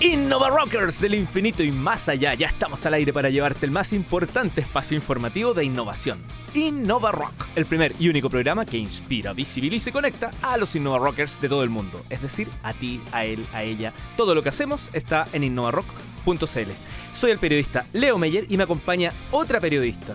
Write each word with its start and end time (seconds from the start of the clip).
Innova 0.00 0.50
Rockers 0.50 1.00
del 1.00 1.14
infinito 1.14 1.62
y 1.62 1.72
más 1.72 2.08
allá, 2.08 2.34
ya 2.34 2.46
estamos 2.46 2.84
al 2.84 2.94
aire 2.94 3.12
para 3.12 3.30
llevarte 3.30 3.64
el 3.64 3.72
más 3.72 3.92
importante 3.92 4.60
espacio 4.60 4.94
informativo 4.94 5.54
de 5.54 5.64
innovación. 5.64 6.18
Innova 6.54 7.12
Rock, 7.12 7.46
el 7.54 7.66
primer 7.66 7.94
y 7.98 8.08
único 8.08 8.28
programa 8.28 8.66
que 8.66 8.76
inspira, 8.76 9.32
visibiliza 9.32 9.90
y 9.90 9.92
conecta 9.92 10.30
a 10.42 10.58
los 10.58 10.76
Innova 10.76 10.98
Rockers 10.98 11.40
de 11.40 11.48
todo 11.48 11.62
el 11.62 11.70
mundo. 11.70 12.02
Es 12.10 12.22
decir, 12.22 12.48
a 12.62 12.72
ti, 12.72 13.00
a 13.10 13.24
él, 13.24 13.46
a 13.52 13.62
ella. 13.62 13.92
Todo 14.16 14.34
lo 14.34 14.42
que 14.42 14.50
hacemos 14.50 14.90
está 14.92 15.26
en 15.32 15.44
innovarock.cl. 15.44 16.70
Soy 17.14 17.30
el 17.30 17.38
periodista 17.38 17.86
Leo 17.92 18.18
Meyer 18.18 18.46
y 18.48 18.56
me 18.56 18.64
acompaña 18.64 19.12
otra 19.30 19.60
periodista. 19.60 20.14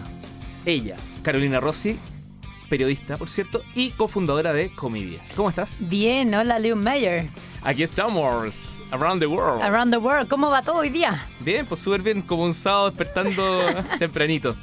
Ella, 0.66 0.96
Carolina 1.24 1.60
Rossi, 1.60 1.98
periodista, 2.72 3.18
por 3.18 3.30
cierto, 3.30 3.62
y 3.76 3.92
cofundadora 3.92 4.54
de 4.54 4.70
Comedia. 4.70 5.20
¿Cómo 5.36 5.50
estás? 5.50 5.76
Bien, 5.82 6.34
hola 6.34 6.58
Leo 6.58 6.78
Meyer. 6.78 7.28
Aquí 7.64 7.84
estamos, 7.84 8.80
Around 8.92 9.20
the 9.20 9.28
World. 9.28 9.62
Around 9.62 9.92
the 9.92 9.98
World, 9.98 10.30
¿cómo 10.30 10.50
va 10.50 10.62
todo 10.62 10.78
hoy 10.78 10.90
día? 10.90 11.28
Bien, 11.42 11.66
pues 11.66 11.82
súper 11.82 12.02
bien, 12.02 12.22
como 12.22 12.46
un 12.46 12.54
sábado 12.54 12.90
despertando 12.90 13.60
tempranito. 14.00 14.56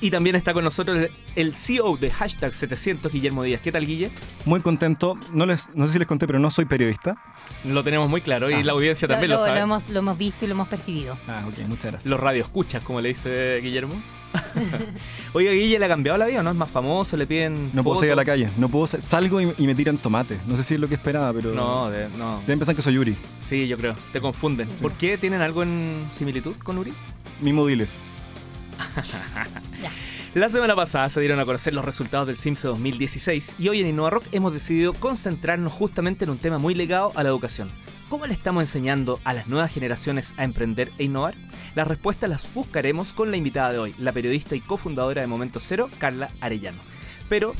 Y 0.00 0.10
también 0.10 0.36
está 0.36 0.52
con 0.54 0.62
nosotros 0.62 1.08
el 1.34 1.54
CEO 1.56 1.96
de 1.96 2.10
Hashtag 2.10 2.54
700, 2.54 3.10
Guillermo 3.10 3.42
Díaz. 3.42 3.60
¿Qué 3.62 3.72
tal, 3.72 3.84
Guille? 3.84 4.10
Muy 4.44 4.60
contento. 4.60 5.18
No, 5.32 5.44
les, 5.44 5.70
no 5.74 5.86
sé 5.86 5.94
si 5.94 5.98
les 5.98 6.06
conté, 6.06 6.26
pero 6.28 6.38
no 6.38 6.50
soy 6.52 6.66
periodista. 6.66 7.16
Lo 7.64 7.82
tenemos 7.82 8.08
muy 8.08 8.20
claro 8.20 8.48
y 8.48 8.54
Ah. 8.54 8.62
la 8.62 8.72
audiencia 8.72 9.08
también 9.08 9.30
lo, 9.30 9.38
lo, 9.38 9.44
sabe. 9.44 9.58
hemos, 9.60 9.88
lo 9.88 9.98
hemos 9.98 10.16
visto 10.18 10.44
y 10.44 10.48
lo 10.48 10.54
hemos 10.54 10.68
percibido. 10.68 11.16
Ah, 11.26 11.42
ok, 11.48 11.58
muchas 11.66 11.86
gracias. 11.86 12.06
Los 12.06 12.20
radioescuchas, 12.20 12.82
como 12.84 13.00
le 13.00 13.08
dice 13.08 13.58
Guillermo. 13.62 13.94
Oiga, 15.32 15.52
Guille, 15.52 15.78
¿le 15.78 15.84
ha 15.84 15.88
cambiado 15.88 16.18
la 16.18 16.26
vida 16.26 16.40
o 16.40 16.42
no? 16.42 16.50
¿Es 16.50 16.56
más 16.56 16.70
famoso? 16.70 17.16
¿Le 17.16 17.26
piden 17.26 17.70
No 17.72 17.82
puedo 17.84 17.96
salir 17.96 18.12
a 18.12 18.16
la 18.16 18.24
calle. 18.24 18.48
No 18.56 18.68
puedo 18.68 18.86
sa- 18.86 19.00
Salgo 19.00 19.40
y, 19.40 19.52
y 19.58 19.66
me 19.66 19.74
tiran 19.74 19.98
tomate. 19.98 20.36
No 20.46 20.56
sé 20.56 20.62
si 20.62 20.74
es 20.74 20.80
lo 20.80 20.88
que 20.88 20.94
esperaba, 20.94 21.32
pero. 21.32 21.52
No, 21.52 21.90
de- 21.90 22.08
no. 22.10 22.40
Deben 22.46 22.58
pensar 22.58 22.74
que 22.74 22.82
soy 22.82 22.94
Yuri, 22.94 23.16
Sí, 23.40 23.66
yo 23.68 23.76
creo. 23.76 23.94
Te 24.12 24.20
confunden. 24.20 24.68
¿Por 24.80 24.92
qué? 24.92 25.18
¿Tienen 25.18 25.40
algo 25.40 25.62
en 25.62 26.06
similitud 26.16 26.54
con 26.62 26.78
Uri? 26.78 26.92
mismo 27.40 27.66
dealer. 27.66 27.88
La 30.34 30.50
semana 30.50 30.74
pasada 30.76 31.08
se 31.08 31.20
dieron 31.20 31.40
a 31.40 31.44
conocer 31.46 31.72
los 31.72 31.84
resultados 31.84 32.26
del 32.26 32.36
CIMSE 32.36 32.68
2016 32.68 33.54
y 33.58 33.68
hoy 33.70 33.80
en 33.80 33.86
Innova 33.86 34.10
Rock 34.10 34.24
hemos 34.32 34.52
decidido 34.52 34.92
concentrarnos 34.92 35.72
justamente 35.72 36.24
en 36.24 36.30
un 36.30 36.38
tema 36.38 36.58
muy 36.58 36.74
ligado 36.74 37.12
a 37.14 37.22
la 37.22 37.30
educación. 37.30 37.68
¿Cómo 38.08 38.24
le 38.26 38.34
estamos 38.34 38.62
enseñando 38.62 39.18
a 39.24 39.34
las 39.34 39.48
nuevas 39.48 39.72
generaciones 39.72 40.32
a 40.36 40.44
emprender 40.44 40.92
e 40.96 41.04
innovar? 41.04 41.34
Las 41.74 41.88
respuestas 41.88 42.30
las 42.30 42.54
buscaremos 42.54 43.12
con 43.12 43.32
la 43.32 43.36
invitada 43.36 43.72
de 43.72 43.78
hoy, 43.78 43.94
la 43.98 44.12
periodista 44.12 44.54
y 44.54 44.60
cofundadora 44.60 45.22
de 45.22 45.26
Momento 45.26 45.58
Cero, 45.58 45.90
Carla 45.98 46.30
Arellano. 46.40 46.78
Pero 47.28 47.52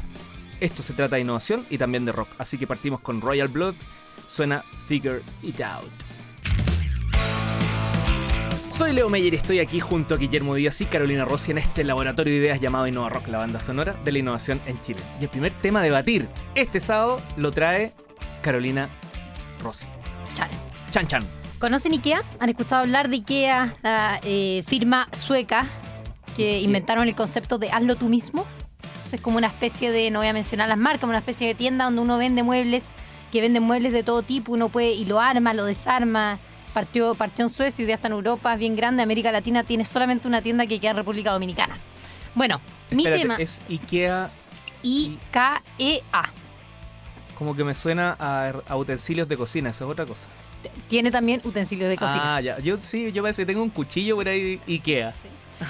esto 0.60 0.84
se 0.84 0.92
trata 0.92 1.16
de 1.16 1.22
innovación 1.22 1.66
y 1.68 1.78
también 1.78 2.04
de 2.04 2.12
rock, 2.12 2.28
así 2.38 2.58
que 2.58 2.66
partimos 2.68 3.00
con 3.00 3.20
Royal 3.20 3.48
Blood, 3.48 3.74
suena 4.28 4.62
Figure 4.86 5.20
It 5.42 5.60
Out. 5.62 5.90
Soy 8.70 8.92
Leo 8.92 9.10
Meyer 9.10 9.34
y 9.34 9.36
estoy 9.38 9.58
aquí 9.58 9.80
junto 9.80 10.14
a 10.14 10.18
Guillermo 10.18 10.54
Díaz 10.54 10.80
y 10.80 10.84
Carolina 10.84 11.24
Rossi 11.24 11.50
en 11.50 11.58
este 11.58 11.82
laboratorio 11.82 12.32
de 12.32 12.38
ideas 12.38 12.60
llamado 12.60 12.86
Innova 12.86 13.08
Rock, 13.08 13.26
la 13.28 13.38
banda 13.38 13.58
sonora 13.58 13.96
de 14.04 14.12
la 14.12 14.18
innovación 14.18 14.60
en 14.66 14.80
Chile. 14.80 15.00
Y 15.20 15.24
el 15.24 15.30
primer 15.30 15.52
tema 15.54 15.80
a 15.80 15.82
debatir 15.82 16.28
este 16.54 16.78
sábado 16.78 17.20
lo 17.36 17.50
trae 17.50 17.94
Carolina 18.42 18.88
Rossi. 19.60 19.86
Chan. 20.96 21.08
Chan. 21.08 21.28
¿Conocen 21.58 21.92
IKEA? 21.92 22.22
¿Han 22.40 22.48
escuchado 22.48 22.80
hablar 22.80 23.10
de 23.10 23.16
IKEA, 23.16 23.76
la 23.82 24.18
eh, 24.22 24.64
firma 24.66 25.08
sueca 25.14 25.66
que 26.38 26.60
inventaron 26.60 27.06
el 27.06 27.14
concepto 27.14 27.58
de 27.58 27.70
hazlo 27.70 27.96
tú 27.96 28.08
mismo? 28.08 28.46
Entonces 28.82 29.12
es 29.12 29.20
como 29.20 29.36
una 29.36 29.48
especie 29.48 29.90
de, 29.90 30.10
no 30.10 30.20
voy 30.20 30.28
a 30.28 30.32
mencionar 30.32 30.70
las 30.70 30.78
marcas, 30.78 31.06
una 31.06 31.18
especie 31.18 31.48
de 31.48 31.54
tienda 31.54 31.84
donde 31.84 32.00
uno 32.00 32.16
vende 32.16 32.42
muebles, 32.42 32.94
que 33.30 33.42
venden 33.42 33.64
muebles 33.64 33.92
de 33.92 34.04
todo 34.04 34.22
tipo, 34.22 34.52
uno 34.52 34.70
puede 34.70 34.92
y 34.92 35.04
lo 35.04 35.20
arma, 35.20 35.52
lo 35.52 35.66
desarma. 35.66 36.38
Partió, 36.72 37.14
partió 37.14 37.44
en 37.44 37.50
Suecia, 37.50 37.82
hoy 37.82 37.86
día 37.86 37.96
está 37.96 38.08
en 38.08 38.14
Europa, 38.14 38.54
es 38.54 38.58
bien 38.58 38.74
grande. 38.74 39.02
América 39.02 39.30
Latina 39.30 39.64
tiene 39.64 39.84
solamente 39.84 40.26
una 40.26 40.40
tienda 40.40 40.66
que 40.66 40.80
queda 40.80 40.92
en 40.92 40.96
República 40.96 41.30
Dominicana. 41.30 41.76
Bueno, 42.34 42.58
mi 42.90 43.02
Espérate, 43.02 43.22
tema, 43.22 43.36
es 43.36 43.60
Ikea, 43.68 44.30
I-K-E-A. 44.82 46.45
Como 47.36 47.54
que 47.54 47.62
me 47.64 47.74
suena 47.74 48.16
a, 48.18 48.52
a 48.68 48.76
utensilios 48.76 49.28
de 49.28 49.36
cocina, 49.36 49.70
esa 49.70 49.84
es 49.84 49.90
otra 49.90 50.06
cosa. 50.06 50.26
Tiene 50.88 51.10
también 51.10 51.40
utensilios 51.44 51.88
de 51.88 51.96
cocina. 51.96 52.36
Ah, 52.36 52.40
ya. 52.40 52.58
Yo 52.58 52.78
sí, 52.80 53.12
yo 53.12 53.22
parece 53.22 53.42
que 53.42 53.46
tengo 53.46 53.62
un 53.62 53.70
cuchillo 53.70 54.16
por 54.16 54.26
ahí 54.28 54.60
Ikea. 54.68 55.12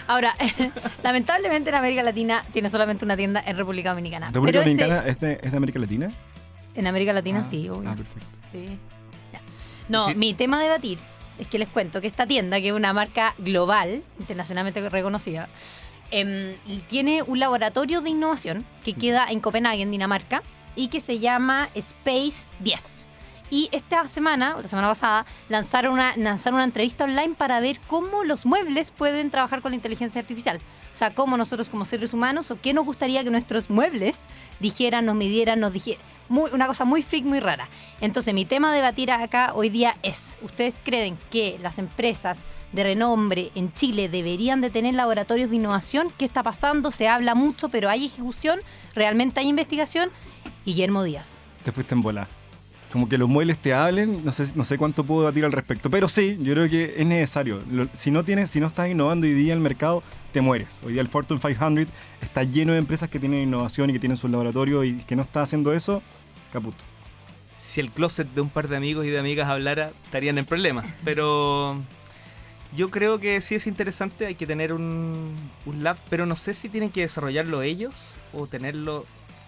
Ahora, 0.09 0.34
lamentablemente 1.03 1.69
en 1.71 1.76
América 1.76 2.03
Latina 2.03 2.43
tiene 2.53 2.71
solamente 2.71 3.05
una 3.05 3.16
tienda 3.16 3.43
en 3.47 3.56
República 3.56 3.91
Dominicana. 3.91 4.28
¿República 4.31 4.60
Pero 4.60 4.71
ese- 4.71 4.82
Dominicana 4.84 5.09
es, 5.10 5.21
de, 5.21 5.41
es 5.43 5.50
de 5.50 5.56
América 5.56 5.78
Latina? 5.78 6.10
en 6.75 6.87
América 6.87 7.12
Latina 7.15 7.41
Ah, 7.44 7.49
sí, 7.49 7.69
obvio. 7.69 7.88
Ah, 7.91 7.94
perfecto. 7.97 8.26
Sí. 8.53 8.66
Ya. 9.32 9.41
No, 9.88 10.06
Sí. 10.09 10.15
mi 10.15 10.34
tema 10.34 10.59
a 10.59 10.62
debatir 10.62 10.99
es 11.38 11.47
que 11.47 11.59
les 11.59 11.69
cuento 11.69 12.00
que 12.00 12.06
esta 12.06 12.26
tienda, 12.26 12.60
que 12.60 12.69
es 12.69 12.75
una 12.75 12.93
marca 12.93 13.34
global, 13.38 14.03
internacionalmente 14.21 14.87
reconocida, 14.91 15.49
em, 16.10 16.53
tiene 16.88 17.22
un 17.22 17.38
laboratorio 17.41 18.00
de 18.03 18.10
innovación 18.10 18.65
que 18.84 18.93
queda 18.94 19.26
en 19.31 19.41
Copenhague, 19.41 19.82
en 19.82 19.91
Dinamarca, 19.91 20.43
y 20.76 20.88
que 20.88 21.00
se 21.00 21.19
llama 21.19 21.69
Space 21.75 22.44
10. 22.60 23.06
Y 23.50 23.69
esta 23.72 24.09
semana, 24.09 24.56
o 24.56 24.62
la 24.62 24.69
semana 24.69 24.88
pasada, 24.88 25.25
lanzaron 25.48 25.94
una, 25.94 26.16
lanzaron 26.16 26.56
una 26.56 26.64
entrevista 26.64 27.04
online 27.04 27.34
para 27.37 27.60
ver 27.60 27.78
cómo 27.87 28.25
los 28.25 28.44
muebles 28.44 28.91
pueden 28.91 29.31
trabajar 29.31 29.62
con 29.62 29.70
la 29.70 29.76
inteligencia 29.76 30.20
artificial. 30.20 30.59
O 30.92 30.97
sea, 30.97 31.14
cómo 31.14 31.37
nosotros 31.37 31.70
como 31.70 31.84
seres 31.84 32.12
humanos, 32.12 32.50
o 32.50 32.60
qué 32.60 32.72
nos 32.72 32.84
gustaría 32.84 33.22
que 33.22 33.31
nuestros 33.31 33.70
muebles 33.70 34.19
dijeran, 34.60 35.06
nos 35.06 35.14
midieran, 35.14 35.60
nos 35.60 35.72
dijeran. 35.72 36.03
Muy, 36.28 36.50
una 36.53 36.66
cosa 36.66 36.84
muy 36.84 37.03
freak, 37.03 37.25
muy 37.25 37.38
rara. 37.38 37.69
Entonces, 38.00 38.34
mi 38.34 38.44
tema 38.44 38.72
a 38.72 38.75
debatir 38.75 39.12
acá 39.12 39.53
hoy 39.54 39.69
día 39.69 39.94
es, 40.03 40.37
¿ustedes 40.43 40.76
creen 40.82 41.16
que 41.31 41.56
las 41.62 41.78
empresas 41.78 42.43
de 42.72 42.82
renombre 42.82 43.53
en 43.54 43.72
Chile 43.72 44.08
deberían 44.08 44.60
de 44.60 44.70
tener 44.70 44.94
laboratorios 44.94 45.50
de 45.50 45.56
innovación? 45.56 46.12
¿Qué 46.19 46.25
está 46.25 46.43
pasando? 46.43 46.91
Se 46.91 47.06
habla 47.06 47.37
mucho, 47.37 47.69
pero 47.69 47.88
¿hay 47.88 48.06
ejecución? 48.06 48.58
¿Realmente 48.94 49.38
hay 49.38 49.47
investigación? 49.47 50.10
Guillermo 50.65 51.03
Díaz. 51.05 51.39
Te 51.65 51.73
fuiste 51.73 51.95
en 51.95 52.03
bola. 52.03 52.29
Como 52.93 53.09
que 53.09 53.19
los 53.19 53.29
muebles 53.29 53.59
te 53.59 53.75
hablen, 53.75 54.25
no 54.25 54.33
sé, 54.33 54.45
no 54.55 54.65
sé 54.65 54.79
cuánto 54.79 55.05
puedo 55.05 55.23
debatir 55.23 55.45
al 55.45 55.53
respecto, 55.53 55.91
pero 55.91 56.09
sí, 56.09 56.39
yo 56.41 56.55
creo 56.55 56.71
que 56.71 56.95
es 56.97 57.05
necesario. 57.07 57.59
Lo- 57.71 57.89
si 57.93 58.11
no 58.11 58.25
tienes, 58.25 58.51
si 58.51 58.61
no 58.61 58.69
estás 58.69 58.89
innovando 58.89 59.27
hoy 59.27 59.35
día 59.35 59.53
en 59.53 59.59
el 59.59 59.62
mercado, 59.62 60.03
te 60.33 60.41
mueres. 60.41 60.81
Hoy 60.85 60.93
día 60.93 61.03
el 61.03 61.09
Fortune 61.09 61.41
500 61.41 61.87
está 62.23 62.45
lleno 62.45 62.73
de 62.73 62.79
empresas 62.79 63.11
que 63.11 63.19
tienen 63.19 63.43
innovación 63.43 63.91
y 63.91 63.93
que 63.93 63.99
tienen 63.99 64.17
sus 64.17 64.31
laboratorios 64.31 64.87
y 64.87 64.95
que 64.99 65.17
no 65.17 65.23
está 65.23 65.43
haciendo 65.43 65.73
eso, 65.73 66.01
caputo. 66.53 66.79
si 67.59 67.81
el 67.81 67.91
closet 67.91 68.29
de 68.35 68.41
un 68.41 68.51
par 68.51 68.69
de 68.69 68.77
amigos 68.77 69.05
y 69.05 69.11
de 69.11 69.19
amigas 69.19 69.49
hablara, 69.49 69.91
estarían 70.05 70.39
en 70.39 70.45
problemas. 70.45 70.87
Pero 71.05 71.77
yo 72.77 72.91
creo 72.91 73.19
que 73.19 73.41
sí 73.41 73.56
es 73.56 73.67
interesante, 73.67 74.27
hay 74.27 74.37
que 74.37 74.47
tener 74.47 74.73
un, 74.73 75.35
un 75.67 75.83
lab, 75.83 75.97
pero 76.09 76.25
no 76.27 76.37
sé 76.37 76.55
si 76.55 76.69
tienen 76.69 76.91
que 76.91 77.01
desarrollarlo 77.01 77.62
ellos 77.62 77.95
o 78.33 78.47
tenerlo 78.47 79.06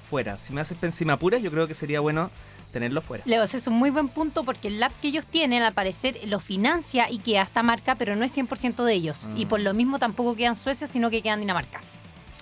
fuera. 0.09 0.39
Si 0.39 0.53
me 0.53 0.61
haces 0.61 0.77
pensar, 0.79 0.99
si 0.99 1.05
me 1.05 1.13
apuras, 1.13 1.43
yo 1.43 1.51
creo 1.51 1.67
que 1.67 1.75
sería 1.75 2.01
bueno 2.01 2.31
tenerlo 2.73 3.01
fuera. 3.01 3.25
Leo, 3.27 3.43
ese 3.43 3.57
es 3.57 3.67
un 3.67 3.75
muy 3.75 3.91
buen 3.91 4.09
punto 4.09 4.45
porque 4.45 4.69
el 4.69 4.79
lab 4.81 4.93
que 5.01 5.09
ellos 5.09 5.27
tienen, 5.27 5.63
al 5.63 5.73
parecer, 5.73 6.19
lo 6.27 6.39
financia 6.41 7.05
IKEA 7.07 7.43
esta 7.43 7.63
marca, 7.63 7.95
pero 7.95 8.15
no 8.17 8.25
es 8.25 8.33
100% 8.37 8.85
de 8.85 8.93
ellos. 8.95 9.27
Y 9.37 9.45
Mm. 9.45 9.49
por 9.49 9.61
lo 9.61 9.73
mismo 9.75 9.99
tampoco 9.99 10.35
queda 10.37 10.49
en 10.49 10.57
Suecia, 10.57 10.87
sino 10.87 11.11
que 11.11 11.23
queda 11.23 11.35
en 11.35 11.41
Dinamarca. 11.41 11.81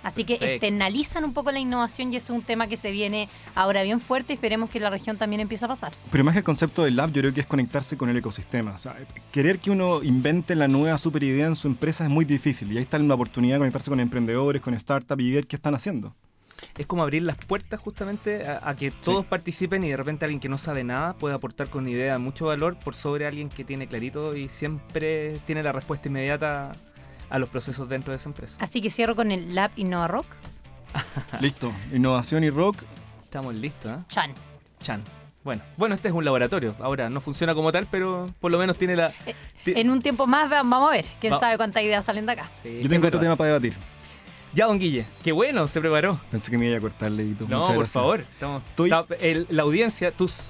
Así 0.02 0.22
que 0.24 0.34
Perfecto. 0.36 0.66
externalizan 0.66 1.24
un 1.24 1.32
poco 1.32 1.50
la 1.50 1.58
innovación 1.58 2.12
y 2.12 2.16
eso 2.16 2.32
es 2.32 2.38
un 2.38 2.44
tema 2.44 2.68
que 2.68 2.76
se 2.76 2.92
viene 2.92 3.28
ahora 3.56 3.82
bien 3.82 3.98
fuerte. 4.00 4.34
Esperemos 4.34 4.70
que 4.70 4.78
la 4.78 4.88
región 4.88 5.16
también 5.16 5.40
empiece 5.40 5.64
a 5.64 5.68
pasar. 5.68 5.92
Pero 6.12 6.22
más 6.22 6.32
que 6.34 6.38
el 6.38 6.44
concepto 6.44 6.84
del 6.84 6.94
lab, 6.94 7.10
yo 7.12 7.22
creo 7.22 7.34
que 7.34 7.40
es 7.40 7.46
conectarse 7.46 7.96
con 7.96 8.08
el 8.08 8.16
ecosistema. 8.16 8.70
O 8.72 8.78
sea, 8.78 8.96
querer 9.32 9.58
que 9.58 9.70
uno 9.72 10.04
invente 10.04 10.54
la 10.54 10.68
nueva 10.68 10.96
super 10.98 11.24
idea 11.24 11.46
en 11.46 11.56
su 11.56 11.66
empresa 11.66 12.04
es 12.04 12.10
muy 12.10 12.24
difícil. 12.24 12.70
Y 12.72 12.76
ahí 12.76 12.82
está 12.84 13.00
la 13.00 13.14
oportunidad 13.14 13.56
de 13.56 13.58
conectarse 13.60 13.90
con 13.90 13.98
emprendedores, 13.98 14.62
con 14.62 14.78
startups 14.78 15.20
y 15.22 15.30
ver 15.32 15.46
qué 15.48 15.56
están 15.56 15.74
haciendo. 15.74 16.14
Es 16.78 16.86
como 16.86 17.02
abrir 17.02 17.22
las 17.22 17.36
puertas 17.36 17.80
justamente 17.80 18.46
a, 18.46 18.60
a 18.68 18.76
que 18.76 18.90
todos 18.90 19.24
participen 19.24 19.82
y 19.84 19.88
de 19.88 19.96
repente 19.96 20.24
alguien 20.26 20.40
que 20.40 20.48
no 20.50 20.58
sabe 20.58 20.84
nada 20.84 21.14
puede 21.14 21.34
aportar 21.34 21.70
con 21.70 21.82
una 21.84 21.90
idea 21.90 22.12
de 22.12 22.18
mucho 22.18 22.46
valor 22.46 22.76
por 22.78 22.94
sobre 22.94 23.26
alguien 23.26 23.48
que 23.48 23.64
tiene 23.64 23.86
clarito 23.88 24.36
y 24.36 24.48
siempre 24.50 25.38
tiene 25.46 25.62
la 25.62 25.72
respuesta 25.72 26.08
inmediata 26.08 26.72
a 27.30 27.38
los 27.38 27.48
procesos 27.48 27.88
dentro 27.88 28.12
de 28.12 28.16
esa 28.18 28.28
empresa. 28.28 28.58
Así 28.60 28.82
que 28.82 28.90
cierro 28.90 29.16
con 29.16 29.32
el 29.32 29.54
Lab 29.54 29.70
Innova 29.76 30.06
Rock. 30.06 30.26
Listo. 31.40 31.72
Innovación 31.92 32.44
y 32.44 32.50
rock. 32.50 32.76
Estamos 33.24 33.54
listos, 33.54 33.98
¿eh? 33.98 34.02
Chan. 34.08 34.32
Chan. 34.82 35.02
Bueno, 35.44 35.62
bueno, 35.76 35.94
este 35.94 36.08
es 36.08 36.14
un 36.14 36.24
laboratorio. 36.24 36.74
Ahora 36.80 37.08
no 37.08 37.20
funciona 37.20 37.54
como 37.54 37.70
tal, 37.72 37.86
pero 37.90 38.26
por 38.40 38.50
lo 38.52 38.58
menos 38.58 38.76
tiene 38.76 38.96
la. 38.96 39.12
ti- 39.64 39.72
En 39.76 39.90
un 39.90 40.00
tiempo 40.02 40.26
más 40.26 40.50
va- 40.50 40.62
vamos 40.62 40.88
a 40.90 40.92
ver. 40.92 41.06
¿Quién 41.20 41.32
Va- 41.34 41.38
sabe 41.40 41.56
cuántas 41.56 41.82
ideas 41.82 42.04
salen 42.04 42.26
de 42.26 42.32
acá? 42.32 42.48
Sí, 42.62 42.80
Yo 42.82 42.88
tengo 42.88 43.06
otro 43.06 43.18
bueno. 43.18 43.20
tema 43.20 43.36
para 43.36 43.48
debatir. 43.50 43.74
Ya, 44.56 44.64
don 44.66 44.78
Guille. 44.78 45.04
Qué 45.22 45.32
bueno, 45.32 45.68
se 45.68 45.80
preparó. 45.80 46.18
Pensé 46.30 46.50
que 46.50 46.56
me 46.56 46.66
iba 46.66 46.78
a 46.78 46.80
cortar, 46.80 47.10
Leito. 47.10 47.46
No, 47.46 47.66
por 47.66 47.74
gracias. 47.76 47.90
favor. 47.92 48.20
Estamos, 48.20 48.64
Estoy- 48.64 48.90
está- 48.90 49.06
el- 49.20 49.46
la 49.50 49.62
audiencia, 49.64 50.10
tus 50.12 50.48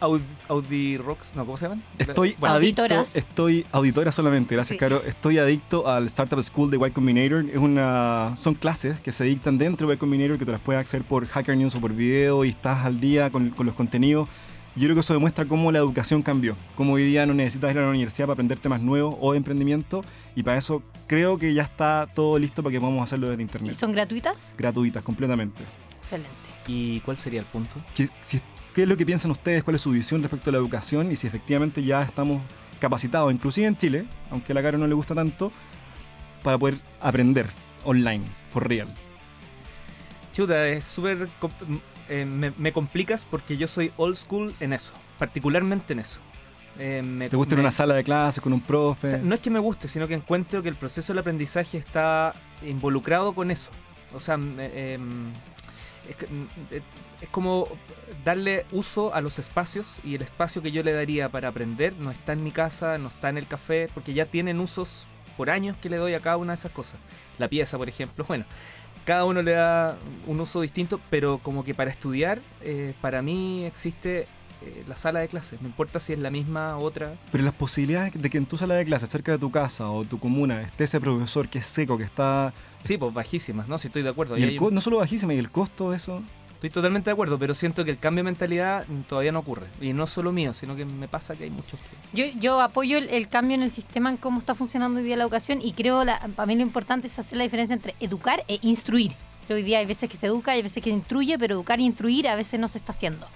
aud, 0.00 0.20
Audi 0.48 0.96
Rocks, 0.98 1.36
no, 1.36 1.46
¿cómo 1.46 1.56
se 1.56 1.66
llaman? 1.66 1.80
Estoy 1.98 2.34
Bueno, 2.40 2.56
adicto, 2.56 2.82
Auditoras. 2.82 3.14
estoy 3.16 3.64
auditora 3.70 4.10
solamente, 4.10 4.56
gracias 4.56 4.74
Sí. 4.74 4.78
Caro. 4.78 5.02
Estoy 5.06 5.38
adicto 5.38 5.88
al 5.88 6.06
Startup 6.06 6.42
School 6.42 6.68
de 6.72 6.78
Y 6.84 6.90
Combinator. 6.90 7.44
Es 7.48 7.56
una, 7.58 8.34
son 8.36 8.54
clases 8.54 8.98
que 8.98 9.12
se 9.12 9.22
dictan 9.22 9.56
dentro 9.56 9.86
de 9.86 9.94
Y 9.94 9.96
Combinator 9.98 10.36
que 10.36 10.44
te 10.44 10.50
las 10.52 10.60
puedes 10.60 10.82
hacer 10.82 11.04
por 11.04 11.24
Hacker 11.28 11.56
News 11.56 11.76
o 11.76 11.80
por 11.80 11.94
video 11.94 12.44
y 12.44 12.48
estás 12.50 12.84
al 12.84 12.98
día 13.00 13.30
con, 13.30 13.50
con 13.50 13.66
los 13.66 13.74
contenidos. 13.76 14.28
Yo 14.76 14.82
creo 14.86 14.94
que 14.94 15.00
eso 15.00 15.14
demuestra 15.14 15.44
cómo 15.44 15.70
la 15.70 15.78
educación 15.78 16.20
cambió, 16.22 16.56
cómo 16.74 16.94
hoy 16.94 17.04
día 17.04 17.26
no 17.26 17.34
necesitas 17.34 17.70
ir 17.70 17.78
a 17.78 17.82
la 17.82 17.90
universidad 17.90 18.26
para 18.26 18.32
aprender 18.34 18.58
temas 18.58 18.80
nuevos 18.80 19.14
o 19.20 19.30
de 19.32 19.38
emprendimiento 19.38 20.02
y 20.34 20.42
para 20.42 20.58
eso 20.58 20.82
creo 21.06 21.38
que 21.38 21.54
ya 21.54 21.62
está 21.62 22.08
todo 22.12 22.38
listo 22.40 22.60
para 22.62 22.72
que 22.72 22.80
podamos 22.80 23.04
hacerlo 23.04 23.28
desde 23.28 23.42
¿Y 23.42 23.44
internet. 23.44 23.74
son 23.76 23.92
gratuitas? 23.92 24.50
Gratuitas, 24.58 25.02
completamente. 25.04 25.62
Excelente. 25.98 26.28
¿Y 26.66 26.98
cuál 27.00 27.16
sería 27.16 27.38
el 27.40 27.46
punto? 27.46 27.76
¿Qué, 27.94 28.08
si- 28.20 28.40
qué 28.74 28.82
es 28.82 28.88
lo 28.88 28.96
que 28.96 29.06
piensan 29.06 29.30
ustedes? 29.30 29.62
¿Cuál 29.62 29.76
es 29.76 29.82
su 29.82 29.90
visión 29.92 30.20
respecto 30.22 30.50
a 30.50 30.52
la 30.52 30.58
educación? 30.58 31.12
Y 31.12 31.16
si 31.16 31.28
efectivamente 31.28 31.84
ya 31.84 32.02
estamos 32.02 32.42
capacitados, 32.80 33.32
inclusive 33.32 33.68
en 33.68 33.76
Chile, 33.76 34.06
aunque 34.32 34.50
a 34.50 34.54
la 34.56 34.62
cara 34.62 34.76
no 34.76 34.88
le 34.88 34.94
gusta 34.94 35.14
tanto, 35.14 35.52
para 36.42 36.58
poder 36.58 36.78
aprender 37.00 37.46
online, 37.84 38.24
for 38.52 38.66
real. 38.68 38.88
Chuta, 40.34 40.66
es 40.66 40.84
súper... 40.84 41.28
eh, 42.08 42.24
me, 42.24 42.52
me 42.58 42.72
complicas 42.72 43.26
porque 43.28 43.56
yo 43.56 43.68
soy 43.68 43.92
old 43.96 44.16
school 44.16 44.54
en 44.60 44.72
eso, 44.72 44.92
particularmente 45.18 45.92
en 45.92 46.00
eso. 46.00 46.18
Eh, 46.78 47.02
me- 47.04 47.28
¿Te 47.28 47.36
gusta 47.36 47.54
me- 47.54 47.60
una 47.60 47.70
sala 47.70 47.94
de 47.94 48.02
clases 48.04 48.42
con 48.42 48.52
un 48.52 48.60
profe? 48.60 49.06
O 49.06 49.10
sea, 49.10 49.18
no 49.20 49.34
es 49.34 49.40
que 49.40 49.50
me 49.50 49.60
guste, 49.60 49.86
sino 49.88 50.08
que 50.08 50.14
encuentro 50.14 50.62
que 50.62 50.68
el 50.68 50.74
proceso 50.76 51.12
del 51.12 51.20
aprendizaje 51.20 51.78
está 51.78 52.32
involucrado 52.66 53.32
con 53.32 53.50
eso. 53.50 53.70
O 54.12 54.20
sea, 54.20 54.36
me- 54.36 54.94
em, 54.94 55.30
es, 56.08 56.16
mm, 56.30 56.44
eh, 56.72 56.82
es 57.20 57.28
como 57.30 57.68
darle 58.24 58.66
uso 58.72 59.14
a 59.14 59.20
los 59.20 59.38
espacios 59.38 59.98
y 60.04 60.14
el 60.16 60.22
espacio 60.22 60.62
que 60.62 60.72
yo 60.72 60.82
le 60.82 60.92
daría 60.92 61.28
para 61.28 61.48
aprender 61.48 61.94
no 61.98 62.10
está 62.10 62.32
en 62.32 62.42
mi 62.44 62.50
casa, 62.50 62.98
no 62.98 63.08
está 63.08 63.28
en 63.28 63.38
el 63.38 63.46
café, 63.46 63.88
porque 63.94 64.12
ya 64.12 64.26
tienen 64.26 64.60
usos 64.60 65.06
por 65.36 65.50
años 65.50 65.76
que 65.76 65.88
le 65.88 65.96
doy 65.96 66.14
a 66.14 66.20
cada 66.20 66.36
una 66.36 66.52
de 66.52 66.56
esas 66.56 66.72
cosas. 66.72 66.96
La 67.38 67.48
pieza, 67.48 67.76
por 67.78 67.88
ejemplo, 67.88 68.24
bueno, 68.28 68.44
cada 69.04 69.24
uno 69.24 69.42
le 69.42 69.52
da 69.52 69.96
un 70.26 70.40
uso 70.40 70.60
distinto, 70.60 71.00
pero 71.10 71.38
como 71.38 71.64
que 71.64 71.74
para 71.74 71.90
estudiar, 71.90 72.40
eh, 72.62 72.94
para 73.00 73.22
mí 73.22 73.64
existe 73.64 74.26
eh, 74.62 74.84
la 74.88 74.96
sala 74.96 75.20
de 75.20 75.28
clases, 75.28 75.60
no 75.60 75.68
importa 75.68 76.00
si 76.00 76.12
es 76.14 76.18
la 76.18 76.30
misma, 76.30 76.78
otra, 76.78 77.14
Pero 77.30 77.44
las 77.44 77.52
posibilidades 77.54 78.12
de 78.20 78.30
que 78.30 78.38
en 78.38 78.46
tu 78.46 78.56
sala 78.56 78.74
de 78.74 78.84
clases, 78.84 79.10
cerca 79.10 79.32
de 79.32 79.38
tu 79.38 79.50
casa 79.50 79.90
o 79.90 80.04
tu 80.04 80.18
comuna, 80.18 80.62
esté 80.62 80.84
ese 80.84 81.00
profesor 81.00 81.48
que 81.48 81.58
es 81.58 81.66
seco, 81.66 81.98
que 81.98 82.04
está... 82.04 82.52
Sí, 82.82 82.96
pues 82.96 83.12
bajísimas, 83.12 83.68
¿no? 83.68 83.78
Si 83.78 83.88
estoy 83.88 84.02
de 84.02 84.08
acuerdo. 84.08 84.36
Y 84.38 84.42
el 84.42 84.48
hay- 84.50 84.58
no 84.70 84.80
solo 84.80 84.98
bajísima, 84.98 85.34
y 85.34 85.38
el 85.38 85.50
costo 85.50 85.90
de 85.90 85.96
eso... 85.98 86.22
Estoy 86.54 86.70
totalmente 86.70 87.10
de 87.10 87.12
acuerdo, 87.12 87.38
pero 87.38 87.54
siento 87.54 87.84
que 87.84 87.90
el 87.90 87.98
cambio 87.98 88.24
de 88.24 88.30
mentalidad 88.30 88.86
todavía 89.08 89.32
no 89.32 89.40
ocurre. 89.40 89.66
Y 89.80 89.92
no 89.92 90.06
solo 90.06 90.32
mío, 90.32 90.54
sino 90.54 90.74
que 90.76 90.84
me 90.84 91.08
pasa 91.08 91.34
que 91.34 91.44
hay 91.44 91.50
muchos 91.50 91.78
que... 91.80 91.96
Yo, 92.16 92.40
yo 92.40 92.60
apoyo 92.60 92.96
el, 92.96 93.10
el 93.10 93.28
cambio 93.28 93.54
en 93.54 93.62
el 93.62 93.70
sistema, 93.70 94.08
en 94.08 94.16
cómo 94.16 94.38
está 94.38 94.54
funcionando 94.54 95.00
hoy 95.00 95.04
día 95.04 95.16
la 95.16 95.24
educación 95.24 95.60
y 95.62 95.72
creo, 95.72 96.04
la, 96.04 96.18
para 96.34 96.46
mí 96.46 96.56
lo 96.56 96.62
importante 96.62 97.06
es 97.06 97.18
hacer 97.18 97.36
la 97.36 97.44
diferencia 97.44 97.74
entre 97.74 97.94
educar 98.00 98.44
e 98.48 98.58
instruir. 98.62 99.12
Creo 99.46 99.48
que 99.48 99.54
hoy 99.54 99.62
día 99.62 99.78
hay 99.80 99.86
veces 99.86 100.08
que 100.08 100.16
se 100.16 100.26
educa, 100.26 100.52
hay 100.52 100.62
veces 100.62 100.82
que 100.82 100.88
se 100.88 100.96
instruye, 100.96 101.38
pero 101.38 101.54
educar 101.54 101.78
e 101.78 101.82
instruir 101.82 102.28
a 102.28 102.34
veces 102.34 102.58
no 102.58 102.68
se 102.68 102.78
está 102.78 102.92
haciendo. 102.92 103.26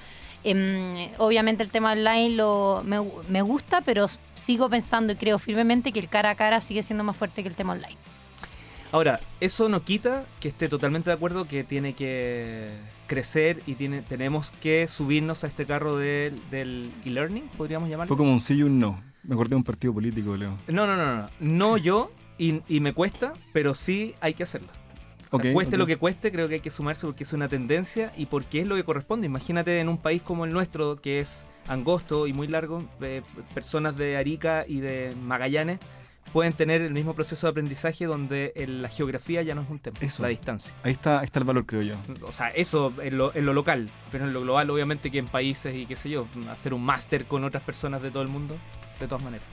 Em, 0.45 1.11
obviamente 1.19 1.63
el 1.63 1.71
tema 1.71 1.93
online 1.93 2.31
lo, 2.31 2.83
me, 2.85 2.99
me 3.29 3.43
gusta, 3.43 3.81
pero 3.81 4.07
sigo 4.35 4.71
pensando 4.71 5.13
y 5.13 5.17
creo 5.17 5.39
firmemente 5.39 5.93
que 5.93 5.99
el 5.99 6.09
cara 6.09 6.31
a 6.31 6.35
cara 6.35 6.61
sigue 6.61 6.83
siendo 6.83 7.05
más 7.05 7.17
fuerte 7.17 7.43
que 7.43 7.49
el 7.49 7.57
tema 7.57 7.75
online. 7.75 7.97
Ahora, 8.91 9.21
eso 9.41 9.69
no 9.69 9.85
quita 9.85 10.25
que 10.41 10.49
esté 10.49 10.69
totalmente 10.69 11.11
de 11.11 11.15
acuerdo 11.15 11.47
que 11.47 11.63
tiene 11.63 11.93
que 11.93 12.71
crecer 13.09 13.61
y 13.67 13.75
tiene, 13.75 14.03
tenemos 14.03 14.53
que 14.63 14.87
subirnos 14.87 15.43
a 15.43 15.49
este 15.49 15.67
carro 15.67 15.97
del, 15.97 16.41
del 16.51 16.89
e-learning, 17.05 17.49
podríamos 17.57 17.89
llamarlo. 17.89 18.07
Fue 18.07 18.17
como 18.17 18.33
un 18.33 18.41
sí 18.41 18.55
y 18.55 18.63
un 18.63 18.79
no. 18.79 19.03
Me 19.25 19.35
acordé 19.35 19.51
de 19.51 19.57
un 19.57 19.65
partido 19.65 19.93
político, 19.93 20.37
Leo. 20.37 20.57
No, 20.69 20.87
no, 20.87 20.97
no, 20.97 21.17
no. 21.17 21.27
No 21.41 21.77
yo, 21.77 22.13
y, 22.39 22.63
y 22.69 22.79
me 22.79 22.93
cuesta, 22.93 23.33
pero 23.53 23.75
sí 23.75 24.15
hay 24.21 24.35
que 24.35 24.45
hacerlo. 24.45 24.69
O 25.31 25.41
sea, 25.41 25.53
cueste 25.53 25.77
lo 25.77 25.87
que 25.87 25.97
cueste, 25.97 26.33
creo 26.33 26.49
que 26.49 26.55
hay 26.55 26.61
que 26.61 26.71
sumarse 26.71 27.05
porque 27.07 27.25
es 27.25 27.33
una 27.33 27.49
tendencia 27.49 28.13
y 28.17 28.27
porque 28.27 28.61
es 28.61 28.69
lo 28.69 28.77
que 28.77 28.85
corresponde. 28.85 29.27
Imagínate 29.27 29.81
en 29.81 29.89
un 29.89 29.99
país 29.99 30.23
como 30.23 30.45
el 30.45 30.53
nuestro, 30.53 31.03
que 31.03 31.19
es 31.19 31.45
angosto 31.67 32.27
y 32.27 32.33
muy 32.33 32.47
largo, 32.47 32.89
eh, 33.03 33.23
personas 33.53 33.97
de 33.97 34.17
Arica 34.17 34.65
y 34.67 34.81
de 34.81 35.15
Magallanes 35.23 35.81
pueden 36.33 36.53
tener 36.53 36.83
el 36.83 36.93
mismo 36.93 37.15
proceso 37.15 37.47
de 37.47 37.51
aprendizaje 37.51 38.05
donde 38.07 38.53
el- 38.57 38.83
la 38.83 38.89
geografía 38.89 39.43
ya 39.43 39.55
no 39.55 39.63
es 39.63 39.71
un 39.71 39.79
tema, 39.79 39.97
Eso. 40.01 40.23
la 40.23 40.29
distancia. 40.29 40.75
Ahí 40.83 40.93
está, 40.93 41.21
ahí 41.21 41.25
está 41.25 41.39
el 41.39 41.45
valor, 41.45 41.67
creo 41.67 41.83
yo. 41.83 41.95
O 42.27 42.33
sea, 42.33 42.49
eso 42.51 42.93
en 43.03 43.17
lo, 43.19 43.35
en 43.35 43.47
lo 43.47 43.53
local, 43.53 43.89
pero 44.11 44.25
en 44.25 44.33
lo 44.33 44.41
global 44.43 44.71
obviamente 44.71 45.11
que 45.11 45.19
en 45.19 45.27
países 45.27 45.75
y 45.75 45.87
qué 45.87 45.97
sé 45.97 46.11
yo, 46.11 46.27
hacer 46.51 46.75
un 46.75 46.83
máster 46.85 47.25
con 47.27 47.45
otras 47.45 47.63
personas 47.63 48.03
de 48.03 48.11
todo 48.11 48.23
el 48.23 48.29
mundo, 48.29 48.57
de 49.01 49.07
todas 49.09 49.23
maneras. 49.25 49.47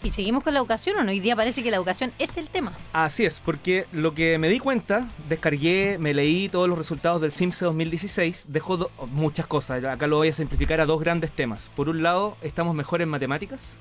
¿Y 0.00 0.10
seguimos 0.10 0.44
con 0.44 0.54
la 0.54 0.60
educación 0.60 0.96
o 0.96 1.02
no? 1.02 1.10
Hoy 1.10 1.18
día 1.18 1.34
parece 1.34 1.60
que 1.60 1.72
la 1.72 1.76
educación 1.76 2.12
es 2.20 2.36
el 2.36 2.48
tema. 2.48 2.72
Así 2.92 3.24
es, 3.24 3.40
porque 3.40 3.84
lo 3.92 4.14
que 4.14 4.38
me 4.38 4.48
di 4.48 4.60
cuenta, 4.60 5.08
descargué, 5.28 5.98
me 5.98 6.14
leí 6.14 6.48
todos 6.48 6.68
los 6.68 6.78
resultados 6.78 7.20
del 7.20 7.32
CIMSE 7.32 7.64
2016, 7.64 8.46
dejó 8.48 8.76
do- 8.76 8.90
muchas 9.10 9.48
cosas, 9.48 9.82
acá 9.84 10.06
lo 10.06 10.18
voy 10.18 10.28
a 10.28 10.32
simplificar 10.32 10.80
a 10.80 10.86
dos 10.86 11.00
grandes 11.00 11.32
temas. 11.32 11.68
Por 11.74 11.88
un 11.88 12.00
lado, 12.04 12.36
estamos 12.42 12.76
mejor 12.76 13.02
en 13.02 13.08
matemáticas, 13.08 13.74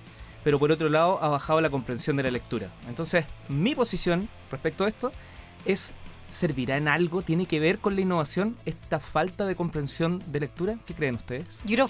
pero 0.47 0.59
por 0.59 0.71
otro 0.71 0.87
lado, 0.87 1.19
ha 1.21 1.27
bajado 1.27 1.59
la 1.59 1.69
comprensión 1.69 2.15
de 2.15 2.23
la 2.23 2.31
lectura. 2.31 2.69
Entonces, 2.87 3.25
mi 3.49 3.75
posición 3.75 4.29
respecto 4.49 4.85
a 4.85 4.87
esto 4.87 5.11
es, 5.65 5.91
¿servirá 6.29 6.77
en 6.77 6.87
algo? 6.87 7.21
¿Tiene 7.21 7.45
que 7.47 7.59
ver 7.59 7.79
con 7.79 7.95
la 7.95 8.01
innovación 8.01 8.55
esta 8.65 9.01
falta 9.01 9.45
de 9.45 9.57
comprensión 9.57 10.23
de 10.27 10.39
lectura? 10.39 10.77
¿Qué 10.85 10.93
creen 10.93 11.15
ustedes? 11.15 11.43
Yo 11.65 11.75
creo 11.75 11.89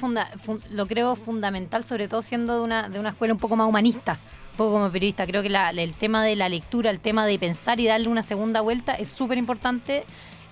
lo 0.72 0.88
creo 0.88 1.16
fundamental, 1.16 1.84
sobre 1.84 2.08
todo 2.08 2.24
siendo 2.24 2.56
de 2.58 2.62
una, 2.64 2.90
de 2.90 3.00
una 3.00 3.10
escuela 3.10 3.36
un 3.36 3.40
poco 3.40 3.56
más 3.56 3.68
humanista, 3.68 4.14
un 4.54 4.58
poco 4.58 4.72
como 4.72 4.92
periodista. 4.92 5.28
Creo 5.28 5.44
que 5.44 5.52
la- 5.52 5.70
el 5.70 5.94
tema 5.94 6.24
de 6.24 6.36
la 6.36 6.50
lectura, 6.50 6.90
el 6.90 7.00
tema 7.00 7.28
de 7.28 7.38
pensar 7.38 7.80
y 7.80 7.86
darle 7.86 8.08
una 8.08 8.24
segunda 8.24 8.62
vuelta 8.62 8.96
es 8.96 9.10
súper 9.10 9.38
importante 9.38 10.04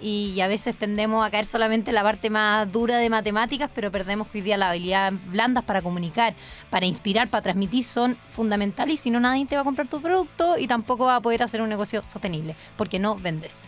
y 0.05 0.39
a 0.41 0.47
veces 0.47 0.75
tendemos 0.75 1.25
a 1.25 1.31
caer 1.31 1.45
solamente 1.45 1.89
en 1.89 1.95
la 1.95 2.03
parte 2.03 2.29
más 2.29 2.71
dura 2.71 2.99
de 2.99 3.09
matemáticas, 3.09 3.71
pero 3.73 3.89
perdemos 3.91 4.27
que 4.27 4.37
hoy 4.37 4.43
día 4.43 4.55
las 4.55 4.69
habilidades 4.69 5.19
blandas 5.31 5.63
para 5.63 5.81
comunicar, 5.81 6.35
para 6.69 6.85
inspirar, 6.85 7.27
para 7.27 7.41
transmitir 7.41 7.83
son 7.83 8.15
fundamentales 8.29 8.93
y 8.93 8.97
si 8.97 9.09
no 9.09 9.19
nadie 9.19 9.47
te 9.47 9.55
va 9.55 9.61
a 9.61 9.63
comprar 9.63 9.87
tu 9.87 9.99
producto 9.99 10.59
y 10.59 10.67
tampoco 10.67 11.05
va 11.05 11.15
a 11.15 11.21
poder 11.21 11.41
hacer 11.41 11.59
un 11.59 11.69
negocio 11.69 12.03
sostenible, 12.07 12.55
porque 12.77 12.99
no 12.99 13.15
vendes. 13.15 13.65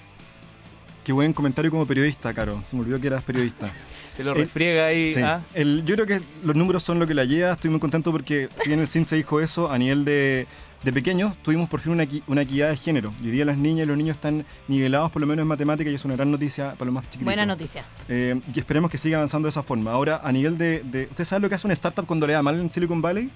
Qué 1.04 1.12
buen 1.12 1.34
comentario 1.34 1.72
como 1.72 1.88
periodista, 1.88 2.32
Caro. 2.36 2.62
Se 2.62 2.76
me 2.76 2.84
olvidó 2.84 3.02
que 3.02 3.08
eras 3.08 3.24
periodista. 3.24 3.72
Te 4.16 4.24
lo 4.24 4.36
refriega 4.36 4.88
ahí. 4.88 5.16
Sí. 5.16 5.22
¿ah? 5.22 5.42
El- 5.56 5.86
yo 5.86 5.96
creo 5.96 6.06
que 6.06 6.22
los 6.44 6.56
números 6.56 6.84
son 6.84 7.00
lo 7.00 7.08
que 7.08 7.16
la 7.16 7.26
lleva. 7.26 7.54
Estoy 7.54 7.72
muy 7.72 7.80
contento 7.80 8.12
porque, 8.12 8.50
si 8.62 8.70
bien 8.70 8.80
el 8.80 8.88
CIM 8.88 9.06
se 9.06 9.16
dijo 9.16 9.42
eso, 9.42 9.72
a 9.72 9.78
nivel 9.80 10.06
de, 10.06 10.46
de 10.84 10.94
pequeños, 10.94 11.36
tuvimos 11.42 11.68
por 11.70 11.80
fin 11.82 11.92
una, 11.94 12.04
equi- 12.04 12.22
una 12.28 12.42
equidad 12.44 12.70
de 12.70 12.78
género. 12.78 13.14
Y 13.22 13.26
hoy 13.26 13.32
día 13.32 13.46
las 13.46 13.58
niñas 13.58 13.84
y 13.86 13.88
los 13.88 13.98
niños 13.98 14.16
están 14.16 14.46
nivelados, 14.68 15.12
por 15.12 15.22
lo 15.22 15.28
menos 15.28 15.42
en 15.44 15.48
matemática, 15.48 15.90
y 15.90 15.96
es 15.96 16.06
una 16.06 16.16
gran 16.16 16.32
noticia 16.32 16.74
para 16.74 16.86
los 16.86 16.94
más 16.94 17.04
chiquitos. 17.06 17.26
Buena 17.26 17.46
noticia. 17.46 17.84
Eh, 18.08 18.40
y 18.54 18.60
esperemos 18.60 18.90
que 18.92 18.98
siga 18.98 19.18
avanzando 19.18 19.48
de 19.48 19.50
esa 19.50 19.64
forma. 19.64 19.92
Ahora, 19.92 20.22
a 20.24 20.32
nivel 20.32 20.58
de, 20.58 20.82
de- 20.84 21.08
¿Usted 21.10 21.26
sabe 21.26 21.42
lo 21.42 21.50
que 21.50 21.56
hace 21.56 21.68
una 21.68 21.74
startup 21.74 22.06
cuando 22.06 22.28
le 22.28 22.34
da 22.34 22.42
mal 22.44 22.60
en 22.60 22.70
Silicon 22.70 23.02
Valley? 23.02 23.30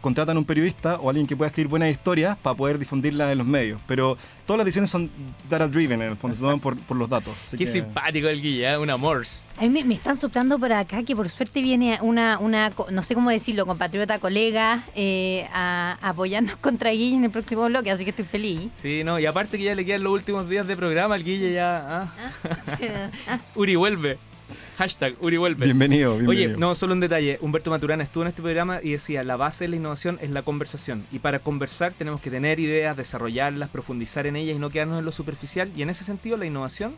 Contratan 0.00 0.38
un 0.38 0.44
periodista 0.46 0.96
o 0.96 1.10
alguien 1.10 1.26
que 1.26 1.36
pueda 1.36 1.48
escribir 1.48 1.68
buenas 1.68 1.90
historias 1.90 2.36
para 2.38 2.56
poder 2.56 2.78
difundirlas 2.78 3.32
en 3.32 3.38
los 3.38 3.46
medios. 3.46 3.80
Pero 3.86 4.16
todas 4.46 4.58
las 4.58 4.64
decisiones 4.64 4.88
son 4.90 5.10
data 5.48 5.68
driven, 5.68 6.00
en 6.00 6.10
el 6.12 6.16
fondo, 6.16 6.34
se 6.36 6.40
toman 6.42 6.58
por, 6.58 6.76
por 6.78 6.96
los 6.96 7.08
datos. 7.08 7.34
Así 7.42 7.56
Qué 7.58 7.64
que- 7.66 7.70
simpático 7.70 8.26
el 8.28 8.40
Guille, 8.40 8.70
¿eh? 8.72 8.78
un 8.78 8.88
amor. 8.88 9.24
A 9.58 9.62
mí 9.62 9.68
me, 9.68 9.84
me 9.84 9.94
están 9.94 10.16
soplando 10.16 10.58
por 10.58 10.72
acá 10.72 11.02
que 11.02 11.14
por 11.14 11.28
suerte 11.28 11.60
viene 11.60 11.98
una, 12.00 12.38
una 12.38 12.70
co- 12.70 12.86
no 12.90 13.02
sé 13.02 13.14
cómo 13.14 13.28
decirlo, 13.30 13.66
compatriota, 13.66 14.18
colega, 14.18 14.84
eh, 14.94 15.46
a, 15.52 15.98
a 16.00 16.08
apoyarnos 16.10 16.56
contra 16.60 16.90
Guille 16.92 17.16
en 17.16 17.24
el 17.24 17.30
próximo 17.30 17.66
bloque, 17.66 17.90
así 17.90 18.04
que 18.04 18.10
estoy 18.10 18.24
feliz. 18.24 18.72
Sí, 18.72 19.02
no, 19.04 19.18
y 19.18 19.26
aparte 19.26 19.58
que 19.58 19.64
ya 19.64 19.74
le 19.74 19.84
quedan 19.84 20.02
los 20.04 20.14
últimos 20.14 20.48
días 20.48 20.66
de 20.66 20.76
programa, 20.76 21.16
el 21.16 21.24
Guille 21.24 21.52
ya. 21.52 22.02
ah, 22.02 22.12
Ah, 23.28 23.38
Uri 23.54 23.76
vuelve. 23.76 24.18
Hashtag 24.80 25.14
Uri. 25.20 25.36
Bienvenido, 25.36 26.16
bienvenido. 26.16 26.30
Oye, 26.30 26.48
no, 26.56 26.74
solo 26.74 26.94
un 26.94 27.00
detalle. 27.00 27.36
Humberto 27.42 27.68
Maturana 27.68 28.02
estuvo 28.02 28.22
en 28.22 28.28
este 28.28 28.40
programa 28.40 28.80
y 28.82 28.92
decía, 28.92 29.22
la 29.22 29.36
base 29.36 29.64
de 29.64 29.68
la 29.68 29.76
innovación 29.76 30.18
es 30.22 30.30
la 30.30 30.40
conversación. 30.40 31.04
Y 31.12 31.18
para 31.18 31.38
conversar 31.40 31.92
tenemos 31.92 32.22
que 32.22 32.30
tener 32.30 32.58
ideas, 32.58 32.96
desarrollarlas, 32.96 33.68
profundizar 33.68 34.26
en 34.26 34.36
ellas 34.36 34.56
y 34.56 34.58
no 34.58 34.70
quedarnos 34.70 35.00
en 35.00 35.04
lo 35.04 35.12
superficial. 35.12 35.70
Y 35.76 35.82
en 35.82 35.90
ese 35.90 36.02
sentido 36.02 36.38
la 36.38 36.46
innovación 36.46 36.94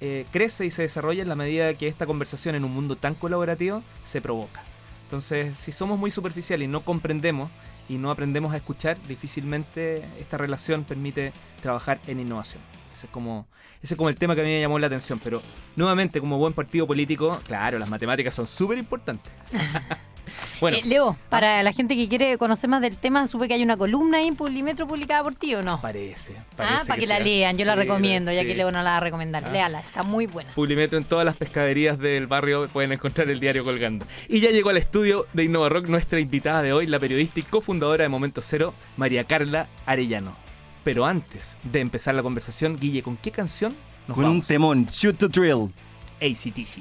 eh, 0.00 0.24
crece 0.30 0.64
y 0.64 0.70
se 0.70 0.80
desarrolla 0.80 1.20
en 1.20 1.28
la 1.28 1.34
medida 1.34 1.74
que 1.74 1.88
esta 1.88 2.06
conversación 2.06 2.54
en 2.54 2.64
un 2.64 2.72
mundo 2.72 2.96
tan 2.96 3.14
colaborativo 3.14 3.82
se 4.02 4.22
provoca. 4.22 4.62
Entonces, 5.04 5.58
si 5.58 5.72
somos 5.72 5.98
muy 5.98 6.10
superficiales 6.10 6.64
y 6.64 6.68
no 6.68 6.80
comprendemos 6.80 7.50
y 7.86 7.98
no 7.98 8.10
aprendemos 8.10 8.54
a 8.54 8.56
escuchar, 8.56 8.96
difícilmente 9.08 10.02
esta 10.18 10.38
relación 10.38 10.84
permite 10.84 11.34
trabajar 11.60 12.00
en 12.06 12.18
innovación. 12.18 12.62
Ese 12.96 13.06
es 13.06 13.12
como, 13.12 13.46
ese 13.82 13.92
es 13.92 13.98
como 13.98 14.08
el 14.08 14.16
tema 14.16 14.34
que 14.34 14.40
a 14.40 14.44
mí 14.44 14.50
me 14.50 14.60
llamó 14.60 14.78
la 14.78 14.86
atención. 14.86 15.20
Pero 15.22 15.42
nuevamente, 15.76 16.18
como 16.18 16.38
buen 16.38 16.54
partido 16.54 16.86
político, 16.86 17.38
claro, 17.46 17.78
las 17.78 17.90
matemáticas 17.90 18.34
son 18.34 18.46
súper 18.46 18.78
importantes. 18.78 19.30
bueno, 20.60 20.78
Eh, 20.78 20.82
Leo, 20.84 21.16
para 21.28 21.62
la 21.62 21.72
gente 21.72 21.94
que 21.94 22.08
quiere 22.08 22.36
conocer 22.38 22.68
más 22.68 22.80
del 22.82 22.96
tema, 22.96 23.26
supe 23.26 23.46
que 23.48 23.54
hay 23.54 23.62
una 23.62 23.76
columna 23.76 24.18
ahí 24.18 24.26
en 24.28 24.34
Publimetro 24.34 24.86
publicada 24.86 25.22
por 25.22 25.34
ti, 25.34 25.54
¿o 25.54 25.62
no? 25.62 25.80
parece. 25.80 26.34
Ah, 26.36 26.44
parece 26.56 26.86
para 26.86 27.00
que, 27.00 27.06
la 27.06 27.16
sea. 27.16 27.24
lean, 27.24 27.56
yo 27.56 27.64
la 27.64 27.74
Sí, 27.74 27.78
recomiendo, 27.80 28.32
ya 28.32 28.44
que 28.44 28.54
Leo 28.54 28.70
no 28.72 28.82
la 28.82 28.90
va 28.92 28.96
a 28.96 29.00
recomendar. 29.00 29.44
Ah. 29.46 29.50
Léala, 29.50 29.80
está 29.80 30.02
muy 30.02 30.26
buena. 30.26 30.50
Publimetro 30.52 30.98
en 30.98 31.04
todas 31.04 31.24
las 31.24 31.36
pescaderías 31.36 31.98
del 31.98 32.26
barrio 32.26 32.66
pueden 32.68 32.92
encontrar 32.92 33.30
el 33.30 33.38
diario 33.40 33.62
colgando. 33.62 34.06
Y 34.28 34.40
ya 34.40 34.50
llegó 34.50 34.70
al 34.70 34.78
estudio 34.78 35.26
de 35.32 35.44
Innova 35.44 35.68
Rock 35.68 35.88
nuestra 35.88 36.18
invitada 36.18 36.62
de 36.62 36.72
hoy, 36.72 36.86
la 36.86 36.98
periodista 36.98 37.40
y 37.40 37.42
cofundadora 37.44 38.02
de 38.02 38.08
Momento 38.08 38.40
Cero, 38.42 38.74
María 38.96 39.24
Carla 39.24 39.68
Arellano. 39.84 40.45
Pero 40.86 41.04
antes 41.04 41.58
de 41.64 41.80
empezar 41.80 42.14
la 42.14 42.22
conversación, 42.22 42.76
Guille, 42.76 43.02
¿con 43.02 43.16
qué 43.16 43.32
canción 43.32 43.74
nos 44.06 44.14
Con 44.14 44.26
un 44.26 44.40
temón, 44.40 44.86
Shoot 44.86 45.18
the 45.18 45.26
Drill. 45.26 45.74
ACTC. 46.22 46.80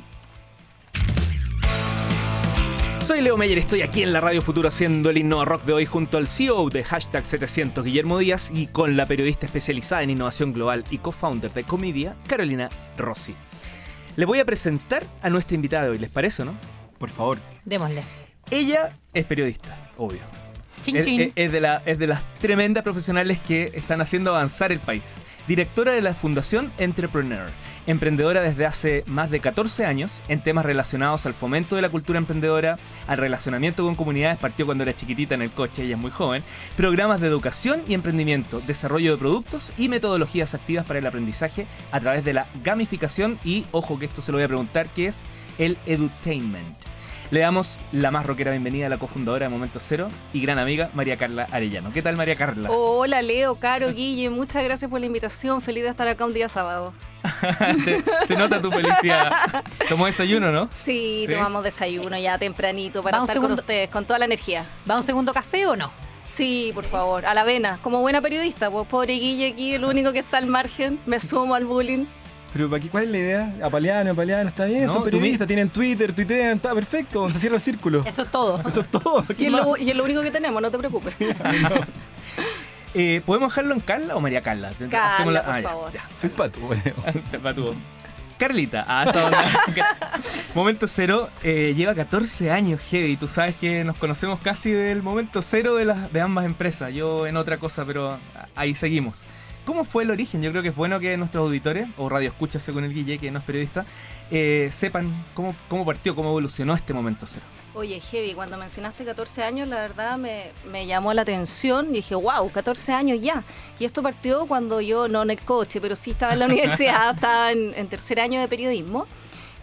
Soy 3.04 3.22
Leo 3.22 3.36
Meyer, 3.36 3.58
estoy 3.58 3.82
aquí 3.82 4.04
en 4.04 4.14
la 4.14 4.22
Radio 4.22 4.44
Futuro 4.44 4.70
haciendo 4.70 5.10
el 5.10 5.18
Innova 5.18 5.46
Rock 5.46 5.64
de 5.64 5.74
hoy 5.74 5.86
junto 5.88 6.20
al 6.20 6.28
CEO 6.28 6.70
de 6.70 6.84
Hashtag 6.84 7.26
700, 7.26 7.84
Guillermo 7.84 8.20
Díaz, 8.20 8.52
y 8.54 8.68
con 8.68 8.96
la 8.96 9.08
periodista 9.08 9.48
especializada 9.48 10.04
en 10.04 10.12
innovación 10.12 10.54
global 10.54 10.84
y 10.92 11.00
co-founder 11.00 11.52
de 11.52 11.64
Comedia, 11.64 12.16
Carolina 12.28 12.70
Rossi. 13.00 13.34
Le 14.18 14.26
voy 14.26 14.38
a 14.38 14.46
presentar 14.46 15.04
a 15.24 15.32
nuestra 15.32 15.56
invitada 15.56 15.86
de 15.86 15.90
hoy, 15.90 15.98
¿les 15.98 16.12
parece 16.12 16.44
o 16.44 16.46
no? 16.46 16.54
Por 17.00 17.10
favor. 17.10 17.40
Démosle. 17.64 18.04
Ella 18.52 18.96
es 19.16 19.26
periodista, 19.26 19.76
obvio. 19.98 20.45
Chin, 20.86 20.96
Es, 20.98 21.06
chin. 21.06 21.22
es- 21.22 21.32
es 21.36 21.52
de 21.52 21.60
la- 21.62 21.82
es 21.86 21.98
de 22.00 22.08
las 22.08 22.22
tremendas 22.40 22.84
profesionales 22.84 23.40
que 23.46 23.72
están 23.74 24.02
haciendo 24.02 24.30
avanzar 24.36 24.72
el 24.72 24.80
país. 24.80 25.16
Directora 25.48 25.92
de 25.94 26.02
la 26.02 26.14
Fundación 26.14 26.72
Entrepreneur. 26.78 27.46
Emprendedora 27.88 28.42
desde 28.42 28.66
hace 28.66 29.04
más 29.06 29.30
de 29.30 29.40
14 29.40 29.86
años 29.86 30.12
en 30.28 30.42
temas 30.42 30.66
relacionados 30.66 31.28
al 31.28 31.36
fomento 31.36 31.76
de 31.76 31.84
la 31.84 31.90
cultura 31.90 32.18
emprendedora, 32.18 32.80
al 33.06 33.20
relacionamiento 33.20 33.84
con 33.84 33.94
comunidades, 33.94 34.40
partió 34.40 34.66
cuando 34.66 34.84
era 34.84 34.96
chiquitita 34.96 35.36
en 35.36 35.44
el 35.44 35.52
coche, 35.52 35.84
ella 35.84 35.94
es 35.96 36.02
muy 36.02 36.10
joven, 36.10 36.42
programas 36.76 37.22
de 37.22 37.28
educación 37.28 37.82
y 37.88 37.94
emprendimiento, 37.94 38.60
desarrollo 38.66 39.12
de 39.12 39.18
productos 39.20 39.72
y 39.78 39.88
metodologías 39.88 40.56
activas 40.56 40.84
para 40.88 40.98
el 40.98 41.06
aprendizaje 41.06 41.68
a 41.92 42.00
través 42.00 42.26
de 42.26 42.34
la 42.34 42.48
gamificación 42.64 43.38
y, 43.44 43.66
ojo 43.72 44.00
que 44.00 44.06
esto 44.06 44.24
se 44.24 44.32
lo 44.32 44.40
voy 44.40 44.46
a 44.46 44.48
preguntar, 44.48 44.88
que 44.88 45.06
es 45.08 45.22
el 45.60 45.78
edutainment. 45.86 46.76
Le 47.32 47.40
damos 47.40 47.80
la 47.92 48.12
más 48.12 48.26
rockera 48.26 48.52
bienvenida 48.52 48.86
a 48.86 48.90
la 48.90 48.98
cofundadora 48.98 49.48
de 49.48 49.50
Momento 49.50 49.80
Cero 49.80 50.10
y 50.32 50.42
gran 50.42 50.60
amiga 50.60 50.90
María 50.94 51.18
Carla 51.18 51.48
Arellano. 51.52 51.92
¿Qué 51.92 52.02
tal 52.04 52.16
María 52.16 52.36
Carla? 52.36 52.70
Hola 52.72 53.22
Leo, 53.24 53.56
Caro, 53.56 53.92
Guille, 53.92 54.30
muchas 54.30 54.64
gracias 54.64 54.90
por 54.90 55.00
la 55.00 55.08
invitación. 55.08 55.60
Feliz 55.60 55.84
de 55.84 55.90
estar 55.90 56.08
acá 56.08 56.24
un 56.24 56.34
día 56.34 56.48
sábado. 56.48 56.94
Se 58.28 58.36
nota 58.36 58.62
tu 58.62 58.70
felicidad. 58.72 59.32
Tomó 59.90 60.06
desayuno, 60.06 60.52
¿no? 60.52 60.70
Sí, 60.76 61.26
¿Sí? 61.28 61.34
tomamos 61.34 61.64
desayuno 61.64 62.16
ya 62.18 62.38
tempranito 62.38 63.02
para 63.02 63.20
estar 63.20 63.38
con 63.38 63.52
ustedes, 63.52 63.90
con 63.90 64.06
toda 64.06 64.20
la 64.20 64.26
energía. 64.26 64.66
¿Va 64.90 64.96
un 64.96 65.04
segundo 65.04 65.34
café 65.34 65.66
o 65.66 65.76
no? 65.76 65.92
Sí, 66.26 66.72
por 66.76 66.84
favor, 66.84 67.26
a 67.26 67.34
la 67.34 67.44
vena. 67.44 67.80
Como 67.82 68.02
buena 68.02 68.22
periodista, 68.22 68.70
pues 68.70 68.88
pobre 68.88 69.14
Guille 69.14 69.50
aquí, 69.50 69.74
el 69.76 69.84
único 69.86 70.14
que 70.14 70.20
está 70.20 70.38
al 70.38 70.48
margen. 70.48 71.00
Me 71.08 71.20
sumo 71.20 71.56
al 71.56 71.66
bullying. 71.66 72.06
Pero 72.56 72.70
¿para 72.70 72.82
qué, 72.82 72.88
¿cuál 72.88 73.04
es 73.04 73.10
la 73.10 73.18
idea? 73.18 73.54
Apaleano, 73.62 74.12
apaleano, 74.14 74.48
está 74.48 74.64
bien, 74.64 74.86
No, 74.86 74.94
son 74.94 75.04
periodistas, 75.04 75.46
tienen 75.46 75.68
Twitter, 75.68 76.14
tuitean, 76.14 76.56
está 76.56 76.74
perfecto, 76.74 77.30
se 77.30 77.38
cierra 77.38 77.58
el 77.58 77.62
círculo. 77.62 78.02
Eso 78.06 78.22
es 78.22 78.32
todo. 78.32 78.62
Eso 78.66 78.80
es 78.80 78.88
todo. 78.88 79.26
Y 79.28 79.34
¿qué 79.34 79.46
es, 79.48 79.52
lo, 79.52 79.76
y 79.76 79.90
es 79.90 79.96
lo 79.98 80.06
único 80.06 80.22
que 80.22 80.32
tenemos, 80.32 80.62
no 80.62 80.72
te 80.72 80.78
preocupes. 80.78 81.18
Eh, 82.98 83.22
¿Podemos 83.26 83.50
dejarlo 83.52 83.74
en 83.74 83.82
Carla 83.82 84.16
o 84.16 84.22
María 84.22 84.40
Carla? 84.42 84.72
Carla, 84.90 85.14
Hacemos 85.16 85.34
la- 85.34 85.44
por 85.44 85.54
ah, 85.54 85.60
ya, 85.60 85.68
favor. 85.70 85.92
ya. 85.92 86.10
Soy 86.16 86.30
pato, 86.30 86.60
Leo. 86.62 87.42
Pa' 87.44 87.54
tu- 87.54 87.76
Carlita, 88.38 88.86
a 88.88 89.04
esa 89.10 89.26
onda. 89.26 89.46
momento 90.56 90.88
cero 90.88 91.30
eh, 91.44 91.74
lleva 91.76 91.94
14 91.94 92.52
años 92.52 92.80
heavy. 92.90 93.18
Tú 93.18 93.28
sabes 93.28 93.56
que 93.58 93.84
nos 93.84 93.98
conocemos 93.98 94.40
casi 94.42 94.72
del 94.72 95.04
momento 95.04 95.42
cero 95.42 95.76
de, 95.76 95.84
las, 95.84 96.14
de 96.14 96.22
ambas 96.22 96.46
empresas. 96.46 96.94
Yo 96.94 97.28
en 97.28 97.36
otra 97.36 97.58
cosa, 97.58 97.84
pero 97.84 98.18
ahí 98.56 98.74
seguimos. 98.76 99.26
¿Cómo 99.66 99.84
fue 99.84 100.04
el 100.04 100.12
origen? 100.12 100.42
Yo 100.44 100.52
creo 100.52 100.62
que 100.62 100.70
es 100.70 100.76
bueno 100.76 101.00
que 101.00 101.18
nuestros 101.18 101.44
auditores, 101.44 101.88
o 101.98 102.08
radio 102.08 102.30
escuchas 102.30 102.62
según 102.62 102.84
el 102.84 102.94
Guille, 102.94 103.18
que 103.18 103.32
no 103.32 103.40
es 103.40 103.46
periodista, 103.46 103.86
eh, 104.30 104.70
sepan 104.72 105.12
cómo, 105.34 105.56
cómo 105.68 105.84
partió, 105.84 106.16
cómo 106.16 106.30
evolucionó 106.30 106.76
este 106.76 106.94
momento 106.94 107.26
cero. 107.28 107.44
Oye, 107.74 108.00
Heavy, 108.00 108.34
cuando 108.36 108.58
mencionaste 108.58 109.04
14 109.04 109.44
años, 109.44 109.68
la 109.68 109.78
verdad 109.78 110.18
me, 110.18 110.88
llamó 110.88 111.14
la 111.14 111.24
atención. 111.24 111.88
Y 111.90 111.96
dije, 111.96 112.16
wow, 112.16 112.50
14 112.50 112.94
años 112.94 113.20
ya. 113.22 113.44
Y 113.80 113.86
esto 113.86 114.04
partió 114.04 114.46
cuando 114.46 114.82
yo, 114.82 115.08
no 115.08 115.24
en 115.24 115.32
el 115.32 115.42
coche, 115.42 115.82
pero 115.82 115.96
sí 115.96 116.12
estaba 116.12 116.34
en 116.34 116.40
la 116.40 116.46
universidad, 116.52 117.16
estaba 117.16 117.52
en, 117.52 117.74
en 117.76 117.88
tercer 117.88 118.20
año 118.20 118.40
de 118.40 118.48
periodismo. 118.48 119.08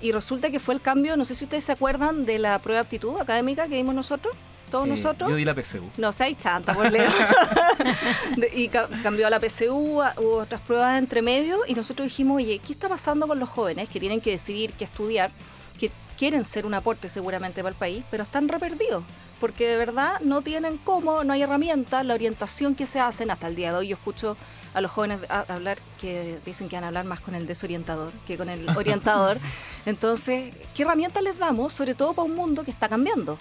Y 0.01 0.11
resulta 0.11 0.51
que 0.51 0.59
fue 0.59 0.75
el 0.75 0.81
cambio, 0.81 1.17
no 1.17 1.25
sé 1.25 1.37
si 1.37 1.45
ustedes 1.45 1.63
se 1.63 1.73
acuerdan 1.73 2.27
de 2.27 2.41
la 2.41 2.59
prueba 2.59 2.81
de 2.81 2.87
aptitud 2.87 3.21
académica 3.21 3.69
que 3.69 3.77
dimos 3.77 3.95
nosotros, 3.95 4.35
todos 4.73 4.87
Eh, 4.88 4.91
nosotros. 4.91 5.31
Yo 5.31 5.37
di 5.37 5.45
la 5.45 5.55
PSU. 5.55 5.88
No 5.99 6.11
seáis 6.11 6.37
chanta, 6.38 6.75
por 6.75 6.91
Leo. 6.91 7.09
Y 8.55 8.69
ca- 8.69 8.88
cambió 9.02 9.26
a 9.26 9.31
la 9.31 9.38
PSU, 9.41 10.02
a- 10.02 10.14
hubo 10.19 10.38
otras 10.38 10.61
pruebas 10.61 10.99
entre 10.99 11.23
medio 11.23 11.59
y 11.67 11.75
nosotros 11.75 12.07
dijimos, 12.09 12.37
oye, 12.38 12.59
¿qué 12.59 12.73
está 12.73 12.88
pasando 12.88 13.26
con 13.29 13.38
los 13.38 13.49
jóvenes 13.49 13.88
que 13.88 14.00
tienen 14.00 14.21
que 14.21 14.31
decidir 14.31 14.73
qué 14.73 14.85
estudiar, 14.85 15.31
que 15.79 15.91
quieren 16.19 16.45
ser 16.45 16.67
un 16.67 16.75
aporte 16.75 17.09
seguramente 17.09 17.61
para 17.62 17.71
el 17.71 17.76
país, 17.79 18.05
pero 18.11 18.23
están 18.25 18.49
re 18.49 18.59
perdidos? 18.59 19.05
Porque 19.41 19.67
de 19.67 19.76
verdad 19.76 20.21
no 20.21 20.43
tienen 20.43 20.79
cómo, 20.79 21.25
no 21.25 21.33
hay 21.33 21.43
herramientas, 21.43 22.05
la 22.07 22.14
orientación 22.14 22.75
que 22.75 22.87
se 22.87 23.00
hacen 23.00 23.31
hasta 23.31 23.49
el 23.49 23.57
día 23.57 23.73
de 23.73 23.79
hoy. 23.79 23.88
Yo 23.88 23.97
escucho 23.97 24.37
a 24.75 24.81
los 24.81 24.91
jóvenes 24.91 25.19
a- 25.29 25.45
hablar 25.49 25.79
que 26.00 26.38
dicen 26.47 26.69
que 26.69 26.76
van 26.76 26.85
a 26.85 26.88
hablar 26.88 27.05
más 27.05 27.21
con 27.21 27.35
el 27.35 27.47
desorientador 27.47 28.12
que 28.26 28.37
con 28.38 28.49
el 28.49 28.69
orientador. 28.76 29.38
Entonces, 29.87 30.55
¿qué 30.75 30.83
herramientas 30.85 31.23
les 31.23 31.38
damos? 31.38 31.73
Sobre 31.73 31.95
todo 31.95 32.12
para 32.14 32.25
un 32.26 32.35
mundo 32.37 32.62
que 32.64 32.71
está 32.71 32.88
cambiando 32.88 33.37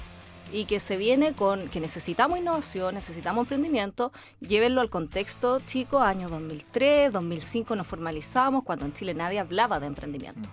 y 0.51 0.65
que 0.65 0.79
se 0.79 0.97
viene 0.97 1.33
con 1.33 1.69
que 1.69 1.79
necesitamos 1.79 2.39
innovación, 2.39 2.95
necesitamos 2.95 3.43
emprendimiento, 3.43 4.11
llévenlo 4.39 4.81
al 4.81 4.89
contexto, 4.89 5.59
chicos, 5.59 6.01
año 6.01 6.29
2003, 6.29 7.11
2005 7.11 7.75
nos 7.75 7.87
formalizamos 7.87 8.63
cuando 8.63 8.85
en 8.85 8.93
Chile 8.93 9.13
nadie 9.13 9.39
hablaba 9.39 9.79
de 9.79 9.87
emprendimiento. 9.87 10.49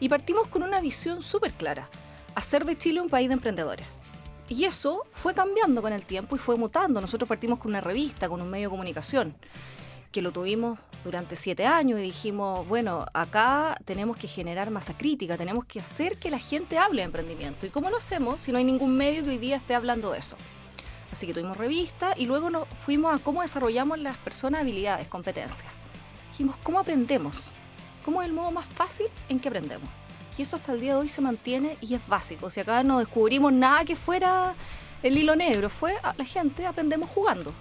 Y 0.00 0.08
partimos 0.08 0.48
con 0.48 0.62
una 0.62 0.80
visión 0.80 1.22
súper 1.22 1.54
clara, 1.54 1.88
hacer 2.34 2.64
de 2.64 2.76
Chile 2.76 3.00
un 3.00 3.08
país 3.08 3.28
de 3.28 3.34
emprendedores. 3.34 4.00
Y 4.48 4.64
eso 4.64 5.04
fue 5.12 5.34
cambiando 5.34 5.82
con 5.82 5.92
el 5.92 6.04
tiempo 6.04 6.36
y 6.36 6.38
fue 6.38 6.56
mutando. 6.56 7.00
Nosotros 7.00 7.28
partimos 7.28 7.58
con 7.58 7.70
una 7.70 7.80
revista, 7.80 8.28
con 8.28 8.40
un 8.40 8.50
medio 8.50 8.68
de 8.68 8.70
comunicación, 8.70 9.34
que 10.10 10.22
lo 10.22 10.32
tuvimos 10.32 10.78
durante 11.08 11.36
siete 11.36 11.64
años 11.64 11.98
y 12.00 12.02
dijimos, 12.02 12.68
bueno, 12.68 13.06
acá 13.14 13.74
tenemos 13.86 14.18
que 14.18 14.28
generar 14.28 14.70
masa 14.70 14.94
crítica, 14.94 15.38
tenemos 15.38 15.64
que 15.64 15.80
hacer 15.80 16.18
que 16.18 16.30
la 16.30 16.38
gente 16.38 16.76
hable 16.76 17.00
de 17.00 17.06
emprendimiento. 17.06 17.66
¿Y 17.66 17.70
cómo 17.70 17.88
lo 17.88 17.96
hacemos 17.96 18.42
si 18.42 18.52
no 18.52 18.58
hay 18.58 18.64
ningún 18.64 18.94
medio 18.94 19.24
que 19.24 19.30
hoy 19.30 19.38
día 19.38 19.56
esté 19.56 19.74
hablando 19.74 20.12
de 20.12 20.18
eso? 20.18 20.36
Así 21.10 21.26
que 21.26 21.32
tuvimos 21.32 21.56
revista 21.56 22.12
y 22.14 22.26
luego 22.26 22.50
nos 22.50 22.68
fuimos 22.68 23.14
a 23.14 23.22
cómo 23.22 23.40
desarrollamos 23.40 23.98
las 23.98 24.18
personas 24.18 24.60
habilidades, 24.60 25.08
competencias. 25.08 25.72
Dijimos, 26.32 26.56
¿cómo 26.62 26.78
aprendemos? 26.78 27.36
¿Cómo 28.04 28.20
es 28.20 28.28
el 28.28 28.34
modo 28.34 28.50
más 28.50 28.66
fácil 28.66 29.06
en 29.30 29.40
que 29.40 29.48
aprendemos? 29.48 29.88
Y 30.36 30.42
eso 30.42 30.56
hasta 30.56 30.72
el 30.72 30.80
día 30.80 30.92
de 30.92 31.00
hoy 31.00 31.08
se 31.08 31.22
mantiene 31.22 31.78
y 31.80 31.94
es 31.94 32.06
básico. 32.06 32.50
Si 32.50 32.60
acá 32.60 32.82
no 32.82 32.98
descubrimos 32.98 33.50
nada 33.50 33.86
que 33.86 33.96
fuera 33.96 34.54
el 35.02 35.16
hilo 35.16 35.34
negro, 35.34 35.70
fue 35.70 35.94
la 36.18 36.24
gente 36.26 36.66
aprendemos 36.66 37.08
jugando. 37.08 37.54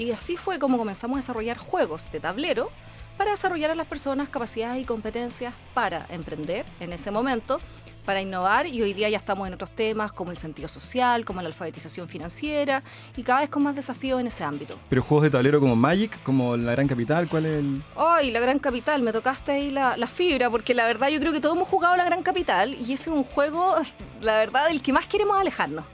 Y 0.00 0.12
así 0.12 0.38
fue 0.38 0.58
como 0.58 0.78
comenzamos 0.78 1.16
a 1.16 1.20
desarrollar 1.20 1.58
juegos 1.58 2.10
de 2.10 2.20
tablero 2.20 2.70
para 3.18 3.32
desarrollar 3.32 3.70
a 3.70 3.74
las 3.74 3.86
personas 3.86 4.30
capacidades 4.30 4.80
y 4.80 4.86
competencias 4.86 5.52
para 5.74 6.06
emprender 6.08 6.64
en 6.80 6.94
ese 6.94 7.10
momento, 7.10 7.58
para 8.06 8.22
innovar 8.22 8.66
y 8.66 8.80
hoy 8.80 8.94
día 8.94 9.10
ya 9.10 9.18
estamos 9.18 9.46
en 9.46 9.52
otros 9.52 9.70
temas 9.72 10.14
como 10.14 10.30
el 10.30 10.38
sentido 10.38 10.68
social, 10.68 11.26
como 11.26 11.42
la 11.42 11.48
alfabetización 11.48 12.08
financiera 12.08 12.82
y 13.14 13.22
cada 13.22 13.40
vez 13.40 13.50
con 13.50 13.62
más 13.62 13.76
desafíos 13.76 14.18
en 14.22 14.28
ese 14.28 14.42
ámbito. 14.42 14.78
Pero 14.88 15.02
juegos 15.02 15.24
de 15.24 15.30
tablero 15.32 15.60
como 15.60 15.76
Magic, 15.76 16.18
como 16.22 16.56
La 16.56 16.72
Gran 16.72 16.88
Capital, 16.88 17.28
¿cuál 17.28 17.44
es 17.44 17.58
el...? 17.58 17.82
Ay, 17.94 18.30
la 18.30 18.40
Gran 18.40 18.58
Capital, 18.58 19.02
me 19.02 19.12
tocaste 19.12 19.52
ahí 19.52 19.70
la, 19.70 19.98
la 19.98 20.06
fibra, 20.06 20.48
porque 20.48 20.72
la 20.72 20.86
verdad 20.86 21.08
yo 21.08 21.20
creo 21.20 21.34
que 21.34 21.42
todos 21.42 21.56
hemos 21.56 21.68
jugado 21.68 21.98
la 21.98 22.06
Gran 22.06 22.22
Capital 22.22 22.72
y 22.72 22.94
ese 22.94 22.94
es 22.94 23.08
un 23.08 23.24
juego, 23.24 23.74
la 24.22 24.38
verdad, 24.38 24.68
del 24.68 24.80
que 24.80 24.94
más 24.94 25.06
queremos 25.06 25.38
alejarnos. 25.38 25.84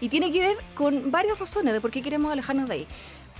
Y 0.00 0.08
tiene 0.08 0.32
que 0.32 0.40
ver 0.40 0.56
con 0.74 1.10
varias 1.10 1.38
razones 1.38 1.74
de 1.74 1.80
por 1.82 1.90
qué 1.90 2.00
queremos 2.00 2.32
alejarnos 2.32 2.66
de 2.66 2.74
ahí. 2.74 2.86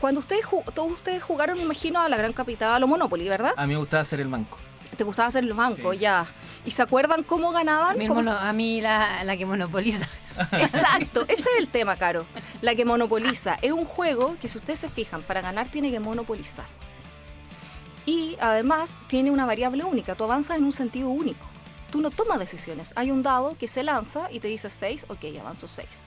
Cuando 0.00 0.20
ustedes, 0.20 0.46
todos 0.74 0.92
ustedes 0.92 1.22
jugaron, 1.22 1.58
me 1.58 1.64
imagino, 1.64 2.00
a 2.00 2.08
la 2.08 2.16
Gran 2.16 2.32
Capital 2.32 2.82
o 2.82 2.86
Monopoly, 2.86 3.28
¿verdad? 3.28 3.52
A 3.56 3.66
mí 3.66 3.74
me 3.74 3.78
gustaba 3.78 4.00
hacer 4.02 4.20
el 4.20 4.28
banco. 4.28 4.56
Te 4.96 5.04
gustaba 5.04 5.28
hacer 5.28 5.44
el 5.44 5.54
banco, 5.54 5.92
Sí. 5.92 5.98
ya. 6.00 6.26
¿Y 6.64 6.70
se 6.72 6.82
acuerdan 6.82 7.22
cómo 7.22 7.50
A 7.50 7.52
ganaban? 7.52 7.96
mí, 7.98 8.08
¿Cómo 8.08 8.22
mono- 8.22 8.36
a 8.36 8.52
mí 8.52 8.80
la, 8.80 9.22
la 9.24 9.36
que 9.36 9.46
monopoliza. 9.46 10.08
Exacto, 10.52 11.22
ese 11.28 11.42
es 11.42 11.58
el 11.58 11.68
tema, 11.68 11.96
Caro. 11.96 12.26
La 12.60 12.74
que 12.74 12.84
monopoliza. 12.84 13.56
Es 13.62 13.72
un 13.72 13.84
juego 13.84 14.36
que 14.40 14.48
si 14.48 14.58
ustedes 14.58 14.78
se 14.80 14.88
fijan, 14.88 15.22
para 15.22 15.40
ganar 15.42 15.68
tiene 15.68 15.90
que 15.90 16.00
monopolizar. 16.00 16.64
Y 18.06 18.36
además 18.40 18.98
tiene 19.08 19.30
una 19.30 19.46
variable 19.46 19.84
única, 19.84 20.14
tú 20.14 20.24
avanzas 20.24 20.56
en 20.56 20.64
un 20.64 20.72
sentido 20.72 21.08
único. 21.08 21.46
Tú 21.90 22.00
no 22.00 22.10
tomas 22.10 22.38
decisiones. 22.38 22.92
Hay 22.96 23.10
un 23.10 23.22
dado 23.22 23.56
que 23.58 23.66
se 23.66 23.82
lanza 23.82 24.30
y 24.30 24.40
te 24.40 24.48
dice 24.48 24.70
6, 24.70 25.06
ok, 25.08 25.24
avanzo 25.40 25.68
6. 25.68 26.04